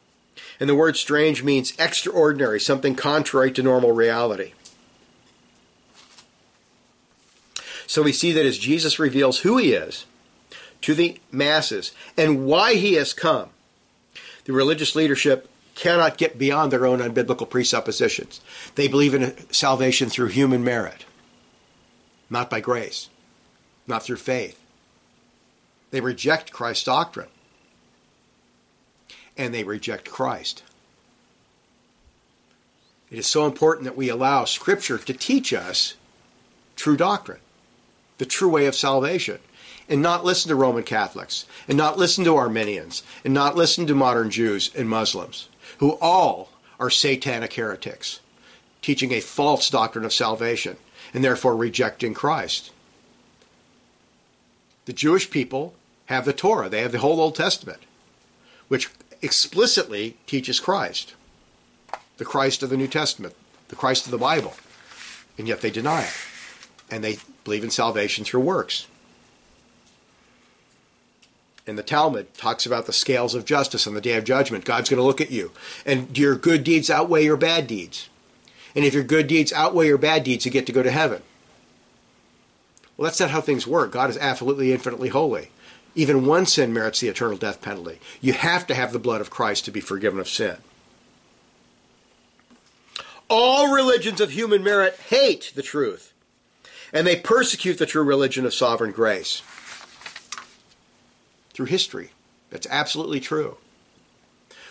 And 0.61 0.71
the 0.71 0.75
word 0.75 0.97
strange 0.97 1.43
means 1.43 1.73
extraordinary, 1.79 2.61
something 2.61 2.95
contrary 2.95 3.51
to 3.53 3.63
normal 3.63 3.93
reality. 3.93 4.53
So 7.87 8.03
we 8.03 8.13
see 8.13 8.33
that 8.33 8.47
as 8.47 8.59
Jesus 8.59 8.99
reveals 8.99 9.41
who 9.41 9.57
he 9.59 9.73
is 9.73 10.07
to 10.83 10.95
the 10.95 11.19
masses 11.33 11.93
and 12.17 12.47
why 12.47 12.75
he 12.75 12.95
has 12.95 13.13
come, 13.13 13.51
the 14.45 14.53
religious 14.53 14.95
leadership 14.95 15.51
cannot 15.75 16.19
get 16.19 16.39
beyond 16.39 16.71
their 16.73 16.87
own 16.87 17.01
unbiblical 17.01 17.49
presuppositions. 17.49 18.41
They 18.75 18.87
believe 18.87 19.15
in 19.15 19.35
salvation 19.53 20.09
through 20.09 20.29
human 20.29 20.63
merit, 20.63 21.05
not 22.31 22.49
by 22.49 22.61
grace, 22.61 23.09
not 23.87 24.03
through 24.03 24.17
faith. 24.17 24.64
They 25.95 26.01
reject 26.01 26.51
Christ's 26.51 26.83
doctrine, 26.83 27.29
and 29.37 29.55
they 29.55 29.63
reject 29.63 30.11
Christ. 30.11 30.65
It 33.13 33.19
is 33.21 33.29
so 33.29 33.47
important 33.47 33.85
that 33.85 33.97
we 33.97 34.09
allow 34.09 34.45
Scripture 34.45 34.99
to 34.99 35.13
teach 35.15 35.53
us 35.53 35.95
true 36.75 36.97
doctrine, 36.97 37.39
the 38.19 38.27
true 38.27 38.49
way 38.49 38.67
of 38.67 38.75
salvation, 38.75 39.39
and 39.89 40.03
not 40.03 40.25
listen 40.25 40.49
to 40.49 40.57
Roman 40.57 40.83
Catholics, 40.83 41.47
and 41.69 41.79
not 41.79 41.97
listen 41.97 42.25
to 42.25 42.35
Arminians, 42.35 43.05
and 43.25 43.33
not 43.33 43.55
listen 43.55 43.87
to 43.87 43.95
modern 43.95 44.31
Jews 44.31 44.73
and 44.75 44.89
Muslims 44.89 45.49
who 45.79 45.97
all 46.01 46.51
are 46.81 46.91
satanic 46.91 47.53
heretics, 47.53 48.19
teaching 48.83 49.13
a 49.13 49.21
false 49.21 49.71
doctrine 49.71 50.05
of 50.05 50.13
salvation 50.13 50.77
and 51.13 51.23
therefore 51.23 51.55
rejecting 51.55 52.15
Christ. 52.15 52.73
The 54.87 54.93
Jewish 54.93 55.31
people 55.31 55.77
have 56.07 56.25
the 56.25 56.33
Torah, 56.33 56.69
they 56.69 56.83
have 56.83 56.93
the 56.93 56.99
whole 56.99 57.21
Old 57.21 57.35
Testament, 57.35 57.81
which 58.69 58.91
explicitly 59.23 60.17
teaches 60.27 60.61
Christ, 60.61 61.15
the 62.19 62.25
Christ 62.25 62.63
of 62.63 62.71
the 62.71 62.77
New 62.77 62.89
Testament, 62.89 63.35
the 63.69 63.77
Christ 63.77 64.05
of 64.05 64.11
the 64.11 64.19
Bible, 64.19 64.55
and 65.39 65.49
yet 65.49 65.61
they 65.61 65.71
deny 65.71 66.03
it. 66.03 66.15
And 66.91 67.03
they 67.03 67.19
believe 67.45 67.65
in 67.65 67.71
salvation 67.71 68.25
through 68.25 68.41
works 68.41 68.87
And 71.67 71.79
the 71.79 71.83
Talmud 71.83 72.35
talks 72.35 72.67
about 72.67 72.87
the 72.87 72.93
scales 72.93 73.35
of 73.35 73.45
justice 73.45 73.87
on 73.87 73.95
the 73.95 74.01
day 74.01 74.17
of 74.17 74.25
judgment. 74.25 74.65
God's 74.65 74.91
going 74.91 74.99
to 74.99 75.07
look 75.07 75.21
at 75.21 75.31
you. 75.31 75.51
And 75.87 76.13
do 76.13 76.21
your 76.21 76.37
good 76.37 76.63
deeds 76.63 76.91
outweigh 76.91 77.25
your 77.25 77.39
bad 77.39 77.67
deeds? 77.67 78.11
And 78.75 78.85
if 78.85 78.93
your 78.93 79.05
good 79.05 79.27
deeds 79.27 79.53
outweigh 79.53 79.87
your 79.87 79.99
bad 79.99 80.25
deeds, 80.25 80.45
you 80.45 80.51
get 80.51 80.67
to 80.67 80.73
go 80.73 80.83
to 80.83 80.91
heaven. 80.91 81.23
Well, 82.97 83.05
that's 83.05 83.21
not 83.21 83.31
how 83.31 83.41
things 83.41 83.67
work. 83.67 83.93
God 83.93 84.11
is 84.11 84.19
absolutely 84.19 84.73
infinitely 84.73 85.09
holy. 85.09 85.51
Even 85.95 86.27
one 86.27 86.47
sin 86.47 86.73
merits 86.73 87.01
the 87.01 87.09
eternal 87.09 87.37
death 87.37 87.63
penalty. 87.63 88.01
You 88.21 88.33
have 88.33 88.67
to 88.67 88.75
have 88.75 88.93
the 88.93 88.99
blood 88.99 89.21
of 89.21 89.31
Christ 89.31 89.65
to 89.65 89.71
be 89.71 89.81
forgiven 89.81 90.19
of 90.19 90.29
sin. 90.29 90.57
All 93.31 93.73
religions 93.73 94.21
of 94.21 94.33
human 94.33 94.63
merit 94.63 94.99
hate 95.09 95.53
the 95.55 95.63
truth, 95.63 96.13
and 96.93 97.07
they 97.07 97.17
persecute 97.17 97.79
the 97.79 97.87
true 97.87 98.03
religion 98.03 98.45
of 98.45 98.53
sovereign 98.53 98.93
grace 98.93 99.43
through 101.53 101.67
history. 101.67 102.11
That's 102.51 102.67
absolutely 102.69 103.21
true. 103.21 103.57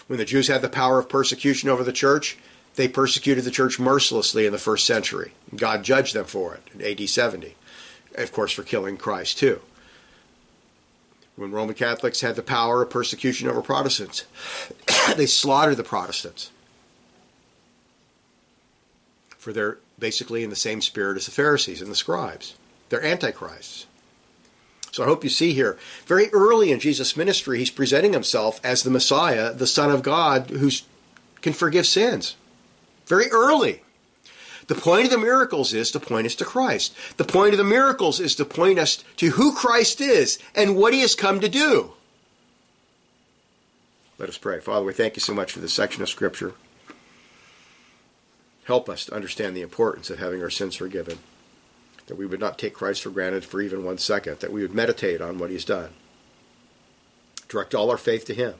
When 0.08 0.20
the 0.20 0.26
Jews 0.26 0.48
had 0.48 0.62
the 0.62 0.70
power 0.70 1.00
of 1.00 1.10
persecution 1.10 1.70
over 1.70 1.84
the 1.84 1.94
church, 1.94 2.38
they 2.76 2.88
persecuted 2.88 3.44
the 3.44 3.52
church 3.52 3.80
mercilessly 3.80 4.46
in 4.46 4.52
the 4.52 4.60
first 4.60 4.86
century. 4.86 5.34
God 5.56 5.84
judged 5.84 6.14
them 6.14 6.26
for 6.26 6.56
it 6.56 6.64
in 6.74 6.82
AD 6.82 7.10
70, 7.10 7.56
of 8.16 8.32
course, 8.32 8.52
for 8.52 8.64
killing 8.64 8.98
Christ 8.98 9.38
too. 9.38 9.62
When 11.36 11.52
Roman 11.52 11.76
Catholics 11.76 12.22
had 12.22 12.36
the 12.36 12.44
power 12.44 12.84
of 12.84 12.90
persecution 12.90 13.48
over 13.48 13.62
Protestants, 13.62 14.26
they 15.18 15.26
slaughtered 15.26 15.78
the 15.78 15.84
Protestants 15.84 16.52
for 19.44 19.52
they're 19.52 19.78
basically 20.00 20.44
in 20.44 20.50
the 20.50 20.56
same 20.56 20.82
spirit 20.82 21.18
as 21.18 21.26
the 21.26 21.32
Pharisees 21.32 21.82
and 21.82 21.92
the 21.92 21.96
scribes. 21.96 22.56
They're 22.90 23.04
antichrists. 23.04 23.86
So 24.92 25.04
I 25.04 25.08
hope 25.08 25.24
you 25.24 25.30
see 25.30 25.54
here, 25.54 25.78
very 26.06 26.30
early 26.30 26.72
in 26.72 26.80
Jesus' 26.80 27.18
ministry, 27.18 27.60
he's 27.60 27.70
presenting 27.70 28.14
himself 28.14 28.62
as 28.64 28.84
the 28.84 28.90
Messiah, 28.90 29.52
the 29.54 29.68
Son 29.68 29.92
of 29.92 30.02
God, 30.02 30.50
who 30.50 30.70
can 31.42 31.52
forgive 31.52 31.86
sins. 31.86 32.36
Very 33.06 33.30
early. 33.32 33.82
The 34.68 34.76
point 34.76 35.06
of 35.06 35.12
the 35.12 35.18
miracles 35.18 35.74
is 35.74 35.92
to 35.92 36.00
point 36.00 36.26
us 36.26 36.36
to 36.36 36.46
Christ. 36.46 36.96
The 37.18 37.24
point 37.24 37.54
of 37.54 37.58
the 37.58 37.64
miracles 37.64 38.20
is 38.20 38.36
to 38.36 38.46
point 38.46 38.80
us 38.80 39.04
to 39.18 39.32
who 39.32 39.54
Christ 39.54 40.00
is 40.00 40.40
and 40.56 40.76
what 40.76 40.94
he 40.94 41.02
has 41.02 41.16
come 41.16 41.40
to 41.40 41.50
do. 41.50 41.94
Let 44.18 44.30
us 44.30 44.38
pray. 44.38 44.60
Father, 44.60 44.86
we 44.86 44.94
thank 44.94 45.16
you 45.16 45.20
so 45.20 45.34
much 45.34 45.52
for 45.52 45.60
this 45.60 45.74
section 45.74 46.02
of 46.02 46.10
Scripture. 46.10 46.54
Help 48.66 48.88
us 48.88 49.06
to 49.06 49.14
understand 49.14 49.56
the 49.56 49.62
importance 49.62 50.10
of 50.10 50.20
having 50.20 50.42
our 50.42 50.50
sins 50.50 50.76
forgiven. 50.76 51.20
That 52.08 52.18
we 52.18 52.26
would 52.26 52.40
not 52.40 52.58
take 52.58 52.74
Christ 52.74 53.02
for 53.02 53.10
granted 53.10 53.44
for 53.44 53.62
even 53.62 53.84
one 53.84 53.98
second. 53.98 54.40
That 54.40 54.52
we 54.52 54.62
would 54.62 54.74
meditate 54.74 55.20
on 55.20 55.40
what 55.40 55.50
he's 55.50 55.66
done. 55.66 55.90
Direct 57.50 57.76
all 57.76 57.92
our 57.92 57.98
faith 57.98 58.26
to 58.26 58.34
him. 58.34 58.56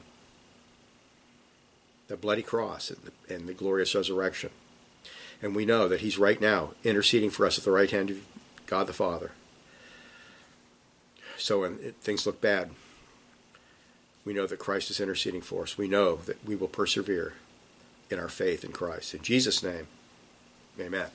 The 2.08 2.16
bloody 2.16 2.42
cross 2.42 2.90
and 2.90 3.00
the, 3.02 3.34
and 3.34 3.48
the 3.48 3.54
glorious 3.54 3.94
resurrection. 3.94 4.50
And 5.42 5.54
we 5.54 5.66
know 5.66 5.88
that 5.88 6.00
he's 6.00 6.18
right 6.18 6.40
now 6.40 6.70
interceding 6.84 7.30
for 7.30 7.46
us 7.46 7.58
at 7.58 7.64
the 7.64 7.70
right 7.70 7.90
hand 7.90 8.10
of 8.10 8.18
God 8.66 8.86
the 8.86 8.92
Father. 8.92 9.32
So 11.36 11.60
when 11.60 11.78
it, 11.82 11.96
things 11.96 12.26
look 12.26 12.40
bad, 12.40 12.70
we 14.24 14.32
know 14.32 14.46
that 14.46 14.58
Christ 14.58 14.90
is 14.90 15.00
interceding 15.00 15.42
for 15.42 15.64
us. 15.64 15.76
We 15.76 15.88
know 15.88 16.16
that 16.16 16.44
we 16.44 16.56
will 16.56 16.68
persevere 16.68 17.34
in 18.10 18.18
our 18.18 18.28
faith 18.28 18.64
in 18.64 18.72
Christ. 18.72 19.14
In 19.14 19.22
Jesus' 19.22 19.62
name, 19.62 19.86
amen. 20.80 21.10